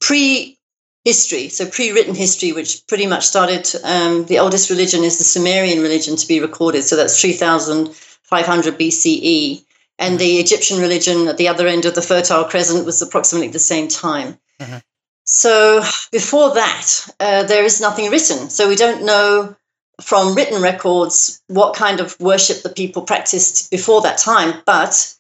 pre 0.01 0.57
history, 1.05 1.49
so 1.49 1.67
pre 1.67 1.93
written 1.93 2.15
history, 2.15 2.53
which 2.53 2.87
pretty 2.87 3.07
much 3.07 3.27
started, 3.27 3.71
um, 3.85 4.25
the 4.27 4.39
oldest 4.39 4.71
religion 4.71 5.05
is 5.05 5.19
the 5.19 5.25
Sumerian 5.25 5.83
religion 5.83 6.17
to 6.17 6.27
be 6.27 6.41
recorded. 6.41 6.83
So 6.83 6.97
that's 6.97 7.21
3,500 7.21 8.79
BCE. 8.79 9.65
And 9.99 10.19
the 10.19 10.39
Egyptian 10.39 10.81
religion 10.81 11.29
at 11.29 11.37
the 11.37 11.49
other 11.49 11.69
end 11.69 11.85
of 11.85 11.95
the 11.95 12.03
Fertile 12.03 12.45
Crescent 12.45 12.85
was 12.85 13.01
approximately 13.01 13.49
the 13.49 13.61
same 13.61 13.87
time. 13.87 14.39
Mm-hmm. 14.61 14.79
So 15.27 15.83
before 16.11 16.55
that, 16.55 17.15
uh, 17.21 17.45
there 17.45 17.65
is 17.65 17.81
nothing 17.81 18.11
written. 18.11 18.51
So 18.51 18.69
we 18.69 18.77
don't 18.77 19.05
know 19.05 19.55
from 20.01 20.35
written 20.35 20.61
records 20.61 21.41
what 21.47 21.77
kind 21.77 22.01
of 22.01 22.19
worship 22.19 22.63
the 22.63 22.69
people 22.69 23.03
practiced 23.03 23.71
before 23.71 24.03
that 24.03 24.19
time. 24.19 24.63
But 24.67 25.15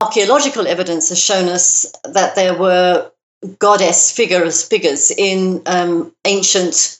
archaeological 0.00 0.66
evidence 0.66 1.10
has 1.10 1.22
shown 1.22 1.48
us 1.48 1.86
that 2.04 2.34
there 2.34 2.56
were 2.56 3.10
goddess 3.58 4.12
figures 4.12 4.62
figures 4.62 5.10
in 5.10 5.62
um, 5.66 6.12
ancient 6.24 6.98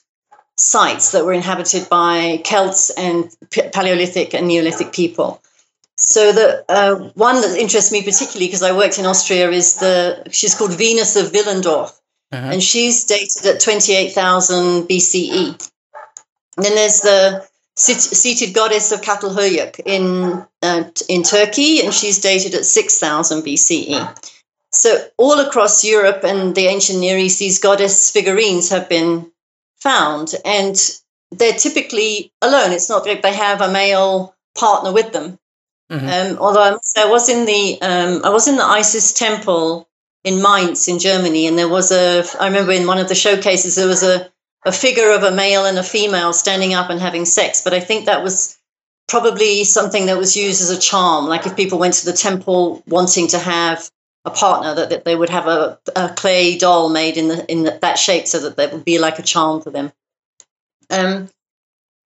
sites 0.56 1.12
that 1.12 1.24
were 1.24 1.32
inhabited 1.32 1.88
by 1.88 2.40
Celts 2.44 2.90
and 2.90 3.30
Paleolithic 3.50 4.34
and 4.34 4.48
Neolithic 4.48 4.92
people. 4.92 5.40
So 5.96 6.32
the 6.32 6.64
uh, 6.68 7.10
one 7.14 7.40
that 7.40 7.56
interests 7.58 7.90
me 7.90 8.02
particularly 8.02 8.46
because 8.46 8.62
I 8.62 8.76
worked 8.76 8.98
in 8.98 9.06
Austria 9.06 9.50
is 9.50 9.74
the 9.74 10.28
she's 10.30 10.54
called 10.54 10.76
Venus 10.76 11.16
of 11.16 11.32
Willendorf, 11.32 11.90
uh-huh. 12.30 12.50
and 12.52 12.62
she's 12.62 13.04
dated 13.04 13.46
at 13.46 13.60
twenty 13.60 13.94
eight 13.94 14.12
thousand 14.12 14.88
BCE. 14.88 15.70
And 16.56 16.64
then 16.64 16.74
there's 16.74 17.00
the 17.00 17.46
seated 17.76 18.54
goddess 18.54 18.92
of 18.92 19.00
Çatalhöyük 19.00 19.80
in 19.84 20.44
uh, 20.62 20.84
in 21.08 21.22
Turkey, 21.24 21.84
and 21.84 21.92
she's 21.92 22.20
dated 22.20 22.54
at 22.54 22.64
six 22.64 22.98
thousand 22.98 23.42
BCE. 23.42 24.34
So 24.72 25.08
all 25.16 25.40
across 25.40 25.84
Europe 25.84 26.24
and 26.24 26.54
the 26.54 26.66
ancient 26.66 26.98
Near 26.98 27.16
East, 27.16 27.38
these 27.38 27.58
goddess 27.58 28.10
figurines 28.10 28.68
have 28.70 28.88
been 28.88 29.32
found, 29.78 30.34
and 30.44 30.76
they're 31.30 31.54
typically 31.54 32.32
alone. 32.42 32.72
It's 32.72 32.88
not 32.88 33.06
like 33.06 33.22
they 33.22 33.34
have 33.34 33.60
a 33.60 33.72
male 33.72 34.34
partner 34.56 34.92
with 34.92 35.12
them. 35.12 35.38
Mm-hmm. 35.90 36.32
Um, 36.32 36.38
although 36.38 36.62
I, 36.62 36.76
I, 36.98 37.10
was 37.10 37.30
in 37.30 37.46
the 37.46 37.80
um, 37.80 38.24
I 38.24 38.28
was 38.28 38.46
in 38.46 38.56
the 38.56 38.64
Isis 38.64 39.14
temple 39.14 39.88
in 40.22 40.42
Mainz 40.42 40.86
in 40.86 40.98
Germany, 40.98 41.46
and 41.46 41.58
there 41.58 41.68
was 41.68 41.90
a 41.90 42.24
I 42.38 42.46
remember 42.48 42.72
in 42.72 42.86
one 42.86 42.98
of 42.98 43.08
the 43.08 43.14
showcases 43.14 43.76
there 43.76 43.86
was 43.86 44.02
a 44.02 44.30
a 44.66 44.72
figure 44.72 45.12
of 45.12 45.22
a 45.22 45.30
male 45.30 45.64
and 45.64 45.78
a 45.78 45.82
female 45.82 46.34
standing 46.34 46.74
up 46.74 46.90
and 46.90 47.00
having 47.00 47.24
sex. 47.24 47.62
But 47.62 47.72
I 47.72 47.80
think 47.80 48.04
that 48.04 48.22
was 48.22 48.58
probably 49.06 49.64
something 49.64 50.06
that 50.06 50.18
was 50.18 50.36
used 50.36 50.60
as 50.60 50.68
a 50.68 50.78
charm. 50.78 51.26
Like 51.26 51.46
if 51.46 51.56
people 51.56 51.78
went 51.78 51.94
to 51.94 52.06
the 52.06 52.12
temple 52.12 52.82
wanting 52.86 53.28
to 53.28 53.38
have 53.38 53.90
a 54.24 54.30
partner, 54.30 54.74
that, 54.74 54.90
that 54.90 55.04
they 55.04 55.16
would 55.16 55.30
have 55.30 55.46
a, 55.46 55.78
a 55.96 56.10
clay 56.10 56.58
doll 56.58 56.88
made 56.88 57.16
in 57.16 57.28
the 57.28 57.50
in 57.50 57.64
the, 57.64 57.78
that 57.80 57.98
shape, 57.98 58.26
so 58.26 58.40
that 58.40 58.56
that 58.56 58.72
would 58.72 58.84
be 58.84 58.98
like 58.98 59.18
a 59.18 59.22
charm 59.22 59.60
for 59.62 59.70
them. 59.70 59.92
Um. 60.90 61.28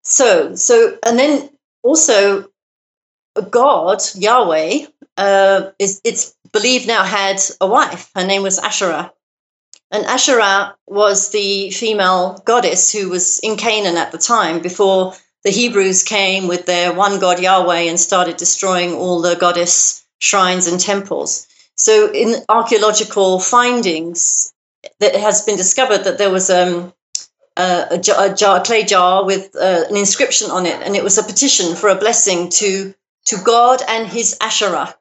So 0.02 0.54
so 0.54 0.98
and 1.06 1.18
then 1.18 1.50
also 1.82 2.48
a 3.36 3.42
God, 3.42 4.02
Yahweh, 4.14 4.86
uh, 5.16 5.70
is 5.78 6.00
it's 6.04 6.34
believed 6.52 6.86
now 6.86 7.04
had 7.04 7.40
a 7.60 7.66
wife. 7.66 8.10
Her 8.14 8.26
name 8.26 8.42
was 8.42 8.58
Asherah. 8.58 9.12
And 9.92 10.04
Asherah 10.06 10.76
was 10.86 11.30
the 11.30 11.70
female 11.70 12.40
goddess 12.44 12.92
who 12.92 13.08
was 13.08 13.40
in 13.40 13.56
Canaan 13.56 13.96
at 13.96 14.12
the 14.12 14.18
time 14.18 14.60
before 14.60 15.14
the 15.42 15.50
Hebrews 15.50 16.02
came 16.02 16.48
with 16.48 16.66
their 16.66 16.92
one 16.92 17.18
God 17.18 17.40
Yahweh 17.40 17.88
and 17.88 17.98
started 17.98 18.36
destroying 18.36 18.94
all 18.94 19.20
the 19.20 19.34
goddess 19.34 20.04
shrines 20.20 20.66
and 20.66 20.78
temples. 20.78 21.48
So, 21.80 22.12
in 22.12 22.34
archaeological 22.50 23.40
findings, 23.40 24.52
that 24.98 25.16
has 25.16 25.40
been 25.40 25.56
discovered 25.56 26.04
that 26.04 26.18
there 26.18 26.28
was 26.30 26.50
um, 26.50 26.92
a, 27.56 27.86
a, 27.92 27.98
jar, 27.98 28.26
a, 28.26 28.34
jar, 28.34 28.60
a 28.60 28.62
clay 28.62 28.84
jar 28.84 29.24
with 29.24 29.56
uh, 29.56 29.84
an 29.88 29.96
inscription 29.96 30.50
on 30.50 30.66
it, 30.66 30.78
and 30.82 30.94
it 30.94 31.02
was 31.02 31.16
a 31.16 31.22
petition 31.22 31.74
for 31.74 31.88
a 31.88 31.94
blessing 31.94 32.50
to 32.50 32.94
to 33.26 33.36
God 33.42 33.80
and 33.88 34.06
his 34.06 34.36
Asherah. 34.42 34.94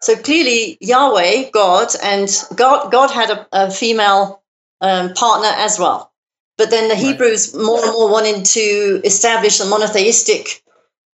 So 0.00 0.16
clearly, 0.16 0.76
Yahweh, 0.80 1.50
God, 1.52 1.88
and 2.02 2.28
God, 2.56 2.90
God 2.90 3.12
had 3.12 3.30
a, 3.30 3.46
a 3.52 3.70
female 3.70 4.42
um, 4.80 5.12
partner 5.14 5.50
as 5.54 5.78
well. 5.78 6.12
But 6.56 6.70
then 6.70 6.88
the 6.88 6.94
right. 6.94 7.04
Hebrews 7.04 7.54
more 7.54 7.80
and 7.80 7.92
more 7.92 8.10
wanted 8.10 8.44
to 8.44 9.00
establish 9.04 9.60
a 9.60 9.66
monotheistic 9.66 10.64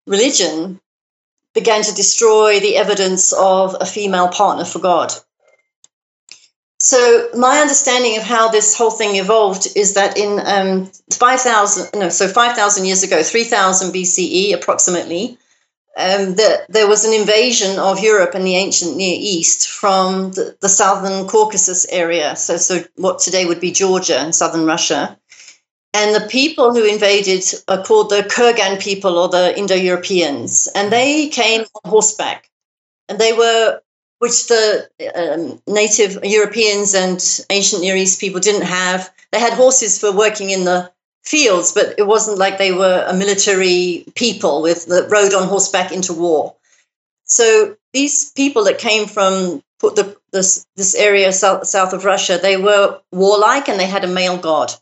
religion 0.08 0.80
began 1.54 1.84
to 1.84 1.93
destroy 1.93 2.60
the 2.60 2.78
evidence 2.78 3.34
of 3.34 3.76
a 3.80 3.86
female 3.86 4.28
partner 4.28 4.66
for 4.66 4.80
God. 4.80 5.14
So 6.80 7.30
my 7.34 7.60
understanding 7.60 8.18
of 8.18 8.24
how 8.24 8.49
this 8.49 8.78
whole 8.78 8.91
thing 8.91 9.16
evolved 9.16 9.68
is 9.76 9.93
that 9.93 10.18
in 10.18 10.41
um, 10.45 10.91
5,000, 11.14 11.97
no, 11.97 12.10
so 12.10 12.28
5,000 12.28 12.86
years 12.86 13.04
ago, 13.04 13.24
3,000 13.24 13.93
BCE 13.93 14.54
approximately, 14.54 15.38
um, 15.95 16.36
that 16.36 16.66
there 16.70 16.88
was 16.88 17.06
an 17.06 17.14
invasion 17.14 17.80
of 17.80 17.99
Europe 17.99 18.34
and 18.34 18.45
the 18.45 18.56
ancient 18.56 18.97
Near 18.97 19.16
East 19.18 19.70
from 19.70 20.32
the, 20.32 20.58
the, 20.60 20.68
southern 20.68 21.28
Caucasus 21.28 21.86
area, 21.89 22.36
so, 22.36 22.58
so 22.58 22.84
what 22.95 23.20
today 23.20 23.45
would 23.45 23.62
be 23.62 23.72
Georgia 23.72 24.20
and 24.20 24.34
southern 24.36 24.66
Russia. 24.66 25.18
And 25.94 26.16
the 26.16 26.28
people 26.28 26.74
who 26.74 26.84
invaded 26.84 27.44
are 27.68 27.84
called 27.84 28.10
the 28.10 28.24
Kurgan 28.24 28.82
people 28.82 29.18
or 29.18 29.30
the 29.30 29.58
Indo 29.58 29.76
Europeans, 29.76 30.68
and 30.74 30.91
they 30.91 31.30
came 31.30 31.62
on 31.62 31.91
horseback. 31.91 32.50
And 33.08 33.20
they 33.20 33.34
were, 33.34 33.80
which 34.18 34.48
the 34.48 34.89
um, 35.16 35.62
native 35.68 36.18
Europeans 36.24 36.96
and 36.96 37.46
ancient 37.52 37.84
Near 37.84 37.96
East 37.96 38.20
people 38.20 38.39
didn't 38.39 38.66
have. 38.66 39.14
They 39.32 39.39
had 39.39 39.54
horses 39.54 40.00
for 40.00 40.12
working 40.12 40.50
in 40.50 40.66
the 40.66 40.91
fields, 41.24 41.72
but 41.72 41.96
it 42.00 42.08
wasn't 42.08 42.39
like 42.39 42.58
they 42.58 42.72
were 42.72 43.06
a 43.08 43.14
military 43.14 44.06
people 44.16 44.62
with 44.62 44.88
that 44.88 45.12
rode 45.12 45.34
on 45.34 45.48
horseback 45.48 45.91
into 45.91 46.14
war. 46.14 46.56
So 47.26 47.78
these 47.94 48.32
people 48.32 48.64
that 48.66 48.80
came 48.80 49.08
from 49.08 49.64
the, 49.80 50.18
this 50.32 50.66
this 50.76 50.96
area 50.96 51.32
south, 51.32 51.68
south 51.68 51.94
of 51.94 52.06
Russia, 52.06 52.39
they 52.41 52.58
were 52.58 53.00
warlike 53.12 53.70
and 53.70 53.80
they 53.80 53.86
had 53.86 54.04
a 54.04 54.08
male 54.08 54.38
god. 54.38 54.74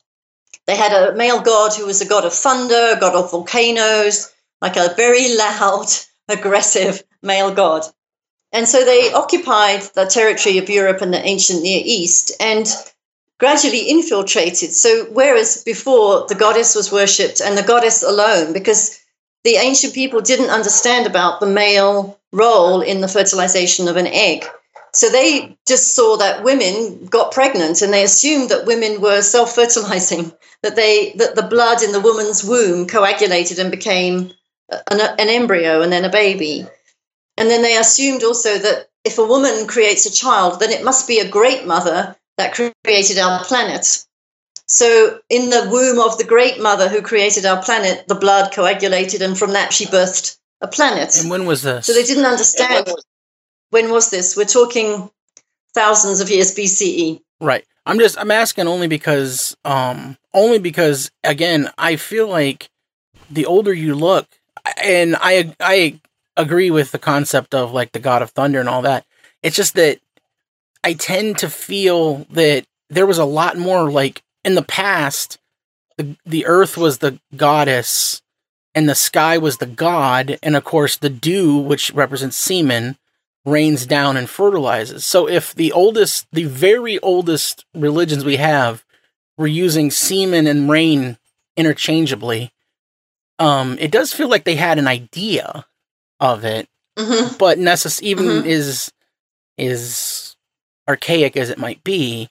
They 0.71 0.77
had 0.77 0.93
a 0.93 1.13
male 1.13 1.41
god 1.41 1.73
who 1.73 1.85
was 1.85 1.99
a 1.99 2.05
god 2.05 2.23
of 2.23 2.33
thunder, 2.33 2.93
a 2.95 2.97
god 2.97 3.13
of 3.13 3.29
volcanoes, 3.29 4.31
like 4.61 4.77
a 4.77 4.93
very 4.95 5.35
loud, 5.35 5.87
aggressive 6.29 7.03
male 7.21 7.53
god. 7.53 7.83
And 8.53 8.65
so 8.65 8.85
they 8.85 9.11
occupied 9.11 9.81
the 9.95 10.05
territory 10.05 10.59
of 10.59 10.69
Europe 10.69 11.01
and 11.01 11.13
the 11.13 11.21
ancient 11.21 11.61
Near 11.61 11.81
East. 11.83 12.31
And 12.39 12.73
gradually 13.37 13.89
infiltrated. 13.89 14.71
So, 14.71 15.07
whereas 15.11 15.61
before 15.65 16.25
the 16.29 16.35
goddess 16.35 16.73
was 16.73 16.89
worshipped 16.89 17.41
and 17.41 17.57
the 17.57 17.63
goddess 17.63 18.01
alone, 18.01 18.53
because 18.53 18.97
the 19.43 19.55
ancient 19.55 19.93
people 19.93 20.21
didn't 20.21 20.51
understand 20.51 21.05
about 21.05 21.41
the 21.41 21.47
male 21.47 22.17
role 22.31 22.79
in 22.79 23.01
the 23.01 23.09
fertilization 23.09 23.89
of 23.89 23.97
an 23.97 24.07
egg. 24.07 24.45
So 24.93 25.09
they 25.09 25.57
just 25.67 25.95
saw 25.95 26.17
that 26.17 26.43
women 26.43 27.05
got 27.05 27.31
pregnant 27.31 27.81
and 27.81 27.93
they 27.93 28.03
assumed 28.03 28.49
that 28.49 28.65
women 28.65 29.01
were 29.01 29.21
self-fertilizing, 29.21 30.31
that 30.63 30.75
they 30.75 31.13
that 31.13 31.35
the 31.35 31.43
blood 31.43 31.83
in 31.83 31.91
the 31.91 31.99
woman's 31.99 32.43
womb 32.43 32.87
coagulated 32.87 33.59
and 33.59 33.71
became 33.71 34.31
an, 34.69 35.01
an 35.01 35.29
embryo 35.29 35.81
and 35.81 35.91
then 35.91 36.05
a 36.05 36.09
baby. 36.09 36.67
And 37.37 37.49
then 37.49 37.61
they 37.61 37.77
assumed 37.77 38.23
also 38.23 38.57
that 38.57 38.89
if 39.03 39.17
a 39.17 39.25
woman 39.25 39.67
creates 39.67 40.05
a 40.05 40.11
child, 40.11 40.59
then 40.59 40.69
it 40.69 40.83
must 40.83 41.07
be 41.07 41.19
a 41.19 41.29
great 41.29 41.65
mother 41.65 42.15
that 42.37 42.53
created 42.53 43.17
our 43.17 43.43
planet. 43.43 44.05
So, 44.67 45.19
in 45.29 45.49
the 45.49 45.67
womb 45.69 45.99
of 45.99 46.17
the 46.17 46.23
great 46.23 46.61
mother 46.61 46.87
who 46.87 47.01
created 47.01 47.45
our 47.45 47.61
planet, 47.61 48.07
the 48.07 48.15
blood 48.15 48.53
coagulated, 48.53 49.21
and 49.21 49.37
from 49.37 49.53
that 49.53 49.73
she 49.73 49.85
birthed 49.85 50.37
a 50.61 50.67
planet. 50.67 51.19
And 51.19 51.29
when 51.29 51.45
was 51.45 51.61
this? 51.61 51.87
So 51.87 51.93
they 51.93 52.03
didn't 52.03 52.25
understand. 52.25 52.85
When 52.85 52.95
was, 52.95 53.05
when 53.71 53.91
was 53.91 54.09
this? 54.11 54.37
We're 54.37 54.45
talking 54.45 55.09
thousands 55.73 56.21
of 56.21 56.29
years 56.29 56.55
BCE. 56.55 57.21
Right. 57.41 57.65
I'm 57.85 57.99
just 57.99 58.17
I'm 58.19 58.31
asking 58.31 58.67
only 58.67 58.87
because 58.87 59.55
um 59.65 60.17
only 60.33 60.59
because 60.59 61.11
again 61.23 61.69
I 61.77 61.95
feel 61.95 62.27
like 62.27 62.69
the 63.29 63.45
older 63.45 63.73
you 63.73 63.95
look 63.95 64.27
and 64.81 65.15
I 65.19 65.55
I 65.59 65.99
agree 66.37 66.71
with 66.71 66.91
the 66.91 66.99
concept 66.99 67.53
of 67.53 67.71
like 67.73 67.91
the 67.91 67.99
god 67.99 68.21
of 68.21 68.31
thunder 68.31 68.59
and 68.59 68.69
all 68.69 68.83
that. 68.83 69.05
It's 69.43 69.55
just 69.55 69.75
that 69.75 69.99
I 70.83 70.93
tend 70.93 71.39
to 71.39 71.49
feel 71.49 72.25
that 72.31 72.65
there 72.89 73.07
was 73.07 73.17
a 73.17 73.25
lot 73.25 73.57
more 73.57 73.89
like 73.91 74.21
in 74.43 74.55
the 74.55 74.61
past 74.61 75.39
the 75.97 76.15
the 76.25 76.45
earth 76.45 76.77
was 76.77 76.99
the 76.99 77.19
goddess 77.35 78.21
and 78.73 78.87
the 78.87 78.95
sky 78.95 79.37
was 79.37 79.57
the 79.57 79.65
god 79.65 80.37
and 80.43 80.55
of 80.55 80.63
course 80.63 80.97
the 80.97 81.09
dew 81.09 81.57
which 81.57 81.91
represents 81.93 82.37
semen 82.37 82.97
rains 83.45 83.85
down 83.85 84.17
and 84.17 84.29
fertilizes. 84.29 85.05
So 85.05 85.27
if 85.27 85.53
the 85.55 85.71
oldest 85.71 86.27
the 86.31 86.43
very 86.43 86.99
oldest 86.99 87.65
religions 87.73 88.23
we 88.23 88.35
have 88.37 88.83
were 89.37 89.47
using 89.47 89.89
semen 89.91 90.45
and 90.47 90.69
rain 90.69 91.17
interchangeably 91.57 92.51
um 93.39 93.77
it 93.79 93.91
does 93.91 94.13
feel 94.13 94.29
like 94.29 94.43
they 94.45 94.55
had 94.55 94.77
an 94.77 94.87
idea 94.87 95.65
of 96.19 96.43
it 96.45 96.67
Mhm. 96.97 97.37
but 97.37 97.57
necess- 97.57 98.01
even 98.01 98.25
Mhm. 98.25 98.45
is 98.45 98.91
is 99.57 100.35
archaic 100.87 101.35
as 101.37 101.49
it 101.49 101.57
might 101.57 101.83
be. 101.83 102.29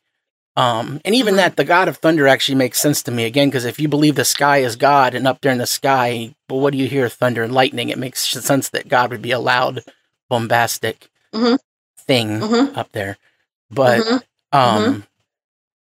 Um, 0.57 1.01
and 1.05 1.15
even 1.15 1.35
Mhm. 1.35 1.39
that, 1.39 1.57
the 1.57 1.65
God 1.65 1.89
of 1.89 1.97
Thunder 1.99 2.27
actually 2.29 2.57
makes 2.57 2.79
sense 2.81 3.03
to 3.05 3.11
me 3.13 3.25
again 3.25 3.49
because 3.49 3.65
if 3.65 3.79
you 3.79 3.89
believe 3.89 4.17
the 4.17 4.25
sky 4.25 4.59
is 4.59 4.77
God 4.77 5.15
and 5.15 5.27
up 5.27 5.41
there 5.41 5.53
in 5.53 5.59
the 5.59 5.67
sky, 5.67 6.35
well, 6.51 6.61
what 6.61 6.73
do 6.73 6.79
you 6.79 6.89
hear? 6.89 7.09
Thunder 7.09 7.43
and 7.43 7.55
lightning. 7.55 7.89
It 7.89 7.99
makes 7.99 8.21
sense 8.29 8.69
that 8.71 8.89
God 8.89 9.11
would 9.11 9.23
be 9.23 9.31
a 9.31 9.39
loud, 9.39 9.85
bombastic 10.31 11.11
Mhm. 11.35 11.59
thing 11.99 12.41
Mhm. 12.41 12.77
up 12.77 12.91
there. 12.93 13.19
But 13.71 14.01
Mhm. 14.01 14.23
um, 14.53 15.07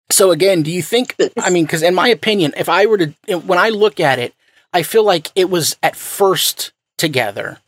so 0.10 0.32
again, 0.32 0.64
do 0.64 0.72
you 0.72 0.82
think? 0.82 1.16
I 1.40 1.52
mean, 1.52 1.66
because 1.66 1.84
in 1.84 1.94
my 1.94 2.08
opinion, 2.08 2.54
if 2.58 2.68
I 2.68 2.88
were 2.88 2.98
to, 2.98 3.14
when 3.46 3.60
I 3.60 3.70
look 3.70 4.00
at 4.00 4.18
it, 4.18 4.34
I 4.74 4.82
feel 4.84 5.04
like 5.04 5.30
it 5.36 5.50
was 5.50 5.76
at 5.84 5.96
first 5.96 6.72
together, 6.98 7.60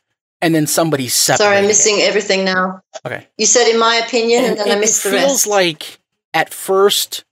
and 0.41 0.55
then 0.55 0.66
somebody 0.68 1.07
separated. 1.09 1.43
Sorry, 1.43 1.57
I'm 1.57 1.66
it. 1.66 1.68
missing 1.68 1.99
everything 2.01 2.43
now. 2.45 2.82
Okay. 3.05 3.28
You 3.38 3.45
said, 3.45 3.68
in 3.70 3.78
my 3.80 3.95
opinion, 3.97 4.45
and, 4.45 4.57
then 4.57 4.72
I 4.72 4.76
missed 4.76 5.03
the 5.03 5.11
rest. 5.11 5.26
feels 5.26 5.47
like 5.47 5.99
at 6.34 6.53
first, 6.53 7.24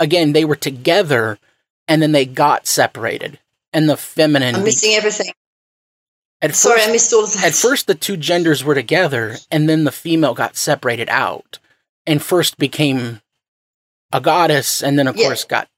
again, 0.00 0.32
they 0.32 0.44
were 0.44 0.56
together, 0.56 1.38
and 1.88 2.00
then 2.02 2.12
they 2.12 2.24
got 2.24 2.66
separated, 2.66 3.38
and 3.72 3.88
the 3.88 3.96
feminine. 3.96 4.54
I'm 4.56 4.64
missing 4.64 4.94
everything. 4.94 5.32
At 6.42 6.54
Sorry, 6.54 6.76
first, 6.78 6.88
I 6.88 6.92
missed 6.92 7.12
all 7.12 7.24
of 7.24 7.32
that. 7.34 7.44
at 7.44 7.54
first, 7.54 7.86
the 7.86 7.94
two 7.94 8.16
genders 8.16 8.62
were 8.64 8.74
together, 8.74 9.36
and 9.50 9.68
then 9.68 9.84
the 9.84 9.92
female 9.92 10.34
got 10.34 10.56
separated 10.56 11.08
out, 11.08 11.58
and 12.06 12.22
first 12.22 12.58
became 12.58 13.20
a 14.12 14.20
goddess, 14.20 14.82
and 14.82 14.98
then 14.98 15.06
of 15.08 15.16
Yeah. 15.16 15.26
course 15.26 15.44
got 15.44 15.68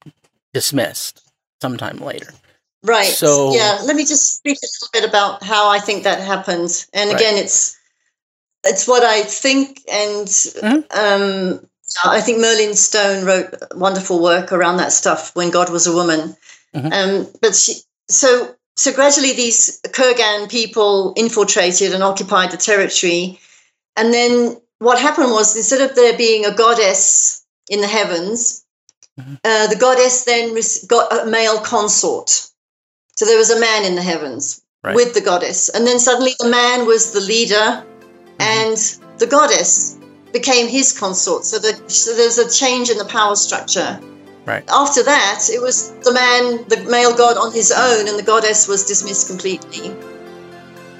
dismissed 0.52 1.20
sometime 1.60 1.98
later. 1.98 2.32
Right. 2.82 3.12
So- 3.12 3.54
yeah, 3.54 3.80
let 3.84 3.96
me 3.96 4.04
just 4.04 4.36
speak 4.36 4.58
a 4.62 4.66
little 4.66 4.88
bit 4.92 5.04
about 5.08 5.42
how 5.42 5.68
I 5.68 5.80
think 5.80 6.04
that 6.04 6.20
happened. 6.20 6.86
And 6.92 7.10
Right. 7.10 7.16
again, 7.20 7.36
it's 7.36 7.74
it's 8.64 8.88
what 8.88 9.04
I 9.04 9.22
think, 9.22 9.80
and 9.90 10.26
Mhm. 10.26 10.84
um, 10.94 11.66
I 12.04 12.20
think 12.20 12.38
Merlin 12.40 12.74
Stone 12.74 13.24
wrote 13.24 13.54
wonderful 13.76 14.18
work 14.20 14.50
around 14.52 14.78
that 14.78 14.92
stuff 14.92 15.30
when 15.34 15.50
God 15.50 15.70
was 15.70 15.86
a 15.86 15.92
woman. 15.92 16.36
Mhm. 16.74 16.92
Um, 16.92 17.32
but 17.40 17.54
she, 17.54 17.82
so 18.10 18.54
so 18.78 18.92
gradually 18.92 19.32
these 19.32 19.80
Kurgan 19.88 20.48
people 20.48 21.12
infiltrated 21.16 21.92
and 21.92 22.02
occupied 22.02 22.52
the 22.52 22.56
territory, 22.56 23.40
and 23.96 24.14
then 24.14 24.56
what 24.78 25.00
happened 25.00 25.32
was 25.32 25.56
instead 25.56 25.80
of 25.80 25.96
there 25.96 26.16
being 26.16 26.46
a 26.46 26.54
goddess 26.54 27.42
in 27.68 27.80
the 27.80 27.88
heavens, 27.88 28.64
Mhm. 29.18 29.38
uh, 29.44 29.66
the 29.66 29.76
goddess 29.76 30.22
then 30.22 30.56
got 30.86 31.12
a 31.12 31.26
male 31.26 31.58
consort. 31.58 32.28
So 33.16 33.24
there 33.24 33.36
was 33.36 33.50
a 33.50 33.58
man 33.58 33.84
in 33.84 33.96
the 33.96 34.02
heavens 34.02 34.60
Right. 34.84 34.94
with 34.94 35.14
the 35.14 35.20
goddess. 35.20 35.68
And 35.68 35.84
then 35.84 35.98
suddenly 35.98 36.36
the 36.38 36.48
man 36.48 36.86
was 36.86 37.10
the 37.10 37.20
leader 37.20 37.82
and 38.38 38.76
the 39.18 39.26
goddess 39.26 39.96
became 40.32 40.68
his 40.68 40.92
consort. 40.92 41.44
So, 41.44 41.58
the, 41.58 41.76
so 41.88 42.14
there's 42.14 42.38
a 42.38 42.48
change 42.48 42.90
in 42.90 42.98
the 42.98 43.04
power 43.04 43.34
structure. 43.34 43.98
Right. 44.48 44.64
After 44.70 45.02
that, 45.02 45.50
it 45.52 45.60
was 45.60 45.90
the 45.96 46.14
man, 46.14 46.64
the 46.68 46.78
male 46.90 47.14
god 47.14 47.36
on 47.36 47.52
his 47.52 47.70
own, 47.70 48.08
and 48.08 48.18
the 48.18 48.22
goddess 48.22 48.66
was 48.66 48.86
dismissed 48.86 49.28
completely. 49.28 49.90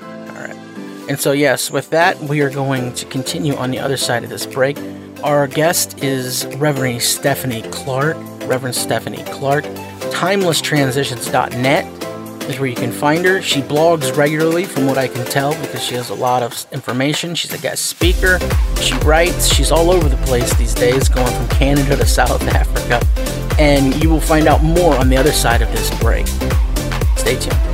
All 0.03 0.35
right. 0.35 0.55
And 1.09 1.19
so, 1.19 1.33
yes, 1.33 1.71
with 1.71 1.89
that, 1.89 2.21
we 2.21 2.43
are 2.43 2.51
going 2.51 2.93
to 2.93 3.07
continue 3.07 3.55
on 3.55 3.71
the 3.71 3.79
other 3.79 3.97
side 3.97 4.23
of 4.23 4.29
this 4.29 4.45
break. 4.45 4.77
Our 5.23 5.47
guest 5.47 6.05
is 6.05 6.45
Reverend 6.57 7.01
Stephanie 7.01 7.63
Clarke. 7.71 8.19
Reverend 8.47 8.75
Stephanie 8.75 9.25
Clarke. 9.25 9.65
TimelessTransitions.net 9.65 12.08
is 12.49 12.59
where 12.59 12.69
you 12.69 12.75
can 12.75 12.91
find 12.91 13.25
her. 13.25 13.43
She 13.43 13.61
blogs 13.61 14.17
regularly, 14.17 14.65
from 14.65 14.87
what 14.87 14.99
I 14.99 15.09
can 15.09 15.25
tell, 15.27 15.53
because 15.61 15.83
she 15.83 15.95
has 15.95 16.11
a 16.11 16.15
lot 16.15 16.43
of 16.43 16.67
information. 16.73 17.35
She's 17.35 17.53
a 17.53 17.59
guest 17.59 17.87
speaker. 17.87 18.39
She 18.81 18.95
writes. 18.99 19.47
She's 19.53 19.71
all 19.71 19.91
over 19.91 20.09
the 20.09 20.17
place 20.27 20.53
these 20.57 20.75
days, 20.75 21.09
going 21.09 21.33
from 21.33 21.49
Canada 21.49 21.97
to 21.97 22.07
South 22.07 22.43
Africa. 22.49 23.01
And 23.59 24.03
you 24.03 24.09
will 24.09 24.21
find 24.21 24.47
out 24.47 24.63
more 24.63 24.95
on 24.97 25.09
the 25.09 25.17
other 25.17 25.33
side 25.33 25.63
of 25.63 25.71
this 25.73 25.91
break. 26.01 26.27
Stay 27.17 27.39
tuned. 27.39 27.68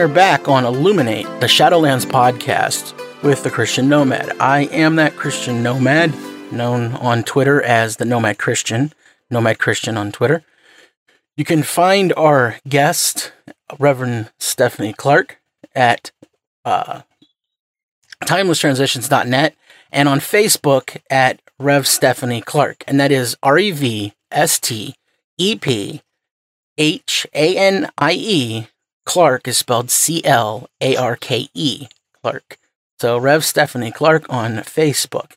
We're 0.00 0.08
back 0.08 0.48
on 0.48 0.64
Illuminate, 0.64 1.26
the 1.40 1.46
Shadowlands 1.46 2.06
podcast 2.06 2.98
with 3.22 3.42
the 3.42 3.50
Christian 3.50 3.90
Nomad. 3.90 4.34
I 4.40 4.62
am 4.72 4.96
that 4.96 5.14
Christian 5.14 5.62
Nomad, 5.62 6.14
known 6.50 6.94
on 6.94 7.22
Twitter 7.22 7.60
as 7.60 7.98
the 7.98 8.06
Nomad 8.06 8.38
Christian, 8.38 8.94
Nomad 9.28 9.58
Christian 9.58 9.98
on 9.98 10.10
Twitter. 10.10 10.42
You 11.36 11.44
can 11.44 11.62
find 11.62 12.14
our 12.14 12.56
guest, 12.66 13.32
Reverend 13.78 14.30
Stephanie 14.38 14.94
Clarke, 14.94 15.38
at 15.74 16.12
uh, 16.64 17.02
timelesstransitions.net 18.24 19.54
and 19.92 20.08
on 20.08 20.20
Facebook 20.20 20.96
at 21.10 21.42
Rev 21.58 21.86
Stephanie 21.86 22.40
Clarke. 22.40 22.84
And 22.86 22.98
that 22.98 23.12
is 23.12 23.36
R 23.42 23.58
E 23.58 23.70
V 23.70 24.14
S 24.32 24.58
T 24.58 24.94
E 25.36 25.56
P 25.56 26.00
H 26.78 27.26
A 27.34 27.58
N 27.58 27.90
I 27.98 28.12
E. 28.12 28.66
Clarke 29.10 29.48
is 29.48 29.58
spelled 29.58 29.90
C 29.90 30.24
L 30.24 30.70
A 30.80 30.94
R 30.94 31.16
K 31.16 31.48
E. 31.52 31.88
Clarke. 32.22 32.58
So 33.00 33.18
Rev 33.18 33.44
Stephanie 33.44 33.90
Clarke 33.90 34.32
on 34.32 34.58
Facebook. 34.58 35.32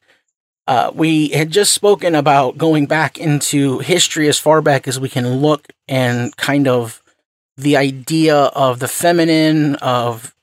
Uh, 0.67 0.91
we 0.93 1.29
had 1.29 1.49
just 1.49 1.73
spoken 1.73 2.13
about 2.13 2.59
going 2.59 2.85
back 2.85 3.17
into 3.17 3.79
history 3.79 4.27
as 4.27 4.37
far 4.37 4.61
back 4.61 4.87
as 4.87 4.99
we 4.99 5.09
can 5.09 5.37
look 5.37 5.69
and 5.87 6.37
kind 6.37 6.67
of 6.67 7.01
the 7.57 7.75
idea 7.75 8.35
of 8.35 8.77
the 8.77 8.87
feminine, 8.87 9.73
of 9.77 10.35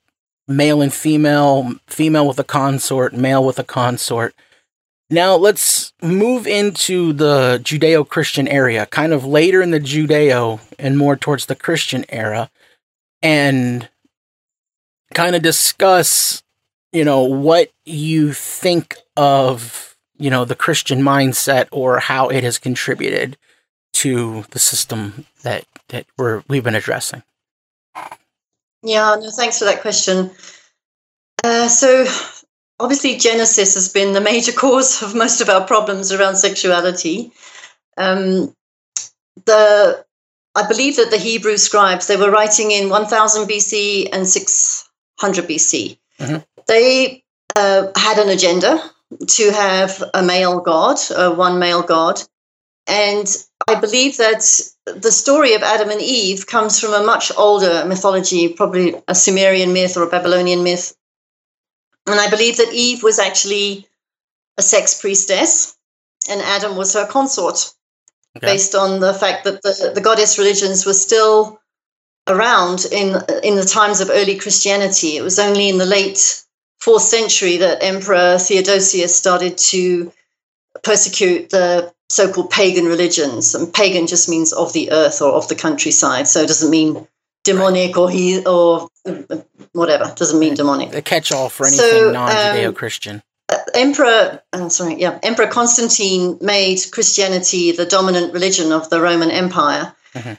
male 0.49 0.83
and 0.83 0.93
female, 0.93 1.75
female 1.87 2.27
with 2.27 2.41
a 2.41 2.45
consort, 2.45 3.15
male 3.15 3.45
with 3.45 3.61
a 3.61 3.65
consort. 3.65 4.35
Now 5.09 5.37
let's 5.37 5.93
move 6.03 6.49
into 6.49 7.13
the 7.13 7.61
Judeo 7.63 8.09
Christian 8.09 8.49
area, 8.49 8.87
kind 8.87 9.13
of 9.13 9.25
later 9.25 9.63
in 9.63 9.71
the 9.71 9.79
Judeo 9.79 10.59
and 10.81 10.99
more 10.99 11.15
towards 11.15 11.47
the 11.47 11.55
Christian 11.55 12.05
era, 12.09 12.51
and 13.23 13.89
kind 15.15 15.35
of 15.35 15.43
discuss, 15.43 16.43
you 16.93 17.05
know, 17.05 17.23
what 17.23 17.71
you 17.85 18.33
think 18.33 18.97
of, 19.17 19.97
you 20.19 20.31
know, 20.31 20.45
the 20.45 20.55
Christian 20.55 21.03
mindset 21.03 21.69
or 21.71 21.99
how 21.99 22.29
it 22.29 22.45
has 22.45 22.59
contributed 22.59 23.37
to 23.93 24.45
the 24.51 24.59
system 24.59 25.27
that 25.43 25.65
that 25.89 26.07
we're 26.17 26.43
we've 26.49 26.65
been 26.65 26.75
addressing. 26.75 27.23
Yeah, 28.83 29.17
no, 29.21 29.31
thanks 29.31 29.59
for 29.59 29.67
that 29.67 29.83
question. 29.83 30.31
Uh, 31.45 31.69
so, 31.69 32.07
obviously, 32.79 33.17
Genesis 33.17 33.75
has 33.75 33.93
been 33.93 34.13
the 34.13 34.21
major 34.21 34.53
cause 34.57 35.03
of 35.03 35.15
most 35.15 35.41
of 35.41 35.49
our 35.49 35.67
problems 35.67 36.13
around 36.13 36.37
sexuality. 36.37 37.33
Um, 37.97 38.55
the 39.45 40.05
I 40.55 40.67
believe 40.67 40.97
that 40.97 41.11
the 41.11 41.19
Hebrew 41.19 41.57
scribes 41.57 42.07
they 42.07 42.17
were 42.17 42.31
writing 42.31 42.71
in 42.71 42.89
1000 42.89 43.49
BC 43.49 44.09
and 44.13 44.29
600 44.29 45.47
BC. 45.47 45.99
Mhm. 46.19 46.45
They 46.67 47.25
uh, 47.57 47.89
had 47.97 48.19
an 48.19 48.29
agenda 48.29 48.83
to 49.27 49.51
have 49.53 50.03
a 50.15 50.23
male 50.23 50.61
god, 50.61 50.99
uh, 51.11 51.31
one 51.33 51.59
male 51.59 51.83
god, 51.83 52.23
and 52.87 53.27
I 53.69 53.77
believe 53.77 54.17
that 54.17 54.43
the 54.85 55.13
story 55.13 55.55
of 55.55 55.63
Adam 55.63 55.91
and 55.91 56.01
Eve 56.01 56.47
comes 56.47 56.81
from 56.81 56.93
a 56.93 57.05
much 57.05 57.31
older 57.37 57.85
mythology, 57.85 58.49
probably 58.49 58.95
a 59.07 59.15
Sumerian 59.15 59.73
myth 59.73 59.97
or 59.97 60.03
a 60.03 60.11
Babylonian 60.11 60.65
myth. 60.65 60.97
And 62.07 62.19
I 62.19 62.29
believe 62.29 62.57
that 62.57 62.73
Eve 62.73 63.03
was 63.03 63.19
actually 63.19 63.87
a 64.59 64.63
sex 64.63 65.01
priestess 65.01 65.77
and 66.29 66.41
Adam 66.41 66.77
was 66.77 66.95
her 66.95 67.07
consort, 67.07 67.73
Okay. 68.37 68.47
based 68.47 68.75
on 68.77 69.01
the 69.01 69.13
fact 69.13 69.45
that 69.45 69.63
the, 69.63 69.93
the 69.95 70.01
goddess 70.01 70.39
religions 70.39 70.87
were 70.87 70.95
still 70.95 71.61
around 72.29 72.87
in, 72.93 73.17
in 73.43 73.57
the 73.57 73.65
times 73.65 74.01
of 74.01 74.09
early 74.11 74.37
Christianity. 74.37 75.17
It 75.17 75.23
was 75.23 75.39
only 75.39 75.69
in 75.69 75.79
the 75.79 75.87
late 75.87 76.45
fourth 76.79 77.03
century 77.03 77.57
that 77.57 77.83
Emperor 77.83 78.39
Theodosius 78.39 79.17
started 79.17 79.59
to 79.59 80.13
persecute 80.85 81.51
the 81.51 81.93
so-called 82.09 82.51
pagan 82.51 82.85
religions. 82.85 83.55
And 83.55 83.73
pagan 83.73 84.07
just 84.07 84.29
means 84.29 84.53
of 84.53 84.73
the 84.73 84.93
earth 84.93 85.21
or 85.21 85.33
of 85.33 85.49
the 85.49 85.57
countryside, 85.57 86.29
so 86.29 86.43
it 86.43 86.47
doesn't 86.47 86.71
mean 86.71 87.07
demonic 87.43 87.97
or 87.97 88.11
he 88.11 88.45
or 88.45 88.89
uh, 89.07 89.39
whatever. 89.73 90.05
It 90.05 90.17
doesn't 90.17 90.39
mean 90.39 90.55
demonic. 90.55 90.91
The 90.91 91.03
catch-all 91.03 91.49
for 91.49 91.67
anything 91.67 91.85
So, 91.85 92.09
um, 92.09 92.13
non-Judeo-Christian. 92.13 93.23
Emperor, 93.75 94.43
uh, 94.53 94.69
sorry, 94.69 95.01
yeah, 95.01 95.19
Emperor 95.23 95.47
Constantine 95.47 96.39
made 96.41 96.81
Christianity 96.93 97.73
the 97.73 97.87
dominant 97.87 98.33
religion 98.33 98.73
of 98.73 98.91
the 98.91 99.01
Roman 99.01 99.31
Empire. 99.31 99.95
Mhm. 100.15 100.39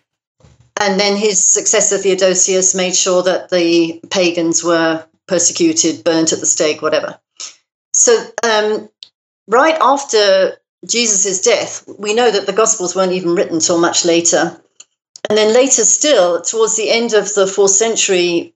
And 0.78 1.00
then 1.00 1.16
his 1.16 1.44
successor 1.44 1.98
Theodosius 1.98 2.74
made 2.74 2.96
sure 2.96 3.24
that 3.24 3.50
the 3.50 4.02
pagans 4.10 4.64
were 4.64 5.06
persecuted, 5.28 6.04
burnt 6.04 6.34
at 6.34 6.40
the 6.40 6.46
stake, 6.46 6.82
whatever. 6.82 7.20
So, 7.94 8.18
um, 8.44 8.90
right 9.48 9.78
after 9.80 10.58
Jesus' 10.86 11.42
death, 11.42 11.84
we 12.00 12.14
know 12.14 12.32
that 12.32 12.46
the 12.46 12.54
Gospels 12.54 12.96
weren't 12.96 13.12
even 13.12 13.36
written 13.36 13.60
till 13.60 13.78
much 13.78 14.06
later. 14.06 14.60
And 15.30 15.38
then 15.38 15.54
later 15.54 15.86
still, 15.86 16.42
towards 16.42 16.76
the 16.76 16.90
end 16.90 17.14
of 17.14 17.34
the 17.36 17.48
fourth 17.48 17.72
century, 17.72 18.56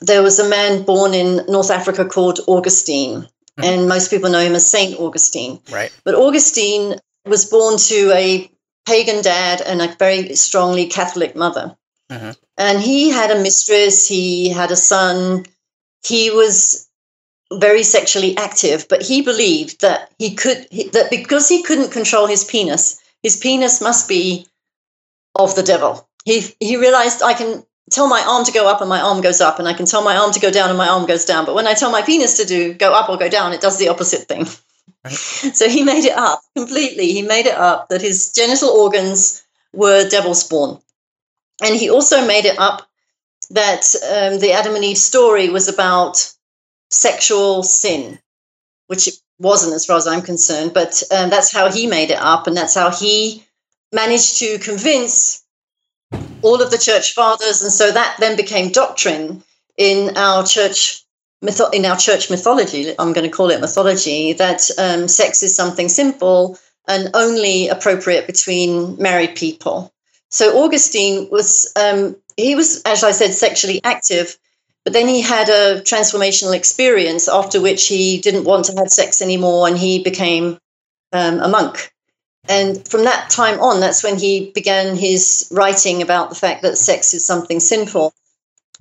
there 0.00 0.22
was 0.22 0.38
a 0.38 0.48
man 0.48 0.82
born 0.82 1.14
in 1.14 1.44
North 1.48 1.70
Africa 1.70 2.04
called 2.04 2.40
Augustine. 2.46 3.28
And 3.56 3.88
most 3.88 4.10
people 4.10 4.30
know 4.30 4.40
him 4.40 4.54
as 4.54 4.68
Saint 4.68 4.98
Augustine. 4.98 5.60
Right. 5.70 5.92
But 6.04 6.14
Augustine 6.16 6.96
was 7.24 7.44
born 7.44 7.78
to 7.78 8.10
a 8.12 8.50
pagan 8.86 9.22
dad 9.22 9.62
and 9.62 9.80
a 9.80 9.94
very 9.98 10.34
strongly 10.34 10.86
Catholic 10.86 11.36
mother. 11.36 11.76
Mhm. 12.10 12.36
And 12.58 12.80
he 12.80 13.10
had 13.10 13.30
a 13.30 13.40
mistress, 13.40 14.06
he 14.06 14.48
had 14.48 14.70
a 14.70 14.76
son. 14.76 15.46
He 16.04 16.30
was 16.30 16.86
very 17.52 17.82
sexually 17.82 18.36
active, 18.36 18.86
but 18.88 19.02
he 19.02 19.22
believed 19.22 19.80
that 19.80 20.10
he 20.18 20.34
could, 20.34 20.66
he- 20.70 20.88
that 20.88 21.10
because 21.10 21.48
he 21.48 21.62
couldn't 21.62 21.90
control 21.92 22.26
his 22.26 22.44
penis, 22.44 22.98
his 23.22 23.36
penis 23.36 23.80
must 23.80 24.08
be 24.08 24.46
of 25.36 25.54
the 25.54 25.62
devil. 25.62 26.08
He, 26.24 26.54
he 26.60 26.76
realized 26.76 27.22
I 27.22 27.34
can 27.34 27.64
tell 27.90 28.08
my 28.08 28.22
arm 28.26 28.44
to 28.44 28.52
go 28.52 28.68
up 28.68 28.80
and 28.80 28.88
my 28.88 29.00
arm 29.00 29.20
goes 29.20 29.40
up, 29.40 29.58
and 29.58 29.68
I 29.68 29.74
can 29.74 29.86
tell 29.86 30.02
my 30.02 30.16
arm 30.16 30.32
to 30.32 30.40
go 30.40 30.50
down 30.50 30.68
and 30.68 30.78
my 30.78 30.88
arm 30.88 31.06
goes 31.06 31.24
down. 31.24 31.44
But 31.44 31.54
when 31.54 31.66
I 31.66 31.74
tell 31.74 31.90
my 31.90 32.02
penis 32.02 32.38
to 32.38 32.44
do 32.44 32.74
go 32.74 32.92
up 32.92 33.08
or 33.08 33.16
go 33.16 33.28
down, 33.28 33.52
it 33.52 33.60
does 33.60 33.78
the 33.78 33.88
opposite 33.88 34.28
thing. 34.28 34.46
So 35.52 35.68
he 35.68 35.84
made 35.84 36.06
it 36.06 36.16
up 36.16 36.40
completely. 36.56 37.12
He 37.12 37.20
made 37.20 37.44
it 37.44 37.54
up 37.54 37.90
that 37.90 38.00
his 38.00 38.32
genital 38.32 38.70
organs 38.70 39.44
were 39.74 40.08
devil 40.08 40.34
spawn. 40.34 40.80
And 41.62 41.76
he 41.76 41.90
also 41.90 42.26
made 42.26 42.46
it 42.46 42.58
up 42.58 42.88
that 43.50 43.94
um, 44.02 44.40
the 44.40 44.52
Adam 44.52 44.74
and 44.74 44.84
Eve 44.84 44.96
story 44.96 45.50
was 45.50 45.68
about 45.68 46.32
sexual 46.90 47.62
sin, 47.62 48.18
which 48.86 49.08
it 49.08 49.14
wasn't 49.38 49.74
as 49.74 49.84
far 49.84 49.96
as 49.96 50.06
I'm 50.06 50.22
concerned, 50.22 50.72
but 50.72 51.02
um, 51.10 51.28
that's 51.28 51.52
how 51.52 51.70
he 51.70 51.86
made 51.86 52.10
it 52.10 52.18
up. 52.18 52.46
And 52.46 52.56
that's 52.56 52.74
how 52.74 52.90
he 52.90 53.44
managed 53.92 54.38
to 54.38 54.58
convince 54.58 55.43
all 56.44 56.62
of 56.62 56.70
the 56.70 56.78
church 56.78 57.14
fathers. 57.14 57.62
And 57.62 57.72
so 57.72 57.90
that 57.90 58.16
then 58.20 58.36
became 58.36 58.70
doctrine 58.70 59.42
in 59.76 60.16
our 60.16 60.44
church 60.44 61.04
mytho- 61.44 61.72
in 61.72 61.84
our 61.84 61.96
church 61.96 62.30
mythology, 62.30 62.94
I'm 62.98 63.12
going 63.12 63.28
to 63.28 63.36
call 63.36 63.50
it 63.50 63.60
mythology, 63.60 64.32
that 64.34 64.70
um, 64.78 65.08
sex 65.08 65.42
is 65.42 65.54
something 65.54 65.88
simple 65.88 66.58
and 66.86 67.10
only 67.14 67.68
appropriate 67.68 68.26
between 68.26 68.96
married 69.00 69.36
people. 69.36 69.92
So 70.28 70.64
Augustine 70.64 71.28
was, 71.30 71.72
um, 71.76 72.16
he 72.36 72.54
was, 72.54 72.82
as 72.82 73.04
I 73.04 73.12
said, 73.12 73.32
sexually 73.32 73.80
active, 73.84 74.36
but 74.84 74.92
then 74.92 75.08
he 75.08 75.22
had 75.22 75.48
a 75.48 75.80
transformational 75.80 76.54
experience 76.54 77.28
after 77.28 77.60
which 77.60 77.86
he 77.86 78.18
didn't 78.20 78.44
want 78.44 78.66
to 78.66 78.76
have 78.76 78.88
sex 78.88 79.22
anymore 79.22 79.66
and 79.68 79.78
he 79.78 80.02
became 80.02 80.58
um, 81.12 81.40
a 81.40 81.48
monk. 81.48 81.93
And 82.48 82.86
from 82.86 83.04
that 83.04 83.30
time 83.30 83.60
on, 83.60 83.80
that's 83.80 84.02
when 84.02 84.18
he 84.18 84.50
began 84.54 84.96
his 84.96 85.48
writing 85.50 86.02
about 86.02 86.28
the 86.28 86.34
fact 86.34 86.62
that 86.62 86.76
sex 86.76 87.14
is 87.14 87.26
something 87.26 87.60
sinful. 87.60 88.12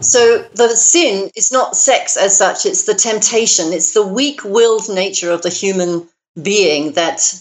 So 0.01 0.45
the 0.55 0.76
sin 0.76 1.30
is 1.36 1.51
not 1.51 1.78
sex 1.78 2.18
as 2.18 2.38
such, 2.38 2.66
it's 2.66 2.84
the 2.84 2.95
temptation, 2.95 3.72
it's 3.72 3.93
the 3.93 4.05
weak 4.05 4.43
willed 4.43 4.89
nature 4.89 5.32
of 5.32 5.43
the 5.43 5.49
human 5.49 6.07
being 6.41 6.93
that 6.93 7.34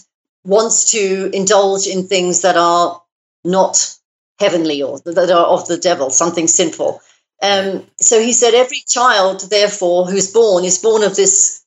wants 0.45 0.91
to 0.91 1.29
indulge 1.33 1.87
in 1.87 2.07
things 2.07 2.41
that 2.41 2.55
are 2.55 3.01
not 3.43 3.95
heavenly 4.39 4.81
or 4.81 4.99
that 4.99 5.31
are 5.31 5.45
of 5.45 5.67
the 5.67 5.77
devil, 5.77 6.09
something 6.09 6.47
sinful. 6.47 7.01
Um, 7.41 7.85
so 7.99 8.21
he 8.21 8.31
said, 8.31 8.53
every 8.53 8.83
child, 8.87 9.49
therefore, 9.49 10.05
who's 10.05 10.31
born 10.31 10.63
is 10.63 10.77
born 10.77 11.03
of 11.03 11.15
this 11.15 11.63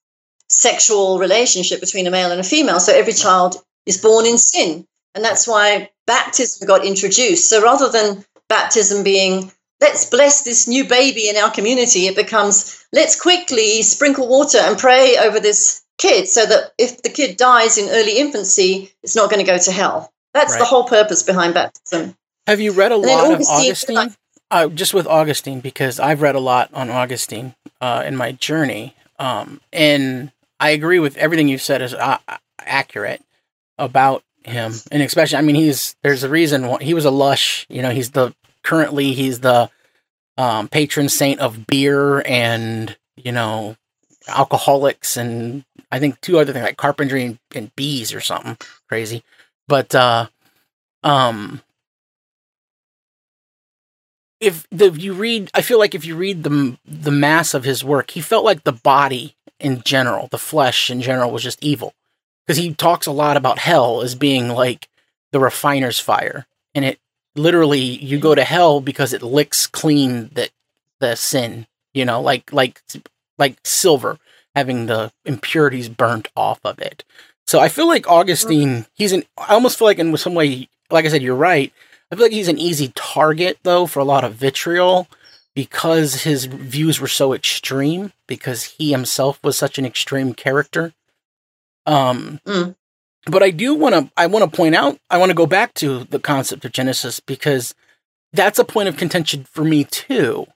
sexual 0.49 1.19
relationship 1.19 1.81
between 1.81 2.07
a 2.07 2.11
male 2.11 2.31
and 2.31 2.41
a 2.41 2.45
female. 2.45 2.81
So 2.81 2.95
every 2.95 3.13
child 3.13 3.57
is 3.87 3.99
born 3.99 4.27
in 4.27 4.39
sin. 4.39 4.87
And 5.15 5.25
that's 5.25 5.49
why 5.49 5.91
baptism 6.07 6.67
got 6.67 6.85
introduced. 6.85 7.49
So 7.49 7.63
rather 7.63 7.89
than 7.91 8.25
baptism 8.49 9.03
being 9.03 9.51
let's 9.81 10.09
bless 10.09 10.43
this 10.43 10.67
new 10.67 10.85
baby 10.87 11.29
in 11.29 11.37
our 11.37 11.51
community. 11.51 12.07
It 12.07 12.17
becomes, 12.17 12.85
let's 12.93 13.21
quickly 13.21 13.83
sprinkle 13.83 14.29
water 14.29 14.59
and 14.59 14.79
pray 14.79 15.17
over 15.19 15.41
this 15.41 15.83
kid 15.99 16.29
so 16.29 16.47
that 16.47 16.73
if 16.79 17.03
the 17.03 17.09
kid 17.09 17.37
dies 17.37 17.79
in 17.79 17.89
early 17.91 18.19
infancy, 18.19 18.93
it's 19.03 19.17
not 19.17 19.31
going 19.31 19.45
to 19.45 19.51
go 19.51 19.59
to 19.59 19.73
hell. 19.73 20.13
That's 20.35 20.57
the 20.57 20.65
whole 20.65 20.85
purpose 20.85 21.23
behind 21.23 21.55
baptism. 21.55 22.15
Have 22.47 22.61
you 22.61 22.73
read 22.73 22.93
a 22.93 23.01
then 23.01 23.09
lot 23.09 23.27
of 23.27 23.41
Augustine- 23.49 23.97
Augustine? 23.97 24.15
Uh, 24.49 24.69
just 24.69 24.95
with 24.95 25.09
Augustine, 25.09 25.59
because 25.59 25.99
I've 25.99 26.23
read 26.23 26.37
a 26.37 26.41
lot 26.41 26.73
on 26.73 26.89
Augustine 26.89 27.57
uh, 27.81 28.05
in 28.07 28.17
my 28.17 28.31
journey, 28.31 28.95
um, 29.19 29.61
and 29.73 30.31
I 30.61 30.71
agree 30.71 31.01
with 31.01 31.17
everything 31.17 31.49
you 31.49 31.59
said 31.59 31.83
is 31.83 31.93
uh, 31.93 32.19
accurate 32.61 33.25
about 33.79 34.23
him, 34.45 34.73
and 34.91 35.03
especially, 35.03 35.39
I 35.39 35.43
mean, 35.43 35.57
he's 35.57 35.97
there's 36.03 36.23
a 36.23 36.29
reason 36.29 36.69
why 36.69 36.83
he 36.83 36.95
was 36.95 37.05
a 37.05 37.11
lush. 37.11 37.67
You 37.69 37.83
know, 37.83 37.91
he's 37.91 38.13
the 38.13 38.35
currently 38.63 39.13
he's 39.13 39.41
the 39.41 39.71
um, 40.39 40.69
patron 40.69 41.09
saint 41.09 41.41
of 41.41 41.67
beer 41.67 42.23
and 42.27 42.97
you 43.17 43.33
know 43.33 43.77
alcoholics 44.29 45.17
and 45.17 45.65
I 45.91 45.99
think 45.99 46.21
two 46.21 46.39
other 46.39 46.53
things 46.53 46.65
like 46.65 46.77
carpentry 46.77 47.25
and, 47.25 47.39
and 47.55 47.75
bees 47.77 48.13
or 48.13 48.21
something 48.21 48.57
crazy, 48.89 49.23
but 49.69 49.95
uh, 49.95 50.29
um 51.03 51.63
if 54.41 54.67
the 54.71 54.87
if 54.87 55.03
you 55.03 55.15
read 55.15 55.51
i 55.55 55.63
feel 55.63 55.79
like 55.79 55.95
if 55.95 56.05
you 56.05 56.17
read 56.17 56.43
the 56.43 56.77
the 56.85 57.11
mass 57.11 57.55
of 57.55 57.65
his 57.65 57.85
work 57.85 58.11
he 58.11 58.21
felt 58.21 58.45
like 58.45 58.65
the 58.65 58.73
body 58.73 59.37
in 59.59 59.81
general 59.83 60.29
the 60.31 60.39
flesh 60.39 60.91
in 60.91 61.01
general 61.01 61.31
was 61.31 61.43
just 61.43 61.63
evil 61.63 61.95
because 62.47 62.59
he 62.59 62.75
talks 62.75 63.07
a 63.07 63.13
lot 63.13 63.37
about 63.37 63.59
hell 63.59 64.03
as 64.03 64.15
being 64.15 64.49
like 64.49 64.89
the 65.33 65.41
refiner's 65.41 65.99
fire. 65.99 66.47
And 66.75 66.85
it 66.85 66.99
literally 67.35 67.81
you 67.81 68.19
go 68.19 68.35
to 68.35 68.45
hell 68.45 68.81
because 68.81 69.13
it 69.13 69.23
licks 69.23 69.67
clean 69.67 70.31
the 70.33 70.49
the 70.99 71.15
sin 71.15 71.67
you 71.93 72.05
know 72.05 72.21
like 72.21 72.51
like 72.53 72.81
like 73.39 73.59
silver 73.65 74.19
having 74.55 74.87
the 74.87 75.13
impurities 75.25 75.89
burnt 75.89 76.29
off 76.35 76.61
of 76.65 76.79
it. 76.79 77.05
So 77.47 77.61
i 77.61 77.69
feel 77.69 77.87
like 77.87 78.09
augustine 78.09 78.87
he's 78.95 79.13
an 79.13 79.25
i 79.37 79.53
almost 79.55 79.79
feel 79.79 79.87
like 79.87 79.99
in 79.99 80.17
some 80.17 80.35
way 80.35 80.69
like 80.91 81.05
i 81.05 81.09
said 81.09 81.23
you're 81.23 81.35
right. 81.35 81.73
I 82.11 82.15
feel 82.15 82.25
like 82.25 82.33
he's 82.33 82.49
an 82.49 82.59
easy 82.59 82.93
target 82.95 83.59
though 83.63 83.87
for 83.87 84.01
a 84.01 84.05
lot 84.05 84.25
of 84.25 84.35
vitriol 84.35 85.09
because 85.55 86.23
his 86.23 86.45
views 86.45 87.01
were 87.01 87.09
so 87.09 87.33
extreme 87.33 88.13
because 88.27 88.65
he 88.65 88.93
himself 88.93 89.43
was 89.43 89.59
such 89.59 89.79
an 89.79 89.87
extreme 89.87 90.35
character. 90.35 90.93
Um 91.87 92.41
Mm. 92.47 92.77
but 93.27 93.43
I 93.43 93.51
do 93.51 93.75
want 93.75 93.95
to 93.95 94.11
I 94.17 94.27
want 94.27 94.51
to 94.51 94.57
point 94.57 94.75
out 94.75 94.99
I 95.11 95.19
want 95.19 95.31
to 95.31 95.35
go 95.35 95.47
back 95.47 95.75
to 95.75 96.05
the 96.05 96.19
concept 96.19 96.65
of 96.65 96.73
Genesis 96.73 97.21
because 97.21 97.75
that's 98.33 98.59
a 98.59 98.65
point 98.65 98.89
of 98.89 98.97
contention 98.97 99.45
for 99.45 99.65
me 99.65 99.85
too 99.85 100.47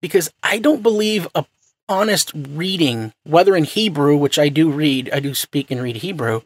because 0.00 0.30
I 0.42 0.58
don't 0.58 0.82
believe 0.82 1.26
a 1.34 1.44
honest 1.88 2.32
reading 2.34 3.12
whether 3.24 3.54
in 3.56 3.64
Hebrew 3.64 4.16
which 4.16 4.38
I 4.38 4.48
do 4.48 4.70
read 4.70 5.10
I 5.12 5.20
do 5.20 5.34
speak 5.34 5.70
and 5.70 5.82
read 5.82 5.96
Hebrew 5.96 6.42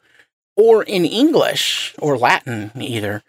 or 0.57 0.83
in 0.83 1.05
English 1.05 1.95
or 1.99 2.19
Latin 2.19 2.73
either 2.77 3.23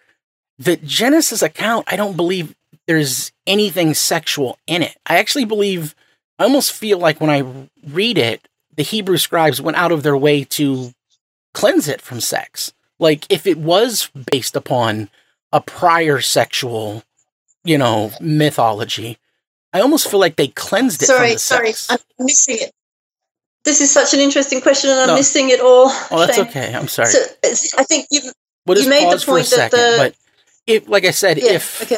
the 0.62 0.76
Genesis 0.78 1.42
account, 1.42 1.86
I 1.92 1.96
don't 1.96 2.16
believe 2.16 2.56
there's 2.86 3.32
anything 3.48 3.96
sexual 3.96 4.60
in 4.68 4.84
it. 4.84 4.96
I 5.08 5.18
actually 5.18 5.46
believe, 5.46 5.96
I 6.38 6.44
almost 6.44 6.72
feel 6.72 7.00
like 7.00 7.20
when 7.20 7.32
I 7.32 7.66
read 7.88 8.20
it, 8.20 8.48
the 8.82 8.86
Hebrew 8.86 9.18
scribes 9.18 9.62
went 9.62 9.78
out 9.78 9.92
of 9.92 10.02
their 10.02 10.18
way 10.18 10.44
to 10.44 10.92
cleanse 11.54 11.88
it 11.88 12.02
from 12.02 12.20
sex. 12.20 12.74
Like 12.98 13.32
if 13.32 13.46
it 13.46 13.60
was 13.60 14.10
based 14.32 14.56
upon 14.56 15.12
a 15.54 15.62
prior 15.62 16.20
sexual, 16.20 17.04
you 17.64 17.78
know, 17.78 18.10
mythology, 18.20 19.20
I 19.72 19.82
almost 19.82 20.10
feel 20.10 20.20
like 20.20 20.36
they 20.36 20.48
cleansed 20.48 21.04
it. 21.04 21.06
Sorry, 21.06 21.38
sorry, 21.38 21.74
I'm 21.92 22.00
missing 22.18 22.58
it. 22.60 22.72
This 23.66 23.82
is 23.82 23.92
such 23.92 24.16
an 24.16 24.20
interesting 24.20 24.62
question, 24.62 24.90
and 24.90 25.00
I'm 25.02 25.08
no. 25.10 25.16
missing 25.16 25.52
it 25.52 25.60
all. 25.60 25.90
Oh, 26.10 26.26
that's 26.26 26.38
Shane. 26.38 26.48
okay. 26.48 26.74
I'm 26.74 26.88
sorry. 26.88 27.10
So, 27.10 27.20
I 27.78 27.84
think 27.84 28.08
you've 28.10 28.24
you 28.24 28.90
made 28.90 29.12
the 29.12 29.24
point 29.24 29.46
that 29.52 29.70
the 29.70 29.96
but 30.00 30.16
if, 30.66 30.90
like 30.90 31.06
I 31.06 31.12
said, 31.12 31.38
yeah, 31.38 31.52
if 31.52 31.84
okay. 31.84 31.98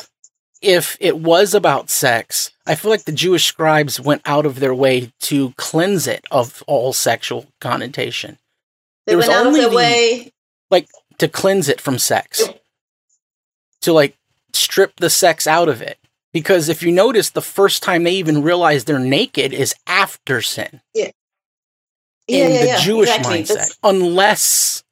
If 0.64 0.97
it 0.99 1.18
was 1.18 1.53
about 1.53 1.89
sex, 1.89 2.51
I 2.66 2.76
feel 2.76 2.89
like 2.89 3.03
the 3.03 3.11
Jewish 3.11 3.45
scribes 3.45 3.99
went 3.99 4.22
out 4.26 4.45
of 4.45 4.59
their 4.59 4.74
way 4.74 5.11
to 5.22 5.53
cleanse 5.57 6.07
it 6.07 6.26
of 6.32 6.64
all 6.68 6.93
sexual 6.93 7.47
connotation. 7.59 8.38
They 9.05 9.16
went 9.16 9.30
out 9.30 9.47
of 9.47 9.53
their 9.53 9.70
the, 9.70 9.76
way, 9.76 10.32
like 10.72 10.88
to 11.18 11.28
cleanse 11.28 11.68
it 11.68 11.82
from 11.82 11.99
sex, 11.99 12.41
to 13.82 13.91
like 13.93 14.16
strip 14.53 14.95
the 14.97 15.09
sex 15.09 15.45
out 15.45 15.68
of 15.68 15.82
it. 15.82 15.97
Because 16.32 16.70
if 16.70 16.82
you 16.82 16.91
notice, 16.91 17.30
the 17.30 17.41
first 17.41 17.84
time 17.84 18.03
they 18.03 18.14
even 18.14 18.41
realize 18.41 18.86
they're 18.86 18.97
naked 18.97 19.53
is 19.53 19.76
after 19.86 20.41
sin. 20.41 20.82
Yeah. 20.95 21.11
Yeah, 22.28 22.45
in 22.45 22.53
yeah, 22.53 22.59
the 22.61 22.68
yeah, 22.68 22.80
Jewish 22.80 23.09
exactly. 23.09 23.43
mindset, 23.43 23.55
That's 23.55 23.78
unless 23.84 24.84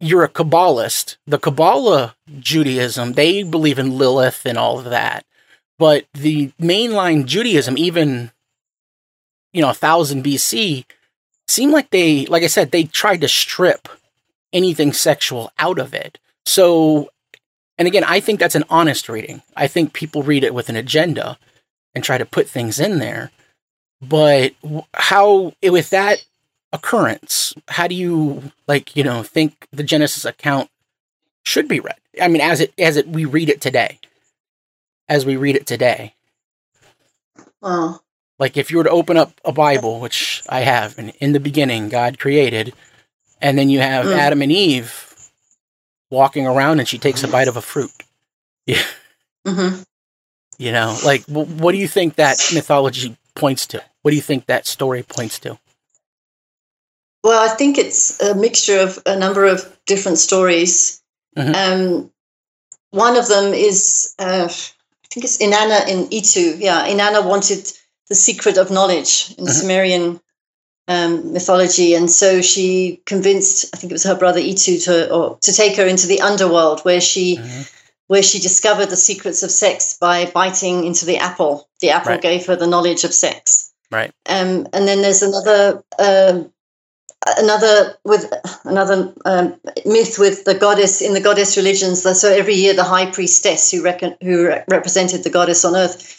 you're 0.00 0.24
a 0.24 0.28
Kabbalist, 0.28 1.16
the 1.26 1.38
Kabbalah 1.38 2.14
Judaism, 2.38 3.12
they 3.12 3.42
believe 3.42 3.78
in 3.78 3.96
Lilith 3.96 4.44
and 4.44 4.58
all 4.58 4.78
of 4.78 4.86
that. 4.86 5.24
But 5.78 6.06
the 6.12 6.52
mainline 6.60 7.26
Judaism, 7.26 7.76
even 7.76 8.30
you 9.52 9.62
know, 9.62 9.70
a 9.70 9.74
thousand 9.74 10.22
BC, 10.22 10.84
seemed 11.48 11.72
like 11.72 11.90
they, 11.90 12.26
like 12.26 12.42
I 12.42 12.48
said, 12.48 12.70
they 12.70 12.84
tried 12.84 13.22
to 13.22 13.28
strip 13.28 13.88
anything 14.52 14.92
sexual 14.92 15.50
out 15.58 15.78
of 15.78 15.94
it. 15.94 16.18
So, 16.44 17.10
and 17.78 17.88
again, 17.88 18.04
I 18.04 18.20
think 18.20 18.38
that's 18.38 18.54
an 18.54 18.64
honest 18.68 19.08
reading. 19.08 19.42
I 19.56 19.66
think 19.66 19.94
people 19.94 20.22
read 20.22 20.44
it 20.44 20.54
with 20.54 20.68
an 20.68 20.76
agenda 20.76 21.38
and 21.94 22.04
try 22.04 22.18
to 22.18 22.26
put 22.26 22.48
things 22.48 22.78
in 22.78 22.98
there. 22.98 23.30
But 24.02 24.52
how, 24.92 25.54
with 25.62 25.88
that 25.90 26.22
occurrence, 26.72 27.54
how 27.68 27.86
do 27.86 27.94
you, 27.94 28.52
like, 28.66 28.96
you 28.96 29.04
know, 29.04 29.22
think 29.22 29.66
the 29.72 29.82
Genesis 29.82 30.24
account 30.24 30.70
should 31.44 31.68
be 31.68 31.80
read? 31.80 31.96
I 32.20 32.28
mean, 32.28 32.42
as 32.42 32.60
it, 32.60 32.72
as 32.78 32.96
it, 32.96 33.08
we 33.08 33.24
read 33.24 33.48
it 33.48 33.60
today, 33.60 34.00
as 35.08 35.24
we 35.24 35.36
read 35.36 35.56
it 35.56 35.66
today. 35.66 36.14
Well, 37.60 38.02
like 38.38 38.56
if 38.56 38.70
you 38.70 38.78
were 38.78 38.84
to 38.84 38.90
open 38.90 39.16
up 39.16 39.32
a 39.44 39.52
Bible, 39.52 40.00
which 40.00 40.42
I 40.48 40.60
have, 40.60 40.98
and 40.98 41.12
in 41.20 41.32
the 41.32 41.40
beginning 41.40 41.88
God 41.88 42.18
created, 42.18 42.74
and 43.40 43.58
then 43.58 43.70
you 43.70 43.80
have 43.80 44.06
mm. 44.06 44.16
Adam 44.16 44.42
and 44.42 44.52
Eve 44.52 45.14
walking 46.10 46.46
around, 46.46 46.78
and 46.78 46.88
she 46.88 46.98
takes 46.98 47.22
a 47.22 47.28
bite 47.28 47.48
of 47.48 47.56
a 47.56 47.62
fruit. 47.62 47.90
Yeah. 48.66 48.82
Mm-hmm. 49.46 49.82
You 50.58 50.72
know, 50.72 50.96
like 51.04 51.24
what 51.26 51.72
do 51.72 51.78
you 51.78 51.88
think 51.88 52.16
that 52.16 52.38
mythology 52.54 53.16
points 53.34 53.66
to? 53.68 53.82
What 54.02 54.10
do 54.10 54.16
you 54.16 54.22
think 54.22 54.46
that 54.46 54.66
story 54.66 55.02
points 55.02 55.38
to? 55.40 55.58
Well, 57.26 57.42
I 57.42 57.52
think 57.52 57.76
it's 57.76 58.22
a 58.22 58.36
mixture 58.36 58.78
of 58.78 59.02
a 59.04 59.18
number 59.18 59.46
of 59.46 59.76
different 59.84 60.18
stories. 60.18 61.02
Mm-hmm. 61.36 61.54
Um, 61.56 62.12
one 62.92 63.16
of 63.16 63.26
them 63.26 63.52
is, 63.52 64.14
uh, 64.20 64.46
I 64.46 65.06
think 65.10 65.24
it's 65.24 65.38
Inanna 65.38 65.88
in 65.88 66.08
Utu. 66.12 66.56
Yeah, 66.56 66.86
Inanna 66.86 67.26
wanted 67.26 67.72
the 68.08 68.14
secret 68.14 68.58
of 68.58 68.70
knowledge 68.70 69.34
in 69.38 69.44
mm-hmm. 69.44 69.58
Sumerian 69.60 70.20
um, 70.86 71.32
mythology, 71.32 71.94
and 71.94 72.08
so 72.08 72.42
she 72.42 73.02
convinced 73.06 73.74
I 73.74 73.78
think 73.78 73.90
it 73.90 73.96
was 73.96 74.04
her 74.04 74.14
brother 74.14 74.38
Utu 74.38 74.78
to 74.86 75.12
or, 75.12 75.36
to 75.40 75.52
take 75.52 75.76
her 75.78 75.86
into 75.86 76.06
the 76.06 76.20
underworld 76.20 76.82
where 76.82 77.00
she. 77.00 77.38
Mm-hmm. 77.38 77.62
Where 78.08 78.22
she 78.22 78.38
discovered 78.38 78.86
the 78.86 78.96
secrets 78.96 79.42
of 79.42 79.50
sex 79.50 79.98
by 79.98 80.26
biting 80.26 80.84
into 80.84 81.06
the 81.06 81.16
apple. 81.16 81.68
The 81.80 81.90
apple 81.90 82.12
right. 82.12 82.22
gave 82.22 82.46
her 82.46 82.54
the 82.54 82.68
knowledge 82.68 83.02
of 83.02 83.12
sex. 83.12 83.74
Right. 83.90 84.12
Um, 84.26 84.68
and 84.72 84.86
then 84.86 85.02
there's 85.02 85.22
another 85.22 85.82
uh, 85.98 86.44
another 87.38 87.96
with 88.04 88.32
another 88.64 89.12
um, 89.24 89.58
myth 89.84 90.18
with 90.18 90.44
the 90.44 90.54
goddess 90.54 91.00
in 91.02 91.14
the 91.14 91.20
goddess 91.20 91.56
religions. 91.56 92.02
So 92.02 92.32
every 92.32 92.54
year, 92.54 92.74
the 92.74 92.84
high 92.84 93.10
priestess 93.10 93.70
who 93.70 93.82
reckon, 93.82 94.16
who 94.22 94.52
represented 94.68 95.24
the 95.24 95.30
goddess 95.30 95.64
on 95.64 95.76
earth 95.76 96.16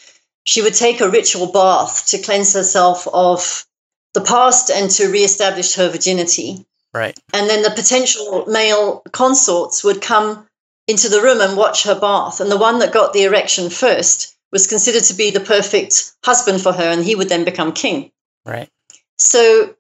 she 0.47 0.61
would 0.61 0.73
take 0.73 1.01
a 1.01 1.09
ritual 1.09 1.51
bath 1.51 2.07
to 2.07 2.19
cleanse 2.19 2.53
herself 2.53 3.05
of 3.13 3.65
the 4.13 4.21
past 4.21 4.71
and 4.71 4.89
to 4.91 5.11
reestablish 5.11 5.75
her 5.75 5.89
virginity. 5.89 6.65
Right. 6.93 7.19
And 7.33 7.49
then 7.49 7.63
the 7.63 7.69
potential 7.69 8.45
male 8.47 9.03
consorts 9.11 9.83
would 9.83 10.01
come 10.01 10.47
into 10.87 11.09
the 11.09 11.21
room 11.21 11.41
and 11.41 11.57
watch 11.57 11.83
her 11.83 11.99
bath. 11.99 12.39
And 12.39 12.49
the 12.49 12.57
one 12.57 12.79
that 12.79 12.93
got 12.93 13.11
the 13.11 13.25
erection 13.25 13.69
first 13.69 14.37
was 14.53 14.67
considered 14.67 15.03
to 15.03 15.15
be 15.15 15.31
the 15.31 15.41
perfect 15.41 16.13
husband 16.23 16.61
for 16.61 16.71
her, 16.71 16.91
and 16.91 17.03
he 17.03 17.15
would 17.15 17.27
then 17.27 17.43
become 17.43 17.73
king. 17.73 18.13
Right. 18.45 18.69
So 19.17 19.75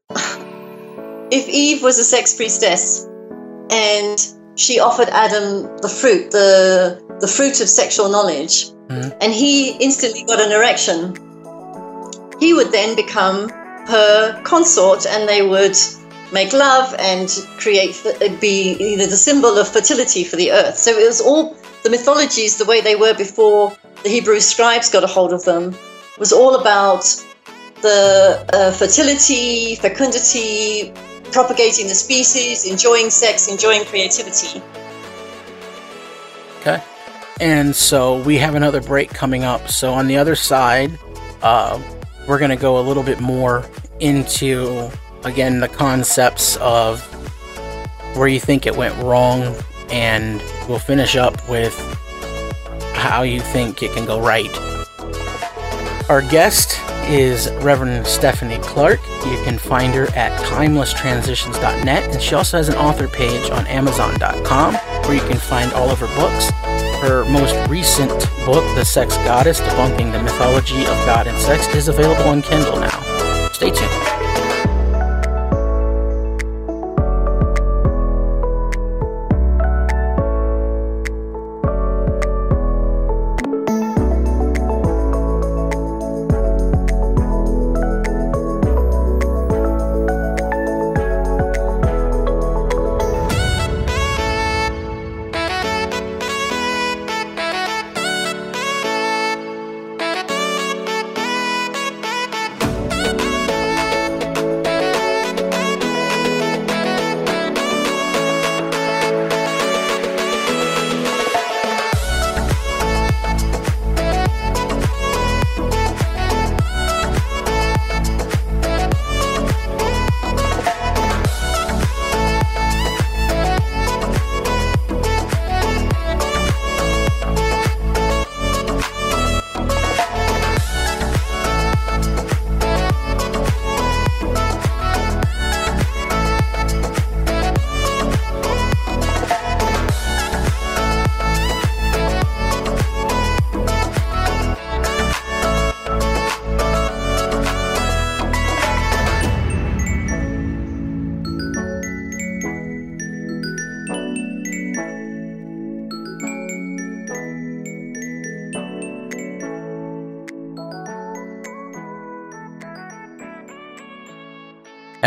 if 1.31 1.47
Eve 1.49 1.83
was 1.83 1.97
a 1.99 2.03
sex 2.03 2.35
priestess 2.35 3.05
and 3.69 4.17
she 4.55 4.79
offered 4.79 5.09
Adam 5.09 5.63
the 5.77 5.89
fruit, 5.89 6.31
the 6.31 7.01
the 7.19 7.27
fruit 7.27 7.59
of 7.61 7.67
sexual 7.67 8.09
knowledge, 8.09 8.69
mm-hmm. 8.87 9.09
and 9.21 9.33
he 9.33 9.71
instantly 9.77 10.23
got 10.23 10.39
an 10.39 10.51
erection, 10.51 11.15
he 12.39 12.53
would 12.53 12.71
then 12.71 12.95
become 12.95 13.49
her 13.87 14.41
consort 14.43 15.05
and 15.07 15.27
they 15.27 15.41
would 15.41 15.75
make 16.31 16.53
love 16.53 16.93
and 16.99 17.29
create, 17.57 17.95
be 18.39 18.75
either 18.79 19.07
the 19.07 19.17
symbol 19.17 19.57
of 19.57 19.67
fertility 19.67 20.23
for 20.23 20.35
the 20.35 20.51
earth. 20.51 20.77
So 20.77 20.91
it 20.91 21.07
was 21.07 21.21
all 21.21 21.55
the 21.83 21.89
mythologies, 21.89 22.57
the 22.57 22.65
way 22.65 22.81
they 22.81 22.95
were 22.95 23.13
before 23.13 23.75
the 24.03 24.09
Hebrew 24.09 24.39
scribes 24.39 24.89
got 24.89 25.03
a 25.03 25.07
hold 25.07 25.33
of 25.33 25.43
them, 25.45 25.75
was 26.19 26.31
all 26.33 26.55
about 26.55 27.03
the 27.81 28.45
uh, 28.53 28.71
fertility, 28.71 29.75
fecundity, 29.75 30.93
propagating 31.31 31.87
the 31.87 31.95
species, 31.95 32.65
enjoying 32.69 33.09
sex, 33.09 33.47
enjoying 33.47 33.85
creativity. 33.85 34.61
Okay. 36.61 36.81
And 37.39 37.75
so 37.75 38.21
we 38.23 38.37
have 38.37 38.55
another 38.55 38.81
break 38.81 39.09
coming 39.09 39.43
up. 39.43 39.69
So 39.69 39.93
on 39.93 40.07
the 40.07 40.17
other 40.17 40.35
side, 40.35 40.97
uh, 41.41 41.81
we're 42.27 42.39
going 42.39 42.49
to 42.49 42.55
go 42.55 42.79
a 42.79 42.83
little 42.83 43.03
bit 43.03 43.19
more 43.19 43.63
into, 43.99 44.89
again, 45.23 45.59
the 45.59 45.67
concepts 45.67 46.57
of 46.57 47.01
where 48.15 48.27
you 48.27 48.39
think 48.39 48.65
it 48.65 48.75
went 48.75 48.95
wrong. 49.03 49.55
And 49.89 50.41
we'll 50.67 50.79
finish 50.79 51.15
up 51.15 51.47
with 51.47 51.77
how 52.93 53.21
you 53.21 53.39
think 53.39 53.83
it 53.83 53.93
can 53.93 54.05
go 54.05 54.19
right. 54.19 54.51
Our 56.09 56.21
guest 56.21 56.79
is 57.09 57.51
Reverend 57.63 58.05
Stephanie 58.05 58.59
Clarke. 58.59 59.01
You 59.25 59.41
can 59.43 59.57
find 59.57 59.93
her 59.93 60.07
at 60.15 60.39
timelesstransitions.net, 60.41 62.13
and 62.13 62.21
she 62.21 62.35
also 62.35 62.57
has 62.57 62.69
an 62.69 62.75
author 62.75 63.07
page 63.07 63.49
on 63.49 63.65
Amazon.com 63.67 64.75
where 64.75 65.15
you 65.15 65.27
can 65.27 65.37
find 65.37 65.71
all 65.73 65.89
of 65.89 65.99
her 65.99 66.15
books. 66.15 66.49
Her 67.01 67.25
most 67.25 67.55
recent 67.69 68.09
book, 68.45 68.63
The 68.75 68.83
Sex 68.83 69.15
Goddess 69.17 69.61
Debunking 69.61 70.11
the 70.11 70.21
Mythology 70.21 70.81
of 70.81 71.05
God 71.05 71.27
and 71.27 71.37
Sex, 71.37 71.67
is 71.75 71.87
available 71.87 72.29
on 72.29 72.41
Kindle 72.41 72.79
now. 72.79 73.49
Stay 73.51 73.71
tuned. 73.71 74.06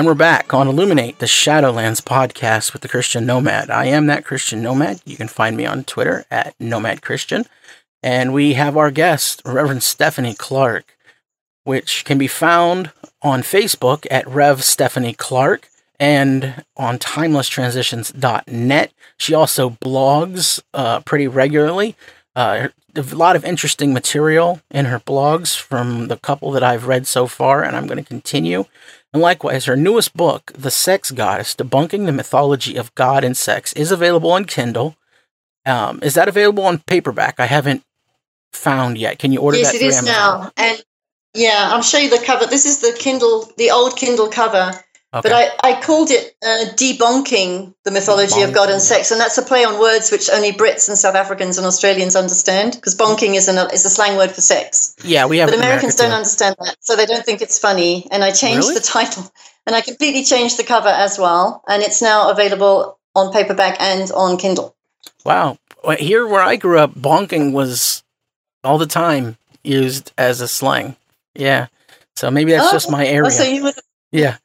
And 0.01 0.07
we're 0.07 0.15
back 0.15 0.55
on 0.55 0.67
Illuminate, 0.67 1.19
the 1.19 1.27
Shadowlands 1.27 2.01
podcast 2.01 2.73
with 2.73 2.81
the 2.81 2.89
Christian 2.89 3.27
Nomad. 3.27 3.69
I 3.69 3.85
am 3.85 4.07
that 4.07 4.25
Christian 4.25 4.63
Nomad. 4.63 5.03
You 5.05 5.15
can 5.15 5.29
find 5.29 5.59
me 5.59 5.67
on 5.67 5.85
Twitter 5.85 6.25
at 6.31 6.59
Nomad 6.59 7.03
Christian. 7.03 7.45
And 8.03 8.33
we 8.33 8.55
have 8.55 8.79
our 8.79 8.91
guest, 8.91 9.43
Reverend 9.45 9.83
Stephanie 9.83 10.33
Clarke, 10.33 10.97
which 11.65 12.07
can 12.07 12.17
be 12.17 12.29
found 12.29 12.93
on 13.21 13.43
Facebook 13.43 14.07
at 14.11 14.27
Rev 14.27 14.65
Stephanie 14.65 15.13
Clarke 15.13 15.69
and 15.99 16.65
on 16.79 16.99
timelesstransitions.net. 16.99 18.93
She 19.19 19.35
also 19.35 19.69
blogs 19.69 20.63
uh, 20.73 21.01
pretty 21.01 21.29
regularly. 21.29 21.95
Uh, 22.37 22.68
a 22.95 23.03
lot 23.03 23.37
of 23.37 23.45
interesting 23.45 23.93
material 23.93 24.61
in 24.70 24.87
her 24.87 25.01
blogs 25.01 25.59
from 25.59 26.09
the 26.09 26.16
couple 26.16 26.51
that 26.53 26.62
I've 26.62 26.87
read 26.87 27.07
so 27.07 27.26
far, 27.26 27.62
and 27.62 27.76
I'm 27.76 27.87
going 27.87 28.03
to 28.03 28.09
continue. 28.09 28.64
And 29.12 29.20
likewise, 29.20 29.64
her 29.64 29.76
newest 29.76 30.16
book, 30.16 30.53
The 30.57 30.70
Sex 30.70 31.11
Goddess 31.11 31.55
Debunking 31.55 32.07
the 32.07 32.12
Mythology 32.12 32.76
of 32.76 32.95
God 32.95 33.24
and 33.24 33.37
Sex, 33.37 33.72
is 33.72 33.91
available 33.91 34.31
on 34.31 34.45
Kindle. 34.45 34.97
Um, 35.66 36.01
is 36.03 36.14
that 36.14 36.28
available 36.28 36.64
on 36.64 36.78
paperback? 36.78 37.41
I 37.41 37.47
haven't 37.47 37.83
found 38.53 38.99
yet. 38.99 39.18
Can 39.18 39.33
you 39.33 39.41
order 39.41 39.59
yes, 39.59 39.72
that? 39.72 39.81
Yes, 39.81 39.83
it 39.83 39.87
is 39.87 39.99
Amazon? 39.99 40.41
now. 40.41 40.53
And 40.57 40.85
yeah, 41.35 41.68
I'll 41.70 41.83
show 41.83 41.99
you 41.99 42.11
the 42.11 42.24
cover. 42.24 42.47
This 42.47 42.66
is 42.66 42.81
the 42.81 42.97
Kindle, 42.99 43.51
the 43.57 43.70
old 43.70 43.97
Kindle 43.97 44.28
cover. 44.28 44.72
Okay. 45.13 45.29
But 45.29 45.33
I, 45.33 45.73
I 45.73 45.81
called 45.81 46.11
it 46.13 46.37
uh, 46.41 46.73
debunking 46.77 47.75
the 47.83 47.91
mythology 47.91 48.35
bonking. 48.37 48.49
of 48.49 48.55
God 48.55 48.71
and 48.71 48.81
sex, 48.81 49.11
and 49.11 49.21
that's 49.21 49.37
a 49.39 49.43
play 49.43 49.65
on 49.65 49.81
words 49.81 50.13
which 50.13 50.31
only 50.31 50.53
Brits 50.53 50.89
and 50.89 50.97
South 50.97 51.17
Africans 51.17 51.59
and 51.59 51.67
Australians 51.67 52.15
understand, 52.15 52.75
because 52.75 52.95
bonking 52.97 53.35
is, 53.35 53.49
an, 53.49 53.57
is 53.73 53.85
a 53.85 53.91
slang 53.91 54.17
word 54.17 54.31
for 54.31 54.41
sex. 54.41 54.95
Yeah, 55.03 55.27
we 55.27 55.39
have. 55.39 55.51
But 55.51 55.59
Americans 55.59 55.97
don't 55.97 56.13
understand 56.13 56.55
that, 56.61 56.77
so 56.79 56.95
they 56.95 57.07
don't 57.07 57.25
think 57.25 57.43
it's 57.43 57.59
funny. 57.59 58.07
And 58.13 58.23
I 58.23 58.31
changed 58.31 58.69
really? 58.69 58.75
the 58.75 58.81
title, 58.83 59.29
and 59.67 59.75
I 59.75 59.81
completely 59.81 60.23
changed 60.23 60.57
the 60.57 60.65
cover 60.65 60.89
as 60.89 61.19
well, 61.19 61.65
and 61.67 61.83
it's 61.83 62.01
now 62.01 62.31
available 62.31 62.97
on 63.17 63.33
paperback 63.33 63.81
and 63.81 64.13
on 64.13 64.37
Kindle. 64.37 64.77
Wow, 65.25 65.59
here 65.99 66.25
where 66.25 66.43
I 66.43 66.55
grew 66.55 66.79
up, 66.79 66.95
bonking 66.95 67.51
was 67.51 68.05
all 68.63 68.79
the 68.79 68.87
time 68.87 69.39
used 69.65 70.13
as 70.17 70.41
a 70.41 70.47
slang. 70.47 70.95
Yeah, 71.35 71.67
so 72.15 72.31
maybe 72.31 72.53
that's 72.53 72.69
oh, 72.69 72.73
just 72.73 72.93
my 72.93 73.05
area. 73.05 73.27
Oh, 73.27 73.31
so 73.31 73.43
you 73.43 73.73
yeah. 74.13 74.37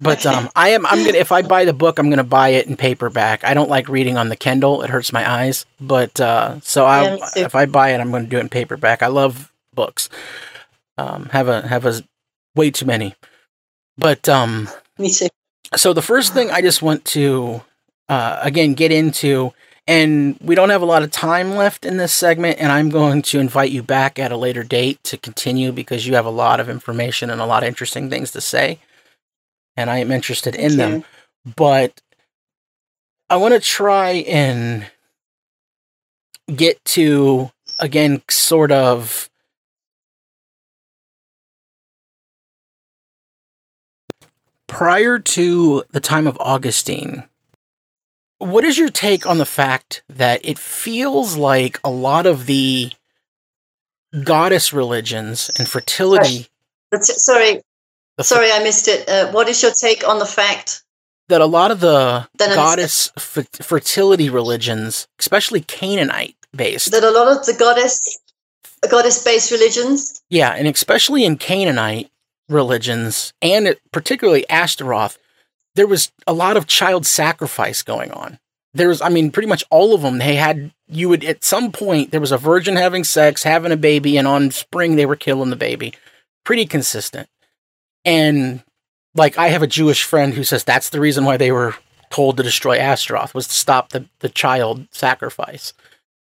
But 0.00 0.24
um, 0.24 0.48
I 0.56 0.70
am. 0.70 0.86
I'm 0.86 1.04
gonna. 1.04 1.18
If 1.18 1.30
I 1.30 1.42
buy 1.42 1.66
the 1.66 1.74
book, 1.74 1.98
I'm 1.98 2.08
gonna 2.08 2.24
buy 2.24 2.50
it 2.50 2.66
in 2.66 2.76
paperback. 2.76 3.44
I 3.44 3.52
don't 3.52 3.68
like 3.68 3.88
reading 3.88 4.16
on 4.16 4.30
the 4.30 4.36
Kindle; 4.36 4.82
it 4.82 4.88
hurts 4.88 5.12
my 5.12 5.30
eyes. 5.30 5.66
But 5.78 6.18
uh, 6.20 6.58
so 6.60 6.86
I, 6.86 7.16
yeah, 7.16 7.26
if 7.36 7.54
I 7.54 7.66
buy 7.66 7.90
it, 7.90 8.00
I'm 8.00 8.10
gonna 8.10 8.26
do 8.26 8.38
it 8.38 8.40
in 8.40 8.48
paperback. 8.48 9.02
I 9.02 9.08
love 9.08 9.52
books. 9.74 10.08
Um, 10.96 11.26
have 11.32 11.48
a 11.48 11.66
have 11.66 11.84
a 11.84 12.02
way 12.56 12.70
too 12.70 12.86
many. 12.86 13.14
But 13.98 14.26
um, 14.26 14.68
me 14.96 15.10
too. 15.10 15.28
So 15.76 15.92
the 15.92 16.02
first 16.02 16.32
thing 16.32 16.50
I 16.50 16.62
just 16.62 16.80
want 16.80 17.04
to 17.06 17.62
uh, 18.08 18.40
again 18.42 18.72
get 18.72 18.92
into, 18.92 19.52
and 19.86 20.38
we 20.40 20.54
don't 20.54 20.70
have 20.70 20.82
a 20.82 20.86
lot 20.86 21.02
of 21.02 21.10
time 21.10 21.56
left 21.56 21.84
in 21.84 21.98
this 21.98 22.14
segment, 22.14 22.58
and 22.58 22.72
I'm 22.72 22.88
going 22.88 23.20
to 23.22 23.38
invite 23.38 23.70
you 23.70 23.82
back 23.82 24.18
at 24.18 24.32
a 24.32 24.36
later 24.38 24.62
date 24.62 25.04
to 25.04 25.18
continue 25.18 25.72
because 25.72 26.06
you 26.06 26.14
have 26.14 26.26
a 26.26 26.30
lot 26.30 26.58
of 26.58 26.70
information 26.70 27.28
and 27.28 27.40
a 27.42 27.46
lot 27.46 27.62
of 27.62 27.68
interesting 27.68 28.08
things 28.08 28.30
to 28.30 28.40
say 28.40 28.78
and 29.76 29.90
I 29.90 29.98
am 29.98 30.10
interested 30.10 30.54
in 30.54 30.76
them. 30.76 31.04
But 31.56 32.00
I 33.28 33.36
want 33.36 33.54
to 33.54 33.60
try 33.60 34.10
and 34.26 34.86
get 36.54 36.84
to 36.84 37.50
again 37.78 38.22
sort 38.28 38.72
of 38.72 39.30
prior 44.66 45.18
to 45.18 45.84
the 45.90 46.00
time 46.00 46.26
of 46.26 46.36
Augustine. 46.40 47.24
What 48.38 48.64
is 48.64 48.78
your 48.78 48.88
take 48.88 49.26
on 49.26 49.38
the 49.38 49.44
fact 49.44 50.02
that 50.08 50.40
it 50.42 50.58
feels 50.58 51.36
like 51.36 51.78
a 51.84 51.90
lot 51.90 52.24
of 52.24 52.46
the 52.46 52.90
goddess 54.24 54.72
religions 54.72 55.50
and 55.58 55.68
fertility? 55.68 56.48
Sorry, 56.94 57.02
Sorry, 57.02 57.62
I 58.52 58.62
missed 58.62 58.88
it. 58.88 59.08
Uh, 59.08 59.30
what 59.32 59.48
is 59.48 59.62
your 59.62 59.72
take 59.72 60.06
on 60.06 60.18
the 60.18 60.26
fact 60.26 60.82
that 61.28 61.40
a 61.40 61.46
lot 61.46 61.70
of 61.70 61.80
the 61.80 62.28
goddess 62.38 63.10
f- 63.16 63.46
fertility 63.62 64.28
religions, 64.28 65.08
especially 65.18 65.60
Canaanite 65.60 66.36
based, 66.54 66.90
that 66.92 67.04
a 67.04 67.10
lot 67.10 67.28
of 67.28 67.46
the 67.46 67.54
goddess 67.54 68.18
goddess 68.90 69.22
based 69.24 69.50
religions, 69.50 70.22
yeah, 70.28 70.50
and 70.50 70.66
especially 70.68 71.24
in 71.24 71.36
Canaanite 71.36 72.10
religions, 72.48 73.32
and 73.40 73.76
particularly 73.92 74.48
Ashtaroth, 74.50 75.18
there 75.74 75.86
was 75.86 76.12
a 76.26 76.32
lot 76.32 76.56
of 76.56 76.66
child 76.66 77.06
sacrifice 77.06 77.82
going 77.82 78.10
on. 78.10 78.38
There 78.72 78.88
was, 78.88 79.00
I 79.00 79.08
mean, 79.08 79.30
pretty 79.32 79.48
much 79.48 79.64
all 79.70 79.94
of 79.94 80.02
them. 80.02 80.18
They 80.18 80.36
had 80.36 80.72
you 80.86 81.08
would 81.08 81.24
at 81.24 81.44
some 81.44 81.72
point 81.72 82.10
there 82.10 82.20
was 82.20 82.32
a 82.32 82.38
virgin 82.38 82.76
having 82.76 83.04
sex, 83.04 83.42
having 83.42 83.72
a 83.72 83.76
baby, 83.76 84.16
and 84.16 84.26
on 84.28 84.50
spring 84.50 84.96
they 84.96 85.06
were 85.06 85.16
killing 85.16 85.50
the 85.50 85.56
baby. 85.56 85.94
Pretty 86.44 86.66
consistent. 86.66 87.28
And 88.04 88.62
like 89.14 89.38
I 89.38 89.48
have 89.48 89.62
a 89.62 89.66
Jewish 89.66 90.04
friend 90.04 90.34
who 90.34 90.44
says 90.44 90.64
that's 90.64 90.90
the 90.90 91.00
reason 91.00 91.24
why 91.24 91.36
they 91.36 91.52
were 91.52 91.74
told 92.10 92.36
to 92.36 92.42
destroy 92.42 92.78
Astaroth 92.78 93.34
was 93.34 93.46
to 93.48 93.54
stop 93.54 93.90
the, 93.90 94.06
the 94.20 94.28
child 94.28 94.86
sacrifice. 94.90 95.72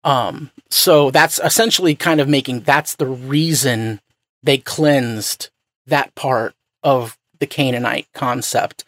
Um, 0.04 0.50
so 0.70 1.10
that's 1.10 1.40
essentially 1.42 1.94
kind 1.94 2.20
of 2.20 2.28
making 2.28 2.60
that's 2.60 2.96
the 2.96 3.06
reason 3.06 4.00
they 4.42 4.58
cleansed 4.58 5.48
that 5.86 6.14
part 6.14 6.54
of 6.82 7.18
the 7.38 7.46
Canaanite 7.46 8.06
concept. 8.12 8.84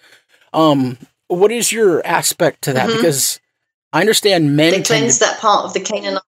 Um, 0.53 0.99
what 1.29 1.51
is 1.51 1.73
your 1.73 2.07
aspect 2.07 2.63
to 2.63 2.73
that? 2.75 2.89
Mm-hmm. 2.89 2.97
Because 2.99 3.41
I 3.93 4.01
understand 4.01 4.57
men 4.57 4.73
they 4.73 4.81
that 4.81 5.39
part 5.41 5.65
of 5.65 5.75
the 5.75 5.81
Canaanite. 5.81 6.23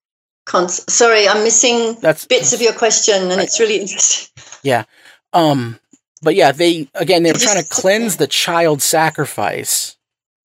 concept. 0.46 0.90
Sorry, 0.90 1.28
I'm 1.28 1.44
missing 1.44 1.96
that's, 2.00 2.26
bits 2.26 2.52
of 2.52 2.62
your 2.62 2.72
question, 2.72 3.14
and 3.14 3.30
right. 3.30 3.40
it's 3.40 3.60
really 3.60 3.76
interesting. 3.76 4.28
Yeah. 4.62 4.84
Um, 5.32 5.78
but 6.22 6.34
yeah, 6.34 6.52
they 6.52 6.88
again 6.94 7.22
they 7.22 7.32
were 7.32 7.38
trying 7.38 7.62
to 7.62 7.68
cleanse 7.68 8.16
the 8.16 8.26
child 8.26 8.82
sacrifice 8.82 9.96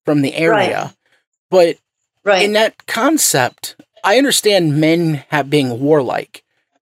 from 0.04 0.22
the 0.22 0.34
area. 0.34 0.82
Right. 0.82 0.96
But 1.50 1.76
right. 2.24 2.44
in 2.44 2.52
that 2.54 2.86
concept, 2.86 3.76
I 4.02 4.18
understand 4.18 4.80
men 4.80 5.24
have 5.28 5.50
being 5.50 5.80
warlike, 5.80 6.44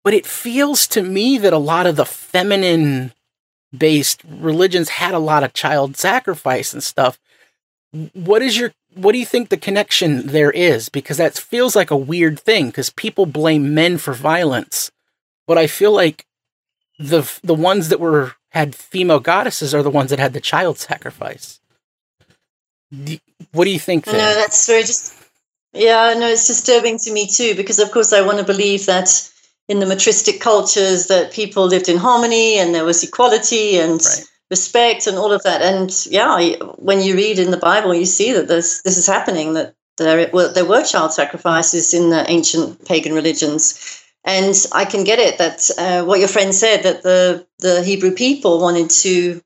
but 0.04 0.14
it 0.14 0.26
feels 0.26 0.88
to 0.88 1.04
me 1.04 1.38
that 1.38 1.54
a 1.54 1.58
lot 1.58 1.86
of 1.86 1.96
the 1.96 2.06
feminine 2.06 3.14
based 3.76 4.22
religions 4.28 4.90
had 4.90 5.14
a 5.14 5.20
lot 5.20 5.44
of 5.44 5.54
child 5.54 5.98
sacrifice 5.98 6.74
and 6.74 6.84
stuff. 6.84 7.20
What 8.14 8.42
is 8.42 8.58
your 8.58 8.74
what 8.94 9.14
do 9.14 9.20
you 9.20 9.26
think 9.26 9.50
the 9.50 9.58
connection 9.58 10.28
there 10.28 10.52
is? 10.52 10.90
Because 10.90 11.18
that 11.18 11.38
feels 11.38 11.76
like 11.76 11.92
a 11.92 11.98
weird 11.98 12.40
thing 12.40 12.68
because 12.68 12.90
people 12.90 13.26
blame 13.26 13.74
men 13.74 13.98
for 13.98 14.14
violence, 14.14 14.92
but 15.48 15.58
I 15.58 15.68
feel 15.68 15.92
like 15.92 16.26
the 17.00 17.30
the 17.44 17.54
ones 17.54 17.90
that 17.90 18.00
were 18.00 18.36
had 18.52 18.76
female 18.76 19.20
goddesses 19.20 19.74
are 19.74 19.84
the 19.84 19.90
ones 19.90 20.10
that 20.10 20.20
had 20.20 20.34
the 20.34 20.42
child 20.42 20.78
sacrifice. 20.78 21.60
What 23.52 23.66
do 23.66 23.72
you 23.72 23.80
think? 23.80 24.06
There? 24.06 24.16
No, 24.16 24.36
that's 24.36 24.68
very 24.68 24.82
just. 24.82 25.18
Yeah, 25.74 26.14
no, 26.18 26.28
it's 26.28 26.48
disturbing 26.48 26.98
to 27.00 27.14
me 27.14 27.28
too 27.28 27.56
because, 27.56 27.80
of 27.80 27.92
course, 27.92 28.12
I 28.12 28.26
want 28.26 28.40
to 28.40 28.44
believe 28.44 28.86
that 28.88 29.10
in 29.70 29.80
the 29.80 29.86
matristic 29.86 30.42
cultures 30.42 31.08
that 31.08 31.32
people 31.32 31.66
lived 31.66 31.88
in 31.88 31.96
harmony 31.96 32.60
and 32.60 32.76
there 32.76 32.84
was 32.84 33.02
equality 33.04 33.78
and 33.78 34.02
right. 34.02 34.26
respect 34.50 35.08
and 35.08 35.18
all 35.18 35.32
of 35.32 35.44
that. 35.44 35.62
And 35.62 35.90
yeah, 36.08 36.56
when 36.76 37.02
you 37.02 37.16
read 37.16 37.40
in 37.40 37.52
the 37.52 37.58
Bible, 37.58 37.96
you 37.96 38.06
see 38.06 38.34
that 38.34 38.50
this 38.50 38.82
this 38.82 38.98
is 38.98 39.08
happening. 39.08 39.54
That 39.54 39.74
there 39.98 40.30
were, 40.34 40.52
there 40.52 40.66
were 40.66 40.84
child 40.84 41.14
sacrifices 41.14 41.94
in 41.94 42.10
the 42.10 42.30
ancient 42.30 42.86
pagan 42.86 43.14
religions 43.14 44.01
and 44.24 44.56
I 44.72 44.86
can 44.86 45.04
get 45.04 45.20
it 45.20 45.38
that 45.40 45.70
uh, 45.78 46.06
what 46.06 46.20
your 46.20 46.28
friend 46.28 46.54
said 46.54 46.84
that 46.84 47.04
the 47.04 47.48
the 47.60 47.84
Hebrew 47.84 48.12
people 48.12 48.60
wanted 48.60 48.90
to 49.02 49.42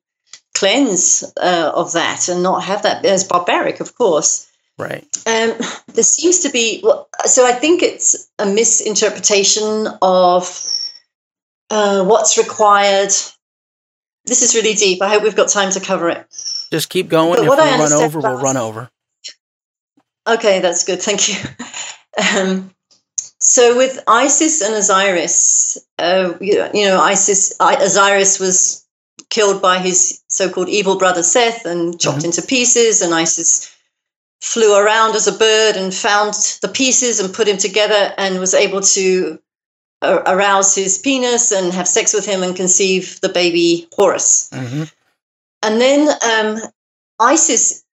cleanse 0.53 1.23
uh, 1.41 1.71
of 1.75 1.93
that 1.93 2.29
and 2.29 2.43
not 2.43 2.63
have 2.63 2.83
that 2.83 3.05
as 3.05 3.23
barbaric, 3.23 3.79
of 3.79 3.95
course. 3.95 4.49
Right. 4.77 5.05
Um, 5.25 5.53
there 5.93 6.03
seems 6.03 6.39
to 6.39 6.49
be 6.49 6.83
so 7.25 7.45
I 7.45 7.53
think 7.53 7.81
it's 7.81 8.29
a 8.39 8.45
misinterpretation 8.45 9.87
of 10.01 10.65
uh, 11.69 12.03
what's 12.03 12.37
required. 12.37 13.11
This 14.25 14.41
is 14.41 14.55
really 14.55 14.73
deep. 14.73 15.01
I 15.01 15.09
hope 15.09 15.23
we've 15.23 15.35
got 15.35 15.49
time 15.49 15.71
to 15.71 15.79
cover 15.79 16.09
it. 16.09 16.25
Just 16.71 16.89
keep 16.89 17.07
going. 17.07 17.35
But 17.35 17.45
if 17.45 17.51
we 17.51 17.55
run 17.55 17.93
over, 17.93 18.19
we'll 18.19 18.41
run 18.41 18.57
over. 18.57 18.89
Okay, 20.27 20.59
that's 20.59 20.83
good. 20.83 21.01
Thank 21.01 21.29
you. 21.29 21.35
Um, 22.17 22.73
so 23.45 23.77
with 23.77 24.03
Isis 24.07 24.61
and 24.61 24.73
Osiris, 24.73 25.77
uh, 25.99 26.33
you, 26.41 26.57
know, 26.57 26.99
Isis, 26.99 27.53
Osiris 27.59 28.39
was 28.39 28.83
killed 29.29 29.61
by 29.61 29.77
his 29.77 30.23
so-called 30.29 30.67
evil 30.67 30.97
brother 30.97 31.21
Seth 31.21 31.63
and 31.65 31.99
chopped 31.99 32.17
mm-hmm. 32.17 32.25
into 32.25 32.41
pieces, 32.41 33.03
and 33.03 33.13
Isis 33.13 33.71
flew 34.41 34.75
around 34.75 35.15
as 35.15 35.27
a 35.27 35.31
bird 35.37 35.75
and 35.75 35.93
found 35.93 36.33
the 36.63 36.67
pieces 36.67 37.19
and 37.19 37.35
put 37.35 37.47
him 37.47 37.57
together 37.57 38.15
and 38.17 38.39
was 38.39 38.55
able 38.55 38.81
to 38.81 39.39
uh, 40.01 40.23
arouse 40.25 40.73
his 40.73 40.97
penis 40.97 41.51
and 41.51 41.71
have 41.71 41.87
sex 41.87 42.15
with 42.15 42.25
him 42.25 42.41
and 42.41 42.55
conceive 42.55 43.21
the 43.21 43.29
baby 43.29 43.87
Horus. 43.93 44.49
Mm-hmm. 44.51 44.83
and 45.61 45.79
then 45.79 46.09
um, 46.09 46.71
Isis, 47.19 47.84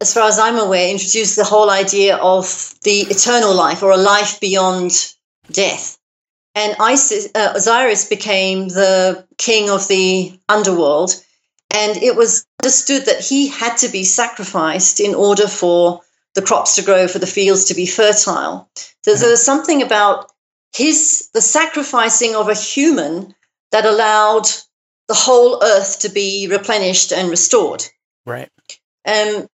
as 0.00 0.14
far 0.14 0.28
as 0.28 0.38
I'm 0.38 0.58
aware, 0.58 0.88
introduced 0.88 1.36
the 1.36 1.44
whole 1.44 1.70
idea 1.70 2.16
of 2.16 2.74
the 2.82 3.00
eternal 3.02 3.54
life 3.54 3.82
or 3.82 3.90
a 3.90 3.96
life 3.96 4.40
beyond 4.40 5.14
death. 5.50 5.98
And 6.54 6.76
Isis, 6.78 7.28
uh, 7.34 7.52
Osiris 7.56 8.08
became 8.08 8.68
the 8.68 9.26
king 9.38 9.70
of 9.70 9.88
the 9.88 10.38
underworld. 10.48 11.10
And 11.70 11.96
it 11.96 12.14
was 12.14 12.46
understood 12.62 13.06
that 13.06 13.20
he 13.20 13.48
had 13.48 13.76
to 13.78 13.88
be 13.88 14.04
sacrificed 14.04 15.00
in 15.00 15.14
order 15.14 15.48
for 15.48 16.00
the 16.34 16.42
crops 16.42 16.76
to 16.76 16.82
grow, 16.82 17.08
for 17.08 17.18
the 17.18 17.26
fields 17.26 17.64
to 17.66 17.74
be 17.74 17.86
fertile. 17.86 18.68
So 19.02 19.14
there 19.14 19.30
was 19.30 19.44
something 19.44 19.82
about 19.82 20.30
his 20.72 21.28
the 21.34 21.40
sacrificing 21.40 22.34
of 22.34 22.48
a 22.48 22.54
human 22.54 23.34
that 23.70 23.84
allowed 23.84 24.46
the 25.08 25.14
whole 25.14 25.62
earth 25.62 26.00
to 26.00 26.08
be 26.08 26.48
replenished 26.50 27.12
and 27.12 27.28
restored. 27.28 27.84
Right. 28.26 28.50
Um, 29.06 29.46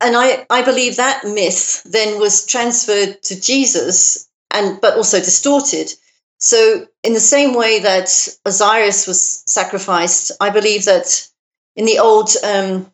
and 0.00 0.16
I, 0.16 0.46
I 0.48 0.62
believe 0.62 0.96
that 0.96 1.24
myth 1.24 1.82
then 1.84 2.18
was 2.18 2.46
transferred 2.46 3.22
to 3.24 3.40
Jesus 3.40 4.28
and 4.50 4.80
but 4.80 4.96
also 4.96 5.18
distorted. 5.18 5.92
So 6.38 6.86
in 7.04 7.12
the 7.12 7.20
same 7.20 7.54
way 7.54 7.80
that 7.80 8.28
Osiris 8.46 9.06
was 9.06 9.42
sacrificed, 9.46 10.32
I 10.40 10.50
believe 10.50 10.86
that 10.86 11.28
in 11.76 11.84
the 11.84 11.98
old 11.98 12.30
um, 12.42 12.90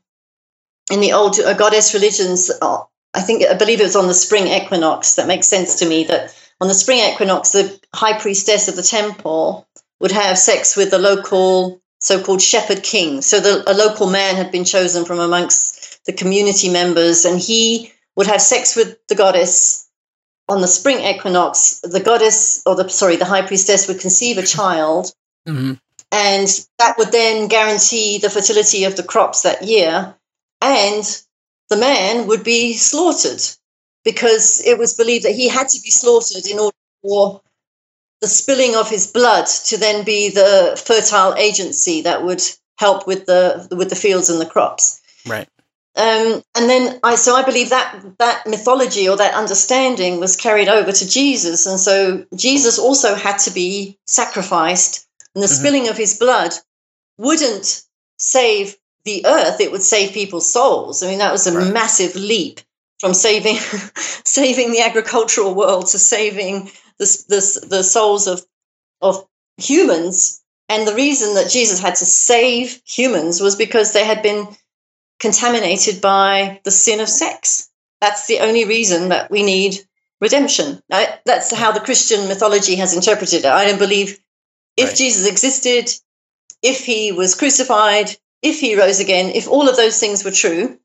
in 0.90 1.00
the 1.00 1.12
old 1.12 1.38
uh, 1.38 1.54
goddess 1.54 1.94
religions, 1.94 2.50
uh, 2.60 2.82
I 3.14 3.20
think 3.20 3.44
I 3.44 3.54
believe 3.54 3.80
it 3.80 3.84
was 3.84 3.96
on 3.96 4.08
the 4.08 4.14
spring 4.14 4.48
equinox. 4.48 5.14
That 5.14 5.28
makes 5.28 5.46
sense 5.46 5.76
to 5.76 5.88
me. 5.88 6.04
That 6.04 6.34
on 6.60 6.68
the 6.68 6.74
spring 6.74 6.98
equinox, 6.98 7.50
the 7.50 7.80
high 7.94 8.18
priestess 8.18 8.68
of 8.68 8.76
the 8.76 8.82
temple 8.82 9.66
would 10.00 10.12
have 10.12 10.38
sex 10.38 10.76
with 10.76 10.90
the 10.90 10.98
local 10.98 11.80
so-called 11.98 12.42
shepherd 12.42 12.82
king. 12.82 13.22
So 13.22 13.40
the, 13.40 13.62
a 13.66 13.72
local 13.74 14.08
man 14.08 14.36
had 14.36 14.52
been 14.52 14.64
chosen 14.64 15.04
from 15.04 15.18
amongst 15.18 15.75
the 16.06 16.12
community 16.12 16.68
members, 16.68 17.24
and 17.24 17.38
he 17.38 17.92
would 18.16 18.26
have 18.26 18.40
sex 18.40 18.76
with 18.76 18.98
the 19.08 19.14
goddess 19.14 19.88
on 20.48 20.60
the 20.60 20.68
spring 20.68 21.04
equinox. 21.04 21.80
The 21.82 22.00
goddess, 22.00 22.62
or 22.66 22.76
the 22.76 22.88
sorry, 22.88 23.16
the 23.16 23.24
high 23.24 23.42
priestess 23.42 23.88
would 23.88 24.00
conceive 24.00 24.38
a 24.38 24.46
child, 24.56 25.12
mm-hmm. 25.46 25.74
and 26.12 26.66
that 26.78 26.96
would 26.98 27.12
then 27.12 27.48
guarantee 27.48 28.18
the 28.18 28.30
fertility 28.30 28.84
of 28.84 28.96
the 28.96 29.02
crops 29.02 29.42
that 29.42 29.62
year. 29.62 30.14
And 30.62 31.22
the 31.68 31.76
man 31.76 32.28
would 32.28 32.44
be 32.44 32.74
slaughtered 32.74 33.42
because 34.04 34.62
it 34.64 34.78
was 34.78 34.94
believed 34.94 35.24
that 35.24 35.34
he 35.34 35.48
had 35.48 35.68
to 35.68 35.80
be 35.80 35.90
slaughtered 35.90 36.46
in 36.46 36.58
order 36.58 36.76
for 37.02 37.42
the 38.20 38.28
spilling 38.28 38.74
of 38.74 38.88
his 38.88 39.08
blood 39.08 39.46
to 39.46 39.76
then 39.76 40.04
be 40.04 40.30
the 40.30 40.80
fertile 40.86 41.34
agency 41.34 42.02
that 42.02 42.24
would 42.24 42.42
help 42.78 43.06
with 43.06 43.26
the 43.26 43.68
with 43.76 43.90
the 43.90 43.96
fields 43.96 44.30
and 44.30 44.40
the 44.40 44.46
crops. 44.46 45.00
Right. 45.26 45.48
Um, 45.96 46.42
and 46.54 46.68
then 46.68 47.00
I 47.02 47.14
so 47.14 47.34
I 47.34 47.42
believe 47.42 47.70
that 47.70 48.18
that 48.18 48.46
mythology 48.46 49.08
or 49.08 49.16
that 49.16 49.34
understanding 49.34 50.20
was 50.20 50.36
carried 50.36 50.68
over 50.68 50.92
to 50.92 51.08
Jesus, 51.08 51.66
and 51.66 51.80
so 51.80 52.26
Jesus 52.34 52.78
also 52.78 53.14
had 53.14 53.38
to 53.38 53.50
be 53.50 53.98
sacrificed, 54.06 55.06
and 55.34 55.42
the 55.42 55.46
mm-hmm. 55.46 55.54
spilling 55.54 55.88
of 55.88 55.96
his 55.96 56.18
blood 56.18 56.52
wouldn't 57.16 57.82
save 58.18 58.76
the 59.04 59.24
earth; 59.24 59.60
it 59.60 59.72
would 59.72 59.82
save 59.82 60.12
people's 60.12 60.50
souls. 60.50 61.02
I 61.02 61.08
mean, 61.08 61.20
that 61.20 61.32
was 61.32 61.46
a 61.46 61.56
right. 61.56 61.72
massive 61.72 62.14
leap 62.14 62.60
from 62.98 63.14
saving 63.14 63.56
saving 64.24 64.72
the 64.72 64.82
agricultural 64.82 65.54
world 65.54 65.86
to 65.88 65.98
saving 65.98 66.70
the, 66.98 67.24
the, 67.28 67.66
the 67.68 67.82
souls 67.82 68.26
of, 68.26 68.44
of 69.00 69.26
humans. 69.56 70.42
And 70.68 70.86
the 70.86 70.94
reason 70.94 71.34
that 71.34 71.50
Jesus 71.50 71.80
had 71.80 71.94
to 71.96 72.04
save 72.04 72.80
humans 72.84 73.40
was 73.40 73.54
because 73.54 73.92
they 73.92 74.04
had 74.04 74.22
been 74.22 74.48
contaminated 75.18 76.00
by 76.00 76.60
the 76.64 76.70
sin 76.70 77.00
of 77.00 77.08
sex. 77.08 77.70
That's 78.00 78.26
the 78.26 78.40
only 78.40 78.64
reason 78.64 79.08
that 79.08 79.30
we 79.30 79.42
need 79.42 79.78
redemption. 80.20 80.82
That's 80.88 81.54
how 81.54 81.72
the 81.72 81.80
Christian 81.80 82.28
mythology 82.28 82.76
has 82.76 82.94
interpreted 82.94 83.44
it. 83.44 83.46
I 83.46 83.66
don't 83.66 83.78
believe 83.78 84.18
if 84.76 84.88
right. 84.88 84.96
Jesus 84.96 85.26
existed, 85.26 85.90
if 86.62 86.84
he 86.84 87.12
was 87.12 87.34
crucified, 87.34 88.16
if 88.42 88.60
he 88.60 88.78
rose 88.78 89.00
again, 89.00 89.30
if 89.34 89.48
all 89.48 89.68
of 89.68 89.76
those 89.76 89.98
things 89.98 90.24
were 90.24 90.30
true, 90.30 90.78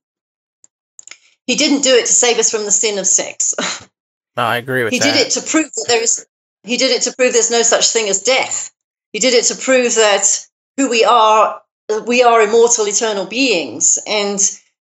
he 1.46 1.56
didn't 1.56 1.82
do 1.82 1.94
it 1.96 2.06
to 2.06 2.14
save 2.14 2.40
us 2.40 2.50
from 2.50 2.66
the 2.66 2.72
sin 2.72 2.98
of 2.98 3.08
sex. 3.08 3.54
No, 4.38 4.44
I 4.44 4.58
agree 4.58 4.86
with 4.86 4.94
he 4.94 5.00
that. 5.00 5.06
He 5.06 5.12
did 5.12 5.28
it 5.28 5.32
to 5.32 5.42
prove 5.42 5.66
that 5.66 5.86
there 5.90 6.02
is. 6.02 6.26
He 6.64 6.78
did 6.78 6.92
it 6.92 7.02
to 7.02 7.14
prove 7.14 7.34
there's 7.34 7.52
no 7.52 7.64
such 7.64 7.90
thing 7.90 8.08
as 8.08 8.22
death. 8.22 8.72
He 9.12 9.20
did 9.20 9.34
it 9.34 9.44
to 9.46 9.56
prove 9.56 9.96
that 9.96 10.48
who 10.78 10.90
we 10.90 11.04
are, 11.04 11.62
we 12.00 12.24
are 12.24 12.42
immortal, 12.42 12.88
eternal 12.88 13.26
beings, 13.26 14.00
and 14.08 14.40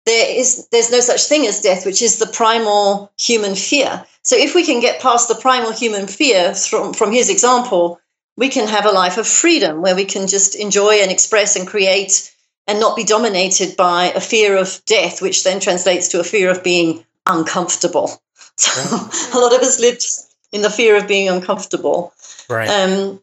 there 0.04 0.38
is 0.38 0.68
there's 0.68 0.90
no 0.90 1.00
such 1.00 1.24
thing 1.24 1.46
as 1.46 1.60
death, 1.60 1.86
which 1.86 2.02
is 2.02 2.18
the 2.18 2.26
primal 2.26 3.12
human 3.18 3.54
fear. 3.54 4.04
So 4.22 4.36
if 4.36 4.54
we 4.54 4.64
can 4.64 4.80
get 4.80 5.00
past 5.00 5.28
the 5.28 5.34
primal 5.34 5.72
human 5.72 6.06
fear 6.06 6.54
from 6.54 6.92
from 6.92 7.12
his 7.12 7.30
example, 7.30 8.00
we 8.36 8.48
can 8.48 8.68
have 8.68 8.86
a 8.86 8.90
life 8.90 9.18
of 9.18 9.26
freedom 9.26 9.82
where 9.82 9.96
we 9.96 10.04
can 10.04 10.26
just 10.26 10.54
enjoy 10.54 11.00
and 11.00 11.10
express 11.10 11.56
and 11.56 11.66
create 11.66 12.32
and 12.66 12.80
not 12.80 12.96
be 12.96 13.04
dominated 13.04 13.76
by 13.76 14.12
a 14.14 14.20
fear 14.20 14.56
of 14.56 14.80
death, 14.86 15.22
which 15.22 15.44
then 15.44 15.60
translates 15.60 16.08
to 16.08 16.20
a 16.20 16.24
fear 16.24 16.50
of 16.50 16.64
being 16.64 17.04
uncomfortable. 17.26 18.20
So 18.56 18.72
right. 18.96 19.34
a 19.34 19.38
lot 19.38 19.54
of 19.54 19.60
us 19.60 19.80
lived 19.80 20.04
in 20.52 20.62
the 20.62 20.70
fear 20.70 20.96
of 20.96 21.06
being 21.06 21.28
uncomfortable. 21.28 22.12
Right. 22.48 22.68
Um, 22.68 23.20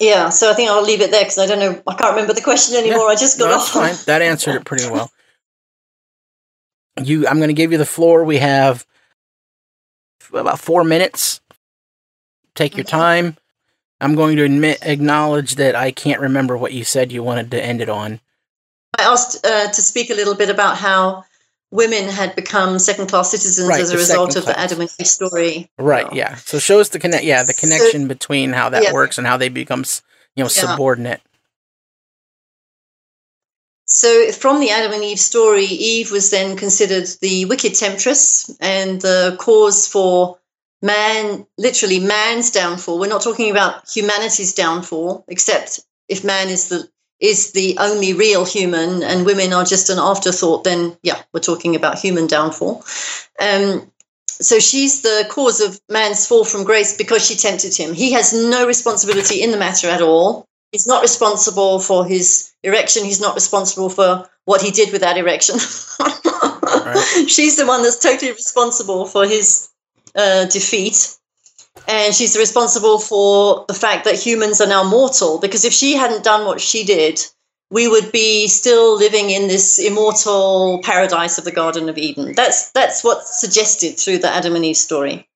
yeah, 0.00 0.28
so 0.28 0.50
I 0.50 0.54
think 0.54 0.70
I'll 0.70 0.82
leave 0.82 1.00
it 1.00 1.10
there 1.10 1.22
because 1.22 1.38
I 1.38 1.46
don't 1.46 1.58
know. 1.58 1.82
I 1.86 1.94
can't 1.94 2.10
remember 2.10 2.32
the 2.32 2.40
question 2.40 2.76
anymore. 2.76 3.06
Yeah, 3.06 3.12
I 3.12 3.14
just 3.16 3.38
got 3.38 3.48
no, 3.48 3.56
off. 3.56 3.68
Fine. 3.68 3.94
That 4.06 4.22
answered 4.30 4.56
it 4.56 4.64
pretty 4.64 4.88
well. 4.90 5.10
You, 7.02 7.26
I'm 7.26 7.38
going 7.38 7.48
to 7.48 7.54
give 7.54 7.72
you 7.72 7.78
the 7.78 7.84
floor. 7.84 8.24
We 8.24 8.38
have 8.38 8.86
about 10.32 10.60
four 10.60 10.84
minutes. 10.84 11.40
Take 12.54 12.76
your 12.76 12.84
time. 12.84 13.36
I'm 14.00 14.14
going 14.14 14.36
to 14.36 14.44
admit, 14.44 14.78
acknowledge 14.82 15.56
that 15.56 15.74
I 15.74 15.90
can't 15.90 16.20
remember 16.20 16.56
what 16.56 16.72
you 16.72 16.84
said 16.84 17.10
you 17.10 17.22
wanted 17.22 17.50
to 17.52 17.64
end 17.64 17.80
it 17.80 17.88
on. 17.88 18.20
I 18.98 19.02
asked 19.02 19.44
uh, 19.44 19.68
to 19.68 19.82
speak 19.82 20.10
a 20.10 20.14
little 20.14 20.34
bit 20.34 20.50
about 20.50 20.76
how 20.76 21.24
women 21.74 22.08
had 22.08 22.36
become 22.36 22.78
second 22.78 23.08
class 23.08 23.32
citizens 23.32 23.68
right, 23.68 23.80
as 23.80 23.90
a 23.90 23.96
result 23.96 24.36
of 24.36 24.46
the 24.46 24.56
Adam 24.56 24.80
and 24.80 24.90
Eve 25.00 25.08
story. 25.08 25.68
Right. 25.76 26.10
Yeah. 26.14 26.36
So 26.36 26.60
shows 26.60 26.90
the 26.90 27.00
connect. 27.00 27.24
Yeah, 27.24 27.42
the 27.42 27.52
connection 27.52 28.02
so, 28.02 28.08
between 28.08 28.52
how 28.52 28.68
that 28.68 28.84
yeah. 28.84 28.92
works 28.92 29.18
and 29.18 29.26
how 29.26 29.36
they 29.36 29.48
become, 29.48 29.84
you 30.36 30.44
know, 30.44 30.50
yeah. 30.54 30.70
subordinate. 30.70 31.20
So 33.86 34.30
from 34.30 34.60
the 34.60 34.70
Adam 34.70 34.92
and 34.92 35.02
Eve 35.02 35.18
story, 35.18 35.64
Eve 35.64 36.12
was 36.12 36.30
then 36.30 36.56
considered 36.56 37.08
the 37.20 37.46
wicked 37.46 37.74
temptress 37.74 38.56
and 38.60 39.00
the 39.00 39.36
cause 39.40 39.88
for 39.88 40.38
man, 40.80 41.44
literally 41.58 41.98
man's 41.98 42.52
downfall. 42.52 43.00
We're 43.00 43.08
not 43.08 43.22
talking 43.22 43.50
about 43.50 43.88
humanity's 43.90 44.54
downfall, 44.54 45.24
except 45.26 45.80
if 46.08 46.22
man 46.22 46.48
is 46.50 46.68
the 46.68 46.88
is 47.20 47.52
the 47.52 47.76
only 47.78 48.12
real 48.12 48.44
human 48.44 49.02
and 49.02 49.24
women 49.24 49.52
are 49.52 49.64
just 49.64 49.90
an 49.90 49.98
afterthought, 49.98 50.64
then 50.64 50.96
yeah, 51.02 51.20
we're 51.32 51.40
talking 51.40 51.76
about 51.76 51.98
human 51.98 52.26
downfall. 52.26 52.84
Um, 53.40 53.90
so 54.26 54.58
she's 54.58 55.02
the 55.02 55.26
cause 55.30 55.60
of 55.60 55.80
man's 55.88 56.26
fall 56.26 56.44
from 56.44 56.64
grace 56.64 56.96
because 56.96 57.24
she 57.24 57.36
tempted 57.36 57.76
him. 57.76 57.94
He 57.94 58.12
has 58.12 58.32
no 58.32 58.66
responsibility 58.66 59.42
in 59.42 59.52
the 59.52 59.56
matter 59.56 59.88
at 59.88 60.02
all. 60.02 60.46
He's 60.72 60.86
not 60.88 61.02
responsible 61.02 61.78
for 61.78 62.04
his 62.04 62.52
erection. 62.64 63.04
He's 63.04 63.20
not 63.20 63.36
responsible 63.36 63.88
for 63.88 64.28
what 64.44 64.60
he 64.60 64.72
did 64.72 64.92
with 64.92 65.02
that 65.02 65.16
erection. 65.16 65.54
right. 66.00 67.28
She's 67.28 67.56
the 67.56 67.66
one 67.66 67.82
that's 67.82 68.02
totally 68.02 68.32
responsible 68.32 69.06
for 69.06 69.24
his 69.24 69.68
uh, 70.16 70.46
defeat 70.46 71.16
and 71.88 72.14
she's 72.14 72.36
responsible 72.36 72.98
for 72.98 73.64
the 73.68 73.74
fact 73.74 74.04
that 74.04 74.18
humans 74.18 74.60
are 74.60 74.68
now 74.68 74.84
mortal 74.84 75.38
because 75.38 75.64
if 75.64 75.72
she 75.72 75.94
hadn't 75.94 76.24
done 76.24 76.46
what 76.46 76.60
she 76.60 76.84
did 76.84 77.20
we 77.70 77.88
would 77.88 78.12
be 78.12 78.46
still 78.46 78.96
living 78.96 79.30
in 79.30 79.48
this 79.48 79.80
immortal 79.80 80.80
paradise 80.84 81.38
of 81.38 81.44
the 81.44 81.50
garden 81.50 81.88
of 81.88 81.98
eden. 81.98 82.32
That's 82.34 82.70
that's 82.70 83.02
what's 83.02 83.40
suggested 83.40 83.98
through 83.98 84.18
the 84.18 84.28
adam 84.28 84.54
and 84.54 84.64
eve 84.64 84.76
story. 84.76 85.28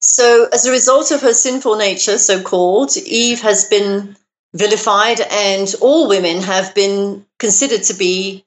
So 0.00 0.48
as 0.52 0.66
a 0.66 0.72
result 0.72 1.12
of 1.12 1.20
her 1.20 1.34
sinful 1.34 1.76
nature 1.76 2.18
so 2.18 2.42
called 2.42 2.96
eve 2.96 3.40
has 3.42 3.66
been 3.66 4.16
vilified 4.54 5.20
and 5.20 5.72
all 5.80 6.08
women 6.08 6.40
have 6.42 6.74
been 6.74 7.24
considered 7.38 7.84
to 7.84 7.94
be 7.94 8.44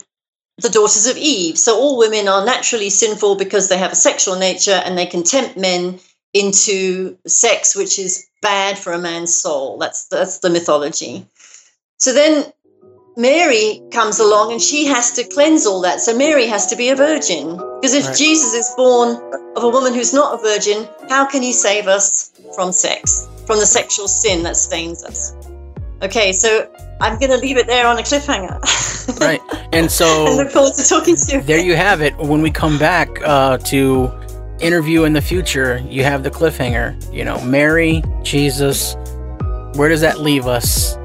the 0.57 0.69
daughters 0.69 1.07
of 1.07 1.18
eve. 1.18 1.57
So 1.57 1.78
all 1.78 1.98
women 1.98 2.28
are 2.28 2.45
naturally 2.45 2.90
sinful 2.90 3.36
because 3.36 3.69
they 3.69 3.78
have 3.78 3.94
a 3.94 4.03
sexual 4.10 4.36
nature 4.36 4.82
and 4.84 4.98
they 4.98 5.06
can 5.06 5.23
tempt 5.23 5.56
men 5.56 5.99
into 6.33 7.17
sex, 7.27 7.75
which 7.75 7.99
is 7.99 8.27
bad 8.41 8.77
for 8.77 8.93
a 8.93 8.99
man's 8.99 9.33
soul. 9.33 9.77
That's 9.77 10.07
that's 10.07 10.39
the 10.39 10.49
mythology. 10.49 11.25
So 11.97 12.13
then 12.13 12.51
Mary 13.17 13.81
comes 13.91 14.19
along 14.19 14.53
and 14.53 14.61
she 14.61 14.85
has 14.85 15.11
to 15.13 15.23
cleanse 15.23 15.65
all 15.65 15.81
that. 15.81 15.99
So 15.99 16.17
Mary 16.17 16.47
has 16.47 16.67
to 16.67 16.75
be 16.75 16.89
a 16.89 16.95
virgin. 16.95 17.57
Because 17.57 17.93
if 17.93 18.07
right. 18.07 18.17
Jesus 18.17 18.53
is 18.53 18.73
born 18.75 19.17
of 19.55 19.63
a 19.63 19.69
woman 19.69 19.93
who's 19.93 20.13
not 20.13 20.39
a 20.39 20.41
virgin, 20.41 20.87
how 21.09 21.25
can 21.25 21.41
he 21.41 21.51
save 21.51 21.87
us 21.87 22.31
from 22.55 22.71
sex, 22.71 23.27
from 23.45 23.59
the 23.59 23.65
sexual 23.65 24.07
sin 24.07 24.43
that 24.43 24.55
stains 24.55 25.03
us? 25.03 25.35
Okay, 26.01 26.31
so 26.31 26.71
I'm 27.01 27.19
going 27.19 27.31
to 27.31 27.37
leave 27.37 27.57
it 27.57 27.67
there 27.67 27.85
on 27.85 27.99
a 27.99 28.01
cliffhanger. 28.01 29.19
right. 29.19 29.41
And 29.73 29.91
so 29.99 30.25
I 30.25 30.35
look 30.35 30.49
forward 30.49 30.73
to 30.75 30.87
talking 30.87 31.15
to 31.15 31.35
you. 31.35 31.41
there 31.41 31.59
you 31.59 31.75
have 31.75 32.01
it. 32.01 32.17
When 32.17 32.41
we 32.41 32.49
come 32.49 32.79
back 32.79 33.09
uh, 33.23 33.57
to 33.57 34.07
interview 34.61 35.03
in 35.03 35.13
the 35.13 35.21
future, 35.21 35.83
you 35.88 36.03
have 36.03 36.23
the 36.23 36.31
cliffhanger. 36.31 37.13
You 37.13 37.25
know, 37.25 37.43
Mary, 37.43 38.03
Jesus. 38.23 38.95
Where 39.75 39.89
does 39.89 40.01
that 40.01 40.19
leave 40.19 40.47
us? 40.47 40.95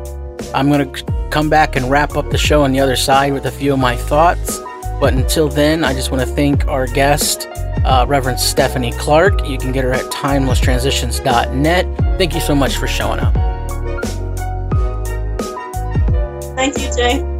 I'm 0.54 0.68
going 0.68 0.92
to 0.92 1.28
come 1.30 1.50
back 1.50 1.76
and 1.76 1.90
wrap 1.90 2.16
up 2.16 2.30
the 2.30 2.38
show 2.38 2.62
on 2.62 2.72
the 2.72 2.80
other 2.80 2.96
side 2.96 3.32
with 3.32 3.46
a 3.46 3.50
few 3.50 3.72
of 3.72 3.78
my 3.78 3.96
thoughts. 3.96 4.58
But 5.00 5.12
until 5.12 5.48
then, 5.48 5.84
I 5.84 5.92
just 5.92 6.10
want 6.10 6.26
to 6.26 6.34
thank 6.34 6.66
our 6.66 6.86
guest, 6.86 7.48
uh, 7.84 8.06
Reverend 8.08 8.40
Stephanie 8.40 8.92
Clarke. 8.92 9.46
You 9.46 9.58
can 9.58 9.72
get 9.72 9.84
her 9.84 9.92
at 9.92 10.04
timelesstransitions.net. 10.06 12.18
Thank 12.18 12.34
you 12.34 12.40
so 12.40 12.54
much 12.54 12.76
for 12.76 12.86
showing 12.86 13.20
up. 13.20 13.34
Thank 16.56 16.78
you, 16.78 16.96
Jay. 16.96 17.35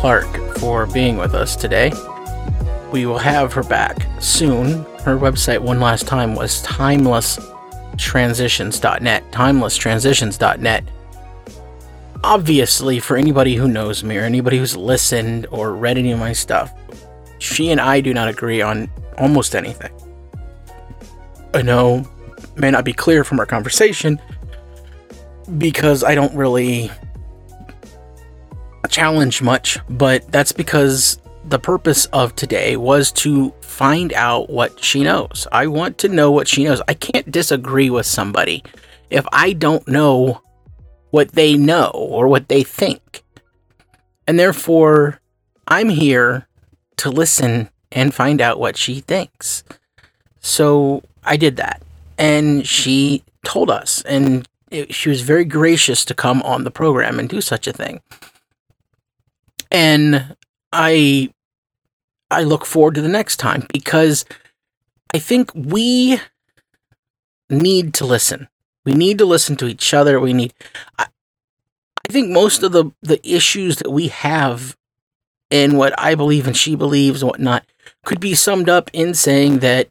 Clarke 0.00 0.56
for 0.58 0.86
being 0.86 1.16
with 1.16 1.34
us 1.34 1.56
today. 1.56 1.92
We 2.92 3.04
will 3.04 3.18
have 3.18 3.52
her 3.54 3.64
back 3.64 4.06
soon. 4.20 4.84
Her 5.00 5.18
website, 5.18 5.58
one 5.58 5.80
last 5.80 6.06
time, 6.06 6.36
was 6.36 6.62
timelesstransitions.net. 6.62 9.32
Timelesstransitions.net. 9.32 10.84
Obviously, 12.22 13.00
for 13.00 13.16
anybody 13.16 13.56
who 13.56 13.66
knows 13.66 14.04
me 14.04 14.18
or 14.18 14.22
anybody 14.22 14.58
who's 14.58 14.76
listened 14.76 15.48
or 15.50 15.74
read 15.74 15.98
any 15.98 16.12
of 16.12 16.20
my 16.20 16.32
stuff, 16.32 16.72
she 17.40 17.72
and 17.72 17.80
I 17.80 18.00
do 18.00 18.14
not 18.14 18.28
agree 18.28 18.62
on 18.62 18.88
almost 19.18 19.56
anything. 19.56 19.90
I 21.54 21.62
know 21.62 22.08
may 22.54 22.70
not 22.70 22.84
be 22.84 22.92
clear 22.92 23.24
from 23.24 23.40
our 23.40 23.46
conversation 23.46 24.20
because 25.58 26.04
I 26.04 26.14
don't 26.14 26.36
really 26.36 26.92
challenge 28.98 29.42
much, 29.42 29.78
but 29.88 30.26
that's 30.32 30.50
because 30.50 31.20
the 31.44 31.58
purpose 31.60 32.06
of 32.06 32.34
today 32.34 32.76
was 32.76 33.12
to 33.12 33.52
find 33.60 34.12
out 34.14 34.50
what 34.50 34.82
she 34.82 35.04
knows. 35.04 35.46
I 35.52 35.68
want 35.68 35.98
to 35.98 36.08
know 36.08 36.32
what 36.32 36.48
she 36.48 36.64
knows. 36.64 36.82
I 36.88 36.94
can't 36.94 37.30
disagree 37.30 37.90
with 37.90 38.06
somebody 38.06 38.64
if 39.08 39.24
I 39.30 39.52
don't 39.52 39.86
know 39.86 40.42
what 41.10 41.30
they 41.30 41.56
know 41.56 41.92
or 41.94 42.26
what 42.26 42.48
they 42.48 42.64
think. 42.64 43.22
And 44.26 44.36
therefore, 44.36 45.20
I'm 45.68 45.90
here 45.90 46.48
to 46.96 47.08
listen 47.08 47.70
and 47.92 48.12
find 48.12 48.40
out 48.40 48.58
what 48.58 48.76
she 48.76 48.98
thinks. 48.98 49.62
So 50.40 51.04
I 51.22 51.36
did 51.36 51.54
that. 51.54 51.82
And 52.18 52.66
she 52.66 53.22
told 53.44 53.70
us, 53.70 54.02
and 54.02 54.48
it, 54.72 54.92
she 54.92 55.08
was 55.08 55.20
very 55.20 55.44
gracious 55.44 56.04
to 56.06 56.14
come 56.14 56.42
on 56.42 56.64
the 56.64 56.72
program 56.72 57.20
and 57.20 57.28
do 57.28 57.40
such 57.40 57.68
a 57.68 57.72
thing 57.72 58.00
and 59.70 60.36
I 60.72 61.32
I 62.30 62.42
look 62.42 62.66
forward 62.66 62.94
to 62.96 63.02
the 63.02 63.08
next 63.08 63.36
time 63.36 63.66
because 63.72 64.24
I 65.14 65.18
think 65.18 65.50
we 65.54 66.20
need 67.48 67.94
to 67.94 68.06
listen. 68.06 68.48
We 68.84 68.94
need 68.94 69.18
to 69.18 69.24
listen 69.24 69.56
to 69.56 69.66
each 69.66 69.92
other. 69.94 70.20
We 70.20 70.32
need 70.32 70.52
I, 70.98 71.06
I 72.08 72.12
think 72.12 72.30
most 72.30 72.62
of 72.62 72.72
the 72.72 72.90
the 73.02 73.20
issues 73.28 73.76
that 73.76 73.90
we 73.90 74.08
have 74.08 74.76
and 75.50 75.78
what 75.78 75.98
I 75.98 76.14
believe 76.14 76.46
and 76.46 76.56
she 76.56 76.74
believes 76.74 77.22
and 77.22 77.30
whatnot 77.30 77.64
could 78.04 78.20
be 78.20 78.34
summed 78.34 78.68
up 78.68 78.90
in 78.92 79.14
saying 79.14 79.58
that 79.60 79.88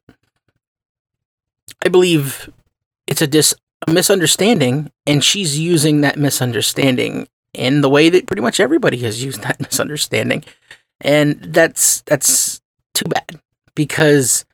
I 1.84 1.90
believe 1.90 2.49
it's 3.08 3.22
a 3.22 3.28
dis 3.28 3.56
a 3.88 3.91
misunderstanding 3.91 4.91
and 5.06 5.24
she's 5.24 5.60
using 5.60 6.02
that 6.02 6.18
misunderstanding 6.18 7.28
in 7.58 7.82
the 7.82 7.90
way 7.90 8.10
that 8.10 8.28
pretty 8.28 8.42
much 8.42 8.60
everybody 8.60 8.98
has 9.00 9.24
used 9.24 9.42
that 9.42 9.60
misunderstanding. 9.62 10.44
And 11.02 11.42
that's 11.42 12.02
that's 12.02 12.62
too 12.94 13.10
bad 13.10 13.40
because 13.76 14.46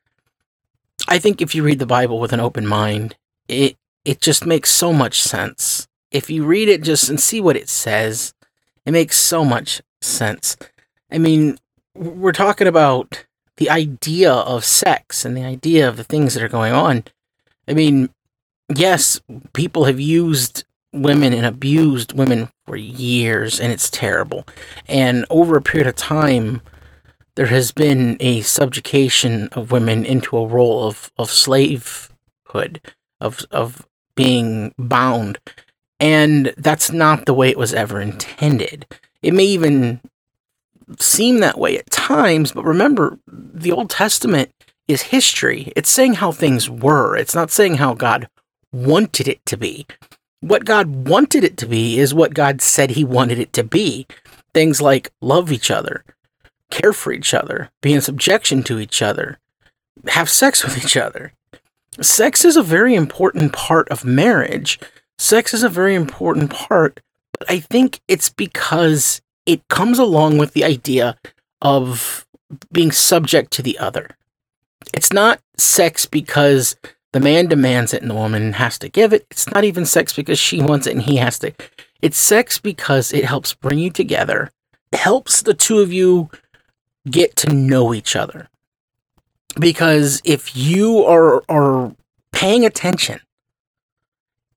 I 1.08 1.20
think 1.20 1.42
if 1.42 1.54
you 1.54 1.64
read 1.64 1.80
the 1.80 1.86
Bible 1.86 2.20
with 2.20 2.34
an 2.34 2.40
open 2.40 2.66
mind, 2.66 3.16
it 3.48 3.78
it 4.06 4.22
just 4.22 4.46
makes 4.46 4.72
so 4.72 4.92
much 4.92 5.22
sense. 5.22 5.88
If 6.12 6.30
you 6.30 6.46
read 6.46 6.70
it 6.70 6.84
just 6.84 7.10
and 7.10 7.20
see 7.20 7.42
what 7.42 7.56
it 7.56 7.70
says, 7.70 8.34
it 8.86 8.92
makes 8.92 9.18
so 9.18 9.46
much 9.46 9.82
sense. 10.02 10.58
I 11.12 11.18
mean, 11.18 11.58
we're 11.96 12.34
talking 12.34 12.68
about 12.68 13.26
the 13.58 13.70
idea 13.70 14.32
of 14.32 14.66
sex 14.66 15.26
and 15.26 15.38
the 15.38 15.44
idea 15.44 15.88
of 15.88 15.98
the 15.98 16.04
things 16.04 16.34
that 16.34 16.44
are 16.44 16.50
going 16.50 16.74
on. 16.74 17.04
I 17.68 17.74
mean, 17.74 18.10
yes, 18.74 19.22
people 19.54 19.86
have 19.86 20.00
used 20.00 20.66
women 20.94 21.34
and 21.34 21.46
abused 21.46 22.14
women 22.14 22.50
for 22.66 22.76
years, 22.76 23.60
and 23.60 23.74
it's 23.74 23.90
terrible. 23.90 24.46
And 24.88 25.26
over 25.30 25.58
a 25.58 25.62
period 25.62 25.88
of 25.88 25.96
time, 25.96 26.62
there 27.36 27.48
has 27.48 27.72
been 27.72 28.18
a 28.20 28.42
subjugation 28.42 29.50
of 29.50 29.72
women 29.72 30.06
into 30.06 30.38
a 30.38 30.48
role 30.48 30.88
of, 30.88 31.12
of 31.18 31.32
slavehood, 31.32 32.80
of, 33.20 33.42
of 33.52 33.88
being 34.16 34.74
bound. 34.78 35.40
And 36.00 36.54
that's 36.58 36.92
not 36.92 37.26
the 37.26 37.34
way 37.34 37.50
it 37.50 37.58
was 37.58 37.74
ever 37.74 38.00
intended. 38.00 38.86
It 39.22 39.34
may 39.34 39.46
even 39.46 40.02
seem 41.00 41.40
that 41.40 41.58
way 41.58 41.78
at 41.78 41.90
times, 41.90 42.52
but 42.52 42.66
remember, 42.66 43.18
the 43.28 43.72
Old 43.72 43.90
Testament 43.90 44.52
is 44.88 45.02
history. 45.02 45.72
It's 45.76 45.90
saying 45.90 46.16
how 46.16 46.32
things 46.32 46.70
were, 46.70 47.16
it's 47.16 47.34
not 47.34 47.52
saying 47.52 47.76
how 47.76 47.94
God 47.94 48.28
wanted 48.72 49.28
it 49.28 49.46
to 49.46 49.58
be 49.58 49.88
what 50.44 50.66
God 50.66 51.08
wanted 51.08 51.46
it 51.46 51.56
to 51.58 51.66
be 51.66 51.98
is 51.98 52.14
what 52.14 52.34
God 52.34 52.62
said 52.62 52.92
He 52.92 53.06
wanted 53.06 53.40
it 53.40 53.54
to 53.54 53.64
be. 53.64 54.06
Things 54.54 54.82
like 54.82 55.12
love 55.22 55.52
each 55.52 55.72
other, 55.72 56.04
care 56.70 56.92
for 56.92 57.14
each 57.14 57.34
other, 57.34 57.72
be 57.82 57.94
in 57.94 58.02
subjection 58.02 58.62
to 58.64 58.78
each 58.78 59.02
other, 59.02 59.40
have 60.08 60.30
sex 60.30 60.64
with 60.64 60.84
each 60.84 60.98
other. 60.98 61.32
Sex 62.02 62.44
is 62.44 62.58
a 62.58 62.64
very 62.64 62.94
important 62.94 63.54
part 63.54 63.88
of 63.90 64.04
marriage. 64.04 64.80
Sex 65.18 65.54
is 65.54 65.64
a 65.64 65.70
very 65.70 65.96
important 65.96 66.52
part, 66.52 67.00
but 67.40 67.50
I 67.50 67.60
think 67.60 68.02
it's 68.10 68.30
because 68.30 69.22
it 69.46 69.66
comes 69.70 69.98
along 69.98 70.40
with 70.40 70.54
the 70.54 70.66
idea 70.66 71.18
of 71.62 72.28
being 72.72 72.92
subject 72.92 73.52
to 73.54 73.62
the 73.62 73.78
other. 73.78 74.18
It's 74.94 75.14
not 75.14 75.40
sex 75.58 76.06
because 76.06 76.76
the 77.14 77.20
man 77.20 77.48
demands 77.48 77.94
it 77.94 78.02
and 78.02 78.12
the 78.12 78.16
woman 78.16 78.54
has 78.54 78.78
to 78.80 78.90
give 78.90 79.14
it. 79.14 79.26
It's 79.32 79.50
not 79.52 79.64
even 79.64 79.86
sex 79.86 80.14
because 80.14 80.40
she 80.40 80.62
wants 80.62 80.88
it 80.88 80.94
and 80.94 81.02
he 81.02 81.18
has 81.18 81.40
to. 81.40 81.54
It's 82.02 82.18
sex 82.18 82.60
because 82.60 83.14
it 83.14 83.24
helps 83.24 83.54
bring 83.54 83.80
you 83.80 83.90
together. 83.90 84.52
It 84.92 85.00
helps 85.00 85.42
the 85.42 85.54
two 85.54 85.80
of 85.80 85.94
you 85.94 86.30
get 87.10 87.36
to 87.38 87.54
know 87.54 87.94
each 87.94 88.16
other. 88.16 88.50
Because 89.60 90.22
if 90.26 90.56
you 90.56 91.06
are, 91.06 91.44
are 91.48 91.96
paying 92.32 92.66
attention 92.66 93.20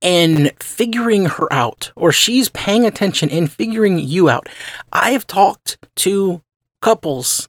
and 0.00 0.52
figuring 0.60 1.26
her 1.26 1.52
out, 1.52 1.92
or 1.94 2.12
she's 2.12 2.48
paying 2.48 2.86
attention 2.86 3.30
and 3.30 3.52
figuring 3.52 3.98
you 3.98 4.28
out, 4.30 4.48
I 4.92 5.10
have 5.10 5.26
talked 5.26 5.78
to 5.96 6.42
couples 6.80 7.48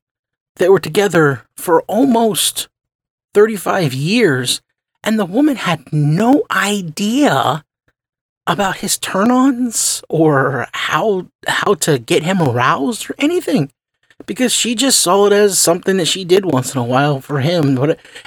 that 0.56 0.72
were 0.72 0.80
together 0.80 1.44
for 1.56 1.82
almost 1.84 2.68
35 3.34 3.94
years, 3.94 4.62
and 5.04 5.20
the 5.20 5.26
woman 5.26 5.56
had 5.56 5.92
no 5.92 6.44
idea 6.52 7.64
about 8.46 8.78
his 8.78 8.98
turn-ons 8.98 10.02
or 10.10 10.68
how 10.74 11.28
how 11.48 11.74
to 11.76 12.00
get 12.00 12.24
him 12.24 12.42
aroused 12.42 13.10
or 13.10 13.16
anything. 13.18 13.72
Because 14.26 14.52
she 14.52 14.74
just 14.74 15.00
saw 15.00 15.28
it 15.28 15.34
as 15.34 15.60
something 15.60 15.98
that 15.98 16.08
she 16.08 16.26
did 16.26 16.44
once 16.44 16.74
in 16.74 16.82
a 16.82 16.84
while 16.84 17.22
for 17.22 17.40
him. 17.40 17.78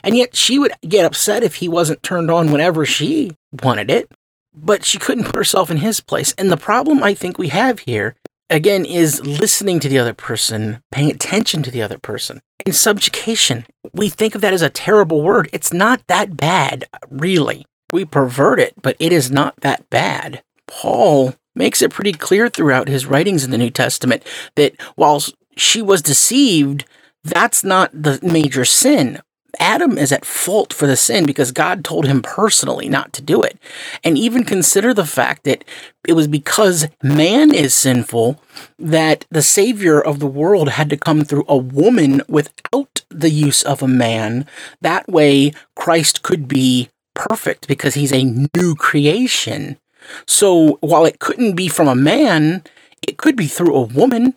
And 0.05 0.17
yet 0.17 0.37
she 0.37 0.59
would 0.59 0.73
get 0.87 1.05
upset 1.05 1.43
if 1.43 1.57
he 1.57 1.69
wasn't 1.69 2.03
turned 2.03 2.31
on 2.31 2.53
whenever 2.53 2.87
she 2.87 3.37
wanted 3.63 3.91
it. 3.91 4.11
But 4.55 4.85
she 4.85 4.99
couldn't 4.99 5.25
put 5.25 5.35
herself 5.35 5.71
in 5.71 5.79
his 5.79 6.01
place. 6.01 6.33
And 6.39 6.51
the 6.51 6.57
problem 6.57 7.03
i 7.03 7.15
think 7.15 7.39
we 7.39 7.49
have 7.49 7.81
here 7.81 8.15
again 8.49 8.85
is 8.85 9.25
listening 9.25 9.81
to 9.81 9.89
the 9.89 9.99
other 9.99 10.15
person 10.15 10.83
paying 10.91 11.11
attention 11.11 11.63
to 11.63 11.71
the 11.71 11.83
other 11.83 11.99
person 11.99 12.41
subjugation 12.73 13.67
we 13.93 14.09
think 14.09 14.35
of 14.35 14.41
that 14.41 14.53
as 14.53 14.63
a 14.63 14.71
terrible 14.71 15.23
word 15.23 15.49
it's 15.53 15.73
not 15.73 16.07
that 16.07 16.37
bad 16.37 16.87
really 17.09 17.67
we 17.93 18.05
pervert 18.05 18.61
it, 18.61 18.75
but 18.81 18.97
it 18.99 19.13
is 19.13 19.31
not 19.31 19.61
that 19.61 19.89
bad. 19.91 20.43
Paul 20.67 21.35
makes 21.55 21.83
it 21.83 21.91
pretty 21.91 22.13
clear 22.13 22.49
throughout 22.49 22.89
his 22.89 23.07
writings 23.07 23.45
in 23.45 23.51
the 23.51 23.59
New 23.59 23.71
Testament 23.71 24.25
that 24.55 24.81
while 24.95 25.23
she 25.57 25.83
was 25.83 26.03
deceived, 26.03 26.85
that's 27.25 27.65
not 27.65 27.91
the 27.93 28.19
major 28.23 28.65
sin. 28.65 29.21
Adam 29.59 29.99
is 29.99 30.13
at 30.13 30.25
fault 30.25 30.73
for 30.73 30.87
the 30.87 30.97
sin 30.97 31.27
because 31.27 31.53
God 31.53 31.85
told 31.85 32.07
him 32.07 32.23
personally 32.23 32.89
not 32.89 33.13
to 33.15 33.23
do 33.23 33.43
it. 33.43 33.59
And 34.05 34.17
even 34.17 34.45
consider 34.45 34.95
the 34.95 35.07
fact 35.07 35.45
that 35.45 35.65
it 36.07 36.13
was 36.15 36.29
because 36.29 36.89
man 37.03 37.55
is 37.55 37.75
sinful 37.75 38.43
that 38.79 39.27
the 39.31 39.43
Savior 39.43 40.01
of 40.01 40.19
the 40.19 40.27
world 40.27 40.71
had 40.71 40.91
to 40.91 40.97
come 40.97 41.25
through 41.25 41.45
a 41.49 41.57
woman 41.57 42.23
without 42.29 43.03
the 43.11 43.31
use 43.31 43.63
of 43.63 43.83
a 43.83 43.89
man. 43.89 44.47
That 44.81 45.09
way, 45.09 45.53
Christ 45.75 46.23
could 46.23 46.49
be 46.49 46.91
perfect 47.15 47.69
because 47.69 47.95
he's 47.95 48.13
a 48.13 48.25
new 48.55 48.75
creation. 48.75 49.79
So 50.27 50.79
while 50.81 51.05
it 51.05 51.19
couldn't 51.19 51.55
be 51.55 51.69
from 51.69 51.89
a 51.89 51.95
man, 51.95 52.63
it 53.07 53.17
could 53.17 53.37
be 53.37 53.47
through 53.47 53.75
a 53.75 53.83
woman. 53.83 54.35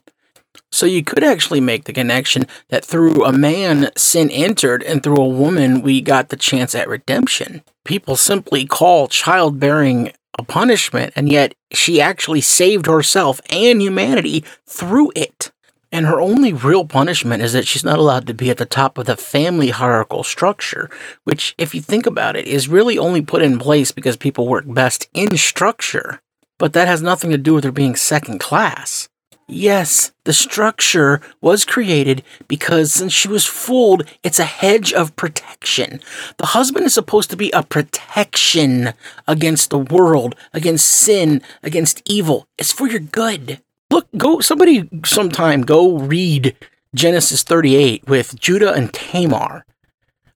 So 0.74 0.88
you 0.88 1.04
could 1.04 1.24
actually 1.24 1.62
make 1.62 1.84
the 1.84 1.94
connection 1.94 2.48
that 2.70 2.84
through 2.84 3.24
a 3.24 3.32
man 3.32 3.92
sin 3.96 4.32
entered 4.32 4.82
and 4.82 5.04
through 5.04 5.22
a 5.22 5.28
woman 5.28 5.84
we 5.84 6.02
got 6.02 6.30
the 6.30 6.36
chance 6.36 6.74
at 6.74 6.90
redemption. 6.90 7.62
People 7.86 8.16
simply 8.16 8.66
call 8.66 9.08
childbearing 9.08 10.14
a 10.40 10.44
punishment, 10.44 11.14
and 11.16 11.32
yet 11.32 11.54
she 11.72 12.02
actually 12.02 12.42
saved 12.42 12.88
herself 12.88 13.40
and 13.52 13.84
humanity 13.84 14.44
through 14.66 15.12
it. 15.16 15.52
And 15.92 16.08
her 16.08 16.20
only 16.20 16.54
real 16.54 16.86
punishment 16.88 17.44
is 17.44 17.54
that 17.54 17.68
she's 17.68 17.86
not 17.86 18.00
allowed 18.00 18.26
to 18.26 18.34
be 18.34 18.50
at 18.50 18.58
the 18.58 18.66
top 18.66 18.98
of 18.98 19.06
the 19.06 19.16
family 19.16 19.70
hierarchical 19.70 20.24
structure, 20.24 20.90
which, 21.24 21.54
if 21.60 21.76
you 21.76 21.82
think 21.82 22.08
about 22.08 22.36
it, 22.36 22.48
is 22.48 22.68
really 22.68 22.98
only 22.98 23.22
put 23.22 23.44
in 23.44 23.60
place 23.60 23.92
because 23.92 24.18
people 24.18 24.48
work 24.48 24.66
best 24.66 25.08
in 25.14 25.38
structure. 25.38 26.20
But 26.58 26.74
that 26.74 26.88
has 26.88 27.04
nothing 27.04 27.30
to 27.30 27.38
do 27.38 27.54
with 27.54 27.64
her 27.64 27.72
being 27.72 27.96
second 27.96 28.40
class. 28.40 29.08
Yes, 29.54 30.12
the 30.24 30.34
structure 30.34 31.22
was 31.40 31.64
created 31.64 32.24
because 32.48 32.92
since 32.92 33.14
she 33.14 33.28
was 33.28 33.46
fooled, 33.46 34.04
it's 34.24 34.40
a 34.40 34.46
hedge 34.46 34.92
of 34.92 35.16
protection. 35.16 36.00
The 36.38 36.48
husband 36.48 36.88
is 36.88 36.96
supposed 36.96 37.30
to 37.30 37.38
be 37.38 37.52
a 37.52 37.62
protection 37.62 38.94
against 39.28 39.70
the 39.70 39.78
world, 39.78 40.36
against 40.54 40.88
sin, 40.88 41.44
against 41.62 42.02
evil. 42.06 42.48
It's 42.58 42.72
for 42.72 42.88
your 42.88 43.00
good. 43.00 43.62
Look, 43.92 44.08
go 44.18 44.40
somebody 44.40 44.90
sometime 45.06 45.62
go 45.62 45.98
read 45.98 46.56
Genesis 46.96 47.44
38 47.44 48.08
with 48.08 48.40
Judah 48.40 48.74
and 48.74 48.92
Tamar. 48.92 49.66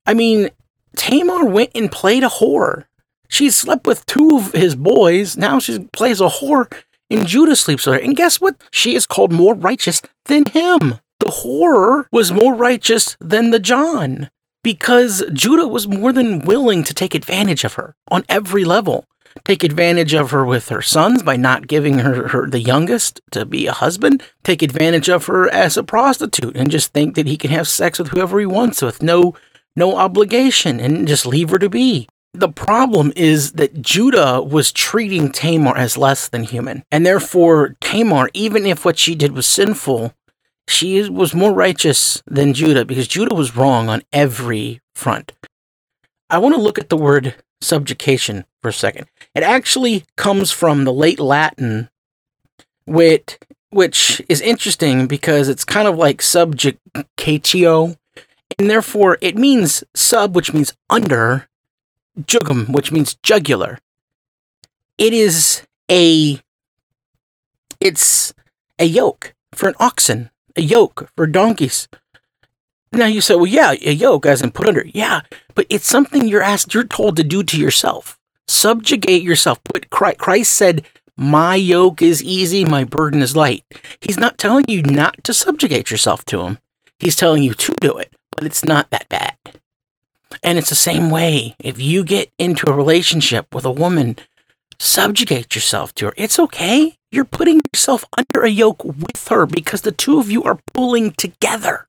I 0.06 0.14
mean, 0.14 0.50
Tamar 0.94 1.44
went 1.44 1.72
and 1.74 1.90
played 1.90 2.22
a 2.22 2.28
whore. 2.28 2.84
She 3.28 3.50
slept 3.50 3.84
with 3.84 4.06
two 4.06 4.36
of 4.36 4.52
his 4.52 4.76
boys. 4.76 5.36
Now 5.36 5.58
she 5.58 5.80
plays 5.92 6.20
a 6.20 6.28
whore, 6.28 6.72
and 7.10 7.26
Judah 7.26 7.56
sleeps 7.56 7.86
with 7.86 7.96
her. 7.96 8.00
And 8.00 8.16
guess 8.16 8.40
what? 8.40 8.56
She 8.70 8.94
is 8.94 9.06
called 9.06 9.32
more 9.32 9.54
righteous 9.54 10.02
than 10.26 10.44
him. 10.46 11.00
The 11.20 11.26
whore 11.26 12.06
was 12.12 12.32
more 12.32 12.54
righteous 12.54 13.16
than 13.20 13.50
the 13.50 13.58
John 13.58 14.30
because 14.62 15.24
Judah 15.32 15.66
was 15.66 15.88
more 15.88 16.12
than 16.12 16.40
willing 16.40 16.84
to 16.84 16.94
take 16.94 17.14
advantage 17.14 17.64
of 17.64 17.74
her 17.74 17.94
on 18.10 18.24
every 18.28 18.64
level 18.64 19.04
take 19.44 19.64
advantage 19.64 20.14
of 20.14 20.30
her 20.30 20.44
with 20.44 20.68
her 20.68 20.82
sons 20.82 21.22
by 21.22 21.36
not 21.36 21.66
giving 21.66 21.98
her, 21.98 22.28
her 22.28 22.48
the 22.48 22.60
youngest 22.60 23.20
to 23.30 23.44
be 23.44 23.66
a 23.66 23.72
husband, 23.72 24.22
take 24.44 24.62
advantage 24.62 25.08
of 25.08 25.26
her 25.26 25.48
as 25.50 25.76
a 25.76 25.82
prostitute 25.82 26.56
and 26.56 26.70
just 26.70 26.92
think 26.92 27.14
that 27.14 27.26
he 27.26 27.36
can 27.36 27.50
have 27.50 27.68
sex 27.68 27.98
with 27.98 28.08
whoever 28.08 28.38
he 28.40 28.46
wants 28.46 28.82
with 28.82 29.02
no 29.02 29.34
no 29.76 29.96
obligation 29.96 30.80
and 30.80 31.06
just 31.06 31.24
leave 31.24 31.50
her 31.50 31.58
to 31.58 31.68
be. 31.68 32.08
The 32.34 32.48
problem 32.48 33.12
is 33.16 33.52
that 33.52 33.80
Judah 33.80 34.42
was 34.42 34.70
treating 34.70 35.32
Tamar 35.32 35.76
as 35.76 35.96
less 35.96 36.28
than 36.28 36.44
human. 36.44 36.84
And 36.90 37.04
therefore, 37.04 37.76
Tamar, 37.80 38.28
even 38.34 38.66
if 38.66 38.84
what 38.84 38.98
she 38.98 39.14
did 39.14 39.32
was 39.32 39.46
sinful, 39.46 40.14
she 40.68 41.08
was 41.08 41.34
more 41.34 41.54
righteous 41.54 42.22
than 42.26 42.52
Judah 42.52 42.84
because 42.84 43.08
Judah 43.08 43.34
was 43.34 43.56
wrong 43.56 43.88
on 43.88 44.02
every 44.12 44.80
front. 44.94 45.32
I 46.28 46.38
want 46.38 46.54
to 46.54 46.60
look 46.60 46.78
at 46.78 46.90
the 46.90 46.96
word 46.96 47.34
subjugation 47.60 48.44
for 48.60 48.68
a 48.68 48.72
second. 48.72 49.06
It 49.34 49.42
actually 49.42 50.04
comes 50.16 50.50
from 50.50 50.84
the 50.84 50.92
late 50.92 51.18
Latin, 51.18 51.88
which, 52.84 53.38
which 53.70 54.20
is 54.28 54.42
interesting 54.42 55.06
because 55.06 55.48
it's 55.48 55.64
kind 55.64 55.88
of 55.88 55.96
like 55.96 56.18
subjugatio, 56.18 57.96
and 58.58 58.70
therefore 58.70 59.16
it 59.22 59.36
means 59.36 59.82
sub, 59.94 60.36
which 60.36 60.52
means 60.52 60.74
under, 60.90 61.48
jugum, 62.26 62.68
which 62.70 62.92
means 62.92 63.16
jugular. 63.22 63.78
It 64.96 65.12
is 65.12 65.62
a 65.90 66.40
it's 67.80 68.34
a 68.78 68.84
yoke 68.84 69.34
for 69.52 69.68
an 69.68 69.74
oxen, 69.78 70.30
a 70.56 70.62
yoke 70.62 71.10
for 71.16 71.26
donkeys. 71.26 71.88
Now 72.92 73.06
you 73.06 73.20
say, 73.20 73.34
well, 73.34 73.46
yeah, 73.46 73.72
a 73.72 73.92
yoke 73.92 74.26
as 74.26 74.42
in 74.42 74.50
put 74.50 74.66
under. 74.66 74.84
Yeah, 74.86 75.20
but 75.54 75.66
it's 75.68 75.86
something 75.86 76.26
you're 76.26 76.42
asked, 76.42 76.74
you're 76.74 76.84
told 76.84 77.16
to 77.16 77.24
do 77.24 77.42
to 77.42 77.60
yourself 77.60 78.18
subjugate 78.48 79.22
yourself. 79.22 79.62
Put 79.64 79.90
Christ 79.90 80.54
said, 80.54 80.84
"My 81.16 81.54
yoke 81.54 82.02
is 82.02 82.22
easy, 82.22 82.64
my 82.64 82.84
burden 82.84 83.22
is 83.22 83.36
light." 83.36 83.64
He's 84.00 84.18
not 84.18 84.38
telling 84.38 84.64
you 84.66 84.82
not 84.82 85.22
to 85.24 85.34
subjugate 85.34 85.90
yourself 85.90 86.24
to 86.26 86.42
him. 86.42 86.58
He's 86.98 87.16
telling 87.16 87.42
you 87.42 87.54
to 87.54 87.74
do 87.80 87.96
it, 87.98 88.12
but 88.32 88.44
it's 88.44 88.64
not 88.64 88.90
that 88.90 89.08
bad. 89.08 89.36
And 90.42 90.58
it's 90.58 90.70
the 90.70 90.74
same 90.74 91.10
way. 91.10 91.54
If 91.58 91.80
you 91.80 92.04
get 92.04 92.30
into 92.38 92.68
a 92.70 92.74
relationship 92.74 93.54
with 93.54 93.64
a 93.64 93.70
woman, 93.70 94.16
subjugate 94.78 95.54
yourself 95.54 95.94
to 95.96 96.06
her. 96.06 96.14
It's 96.16 96.38
okay. 96.38 96.96
You're 97.10 97.24
putting 97.24 97.60
yourself 97.72 98.04
under 98.16 98.44
a 98.44 98.50
yoke 98.50 98.84
with 98.84 99.28
her 99.28 99.46
because 99.46 99.82
the 99.82 99.92
two 99.92 100.20
of 100.20 100.30
you 100.30 100.44
are 100.44 100.60
pulling 100.72 101.12
together. 101.12 101.86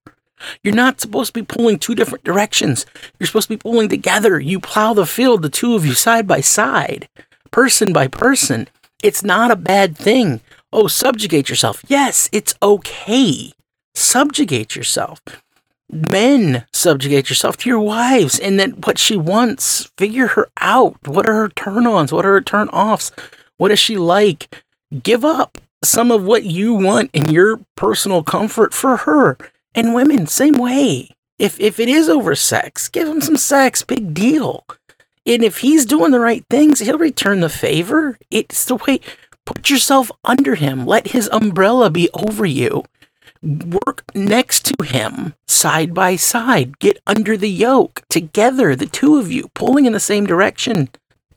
You're 0.63 0.73
not 0.73 1.01
supposed 1.01 1.33
to 1.33 1.41
be 1.41 1.45
pulling 1.45 1.79
two 1.79 1.95
different 1.95 2.23
directions. 2.23 2.85
You're 3.19 3.27
supposed 3.27 3.49
to 3.49 3.55
be 3.55 3.57
pulling 3.57 3.89
together. 3.89 4.39
You 4.39 4.59
plow 4.59 4.93
the 4.93 5.05
field, 5.05 5.41
the 5.41 5.49
two 5.49 5.75
of 5.75 5.85
you 5.85 5.93
side 5.93 6.27
by 6.27 6.41
side, 6.41 7.09
person 7.51 7.91
by 7.91 8.07
person. 8.07 8.69
It's 9.03 9.23
not 9.23 9.51
a 9.51 9.55
bad 9.55 9.97
thing. 9.97 10.41
Oh, 10.71 10.87
subjugate 10.87 11.49
yourself. 11.49 11.83
Yes, 11.87 12.29
it's 12.31 12.55
okay. 12.61 13.51
Subjugate 13.95 14.75
yourself. 14.75 15.19
Men, 15.91 16.65
subjugate 16.71 17.29
yourself 17.29 17.57
to 17.57 17.69
your 17.69 17.79
wives 17.79 18.37
and 18.37 18.59
then 18.59 18.71
what 18.83 18.99
she 18.99 19.17
wants. 19.17 19.91
Figure 19.97 20.27
her 20.27 20.49
out. 20.59 21.07
What 21.07 21.27
are 21.27 21.33
her 21.33 21.49
turn 21.49 21.87
ons? 21.87 22.11
What 22.11 22.25
are 22.25 22.33
her 22.33 22.41
turn 22.41 22.69
offs? 22.69 23.11
What 23.57 23.71
is 23.71 23.79
she 23.79 23.97
like? 23.97 24.63
Give 25.03 25.25
up 25.25 25.57
some 25.83 26.11
of 26.11 26.23
what 26.23 26.43
you 26.43 26.73
want 26.73 27.09
in 27.13 27.29
your 27.29 27.59
personal 27.75 28.23
comfort 28.23 28.73
for 28.73 28.97
her 28.97 29.37
and 29.73 29.93
women, 29.93 30.27
same 30.27 30.55
way. 30.55 31.09
If 31.37 31.59
if 31.59 31.79
it 31.79 31.87
is 31.87 32.09
over 32.09 32.35
sex, 32.35 32.89
give 32.89 33.07
him 33.07 33.21
some 33.21 33.37
sex, 33.37 33.83
big 33.83 34.13
deal. 34.13 34.65
And 35.25 35.43
if 35.43 35.59
he's 35.59 35.85
doing 35.85 36.11
the 36.11 36.19
right 36.19 36.43
things, 36.49 36.79
he'll 36.79 36.97
return 36.97 37.39
the 37.39 37.49
favor. 37.49 38.17
It's 38.29 38.65
the 38.65 38.75
way 38.75 38.99
put 39.45 39.69
yourself 39.69 40.11
under 40.25 40.55
him. 40.55 40.85
Let 40.85 41.07
his 41.07 41.29
umbrella 41.31 41.89
be 41.89 42.09
over 42.13 42.45
you. 42.45 42.83
Work 43.41 44.03
next 44.13 44.65
to 44.65 44.83
him, 44.83 45.33
side 45.47 45.93
by 45.93 46.17
side. 46.17 46.77
Get 46.79 46.99
under 47.07 47.37
the 47.37 47.49
yoke 47.49 48.03
together, 48.09 48.75
the 48.75 48.85
two 48.85 49.17
of 49.17 49.31
you, 49.31 49.49
pulling 49.53 49.85
in 49.85 49.93
the 49.93 49.99
same 49.99 50.25
direction. 50.25 50.89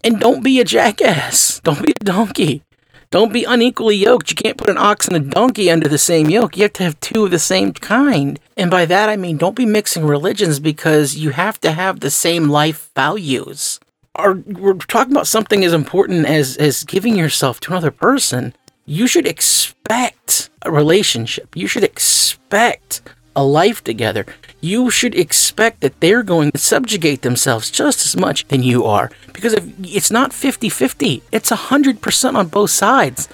And 0.03 0.19
don't 0.19 0.43
be 0.43 0.59
a 0.59 0.65
jackass. 0.65 1.61
Don't 1.61 1.83
be 1.83 1.93
a 1.93 2.05
donkey. 2.05 2.65
Don't 3.13 3.33
be 3.33 3.45
unequally 3.45 3.95
yoked. 3.95 4.31
You 4.31 4.37
can't 4.37 4.57
put 4.57 4.71
an 4.71 4.79
ox 4.79 5.07
and 5.07 5.17
a 5.17 5.21
donkey 5.21 5.71
under 5.71 5.87
the 5.87 5.99
same 5.99 6.31
yoke. 6.31 6.57
You 6.57 6.63
have 6.63 6.73
to 6.75 6.83
have 6.83 6.99
two 6.99 7.27
of 7.27 7.31
the 7.31 7.39
same 7.39 7.73
kind. 7.73 8.41
And 8.57 8.71
by 8.71 8.87
that, 8.87 9.09
I 9.09 9.17
mean, 9.17 9.37
don't 9.37 9.55
be 9.55 9.67
mixing 9.67 10.05
religions 10.05 10.59
because 10.59 11.15
you 11.15 11.31
have 11.31 11.61
to 11.61 11.73
have 11.73 12.01
the 12.01 12.11
same 12.11 12.49
life 12.49 12.91
values. 12.97 13.79
Are, 14.17 14.35
we're 14.35 14.75
talking 14.75 15.13
about 15.13 15.27
something 15.27 15.63
as 15.63 15.73
important 15.73 16.27
as, 16.27 16.57
as 16.57 16.85
giving 16.85 17.17
yourself 17.17 17.61
to 17.61 17.73
another 17.73 17.91
person. 17.91 18.55
You 18.87 19.07
should 19.07 19.27
expect 19.27 20.42
a 20.63 20.71
relationship. 20.71 21.57
You 21.57 21.67
should 21.67 21.85
expect 21.85 23.03
a 23.35 23.45
life 23.45 23.83
together, 23.83 24.27
you 24.61 24.91
should 24.91 25.15
expect 25.15 25.81
that 25.81 25.99
they're 26.01 26.23
going 26.23 26.53
to 26.53 26.59
subjugate 26.59 27.23
themselves 27.23 27.71
just 27.71 28.05
as 28.05 28.17
much 28.17 28.47
than 28.49 28.63
you 28.63 28.85
are. 28.85 29.11
Because 29.33 29.55
if 29.55 29.65
it's 29.83 30.11
not 30.11 30.33
50 30.33 30.69
50, 30.69 31.23
it's 31.33 31.51
100% 31.51 32.35
on 32.37 32.49
both 32.49 32.71
sides. 32.71 33.29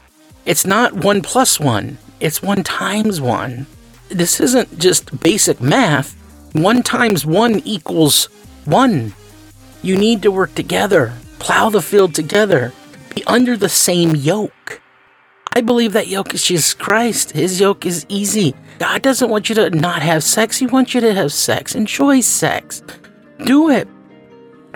It's 0.47 0.65
not 0.65 0.93
one 0.95 1.21
plus 1.21 1.59
one, 1.61 1.99
it's 2.21 2.43
one 2.43 2.63
times 2.63 3.21
one. 3.21 3.67
This 4.09 4.41
isn't 4.41 4.79
just 4.79 5.21
basic 5.21 5.61
math. 5.61 6.15
One 6.53 6.83
times 6.83 7.27
one 7.27 7.61
equals 7.65 8.27
one. 8.65 9.13
You 9.83 9.97
need 9.97 10.23
to 10.23 10.31
work 10.31 10.55
together, 10.55 11.13
plow 11.39 11.69
the 11.69 11.83
field 11.83 12.15
together, 12.15 12.73
be 13.15 13.23
under 13.27 13.57
the 13.57 13.69
same 13.69 14.17
yoke. 14.17 14.81
I 15.53 15.61
believe 15.61 15.93
that 15.93 16.09
yoke 16.09 16.35
is 16.35 16.45
Jesus 16.45 16.75
Christ. 16.75 17.33
His 17.33 17.61
yoke 17.61 17.87
is 17.87 18.07
easy. 18.09 18.55
God 18.79 19.03
doesn't 19.03 19.31
want 19.31 19.49
you 19.49 19.55
to 19.57 19.71
not 19.71 20.03
have 20.03 20.23
sex. 20.23 20.59
He 20.59 20.67
wants 20.67 20.95
you 20.95 21.01
to 21.01 21.15
have 21.15 21.33
sex. 21.33 21.75
Enjoy 21.75 22.21
sex. 22.21 22.83
Do 23.45 23.71
it. 23.71 23.89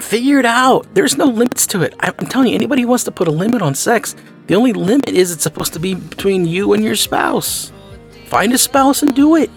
Figure 0.00 0.38
it 0.38 0.46
out. 0.46 0.86
There's 0.94 1.16
no 1.16 1.26
limits 1.26 1.66
to 1.68 1.82
it. 1.82 1.94
I'm 2.00 2.26
telling 2.26 2.48
you, 2.48 2.54
anybody 2.54 2.82
who 2.82 2.88
wants 2.88 3.04
to 3.04 3.12
put 3.12 3.28
a 3.28 3.32
limit 3.32 3.62
on 3.62 3.74
sex, 3.74 4.16
the 4.46 4.54
only 4.54 4.72
limit 4.72 5.10
is 5.10 5.30
it's 5.30 5.42
supposed 5.42 5.72
to 5.74 5.78
be 5.78 5.94
between 5.94 6.46
you 6.46 6.72
and 6.72 6.82
your 6.82 6.96
spouse. 6.96 7.70
Find 8.26 8.52
a 8.52 8.58
spouse 8.58 9.02
and 9.02 9.14
do 9.14 9.36
it. 9.36 9.50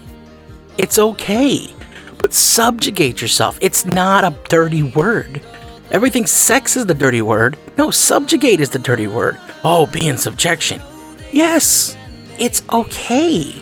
It's 0.78 0.98
okay. 0.98 1.74
But 2.18 2.34
subjugate 2.34 3.20
yourself. 3.20 3.58
It's 3.60 3.84
not 3.84 4.24
a 4.24 4.36
dirty 4.48 4.82
word. 4.82 5.40
Everything 5.90 6.26
sex 6.26 6.76
is 6.76 6.86
the 6.86 6.94
dirty 6.94 7.22
word. 7.22 7.56
No, 7.78 7.90
subjugate 7.90 8.60
is 8.60 8.70
the 8.70 8.78
dirty 8.78 9.06
word. 9.06 9.38
Oh, 9.64 9.86
be 9.86 10.06
in 10.06 10.18
subjection. 10.18 10.80
Yes, 11.32 11.96
it's 12.38 12.62
okay. 12.72 13.54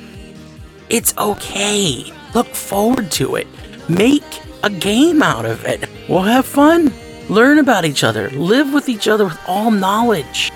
It's 0.91 1.17
okay. 1.17 2.13
Look 2.35 2.49
forward 2.49 3.11
to 3.13 3.37
it. 3.37 3.47
Make 3.89 4.25
a 4.63 4.71
game 4.71 5.23
out 5.23 5.45
of 5.45 5.65
it. 5.65 5.89
We'll 6.09 6.23
have 6.23 6.47
fun. 6.47 6.93
Learn 7.29 7.59
about 7.59 7.85
each 7.85 8.05
other. 8.05 8.31
Live 8.31 8.73
with 8.73 8.89
each 8.89 9.09
other 9.09 9.25
with 9.25 9.39
all 9.47 9.71
knowledge. 9.71 10.53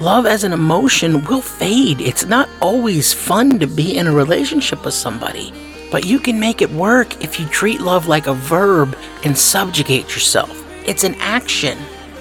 Love 0.00 0.26
as 0.26 0.44
an 0.44 0.52
emotion 0.52 1.24
will 1.24 1.40
fade. 1.40 2.00
It's 2.00 2.26
not 2.26 2.48
always 2.60 3.12
fun 3.12 3.58
to 3.60 3.66
be 3.66 3.96
in 3.96 4.06
a 4.06 4.12
relationship 4.12 4.84
with 4.84 4.94
somebody, 4.94 5.52
but 5.90 6.04
you 6.04 6.18
can 6.18 6.40
make 6.40 6.60
it 6.60 6.70
work 6.70 7.22
if 7.22 7.38
you 7.38 7.46
treat 7.46 7.80
love 7.80 8.08
like 8.08 8.26
a 8.26 8.34
verb 8.34 8.96
and 9.24 9.38
subjugate 9.38 10.14
yourself. 10.14 10.50
It's 10.86 11.04
an 11.04 11.14
action. 11.16 11.78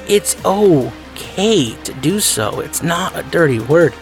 It's 0.08 0.36
okay 0.45 1.76
to 1.84 1.94
do 2.02 2.20
so. 2.20 2.60
It's 2.60 2.84
not 2.84 3.18
a 3.18 3.24
dirty 3.24 3.60
word. 3.60 3.94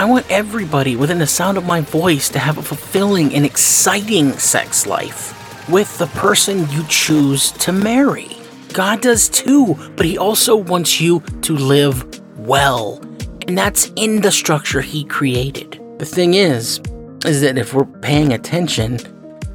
I 0.00 0.06
want 0.06 0.24
everybody 0.30 0.96
within 0.96 1.18
the 1.18 1.26
sound 1.26 1.58
of 1.58 1.66
my 1.66 1.82
voice 1.82 2.30
to 2.30 2.38
have 2.38 2.56
a 2.56 2.62
fulfilling 2.62 3.34
and 3.34 3.44
exciting 3.44 4.32
sex 4.38 4.86
life 4.86 5.68
with 5.68 5.98
the 5.98 6.06
person 6.06 6.66
you 6.70 6.84
choose 6.88 7.52
to 7.58 7.70
marry. 7.70 8.38
God 8.72 9.02
does 9.02 9.28
too, 9.28 9.76
but 9.96 10.06
He 10.06 10.16
also 10.16 10.56
wants 10.56 11.02
you 11.02 11.20
to 11.42 11.54
live 11.54 12.02
well. 12.38 12.98
And 13.46 13.58
that's 13.58 13.92
in 13.94 14.22
the 14.22 14.32
structure 14.32 14.80
He 14.80 15.04
created. 15.04 15.78
The 15.98 16.06
thing 16.06 16.32
is, 16.32 16.80
is 17.26 17.42
that 17.42 17.58
if 17.58 17.74
we're 17.74 17.84
paying 17.84 18.32
attention, 18.32 19.00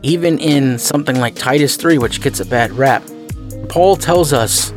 even 0.04 0.38
in 0.38 0.78
something 0.78 1.20
like 1.20 1.34
Titus 1.34 1.76
3, 1.76 1.98
which 1.98 2.22
gets 2.22 2.40
a 2.40 2.46
bad 2.46 2.72
rap, 2.74 3.02
Paul 3.68 3.96
tells 3.96 4.32
us 4.32 4.70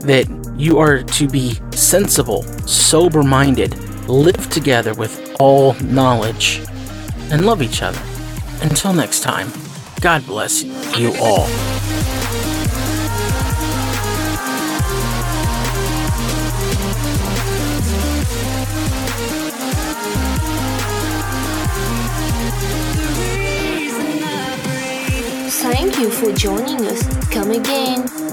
that 0.00 0.26
you 0.58 0.76
are 0.76 1.02
to 1.02 1.28
be 1.28 1.58
sensible, 1.70 2.42
sober 2.66 3.22
minded, 3.22 3.74
live 4.08 4.50
together 4.50 4.94
with 4.94 5.36
all 5.40 5.74
knowledge, 5.74 6.60
and 7.30 7.44
love 7.44 7.62
each 7.62 7.82
other. 7.82 8.00
Until 8.62 8.92
next 8.92 9.20
time, 9.20 9.50
God 10.00 10.26
bless 10.26 10.62
you 10.98 11.14
all. 11.20 11.46
Thank 25.66 25.98
you 25.98 26.10
for 26.10 26.32
joining 26.32 26.86
us. 26.86 27.02
Come 27.30 27.50
again. 27.50 28.23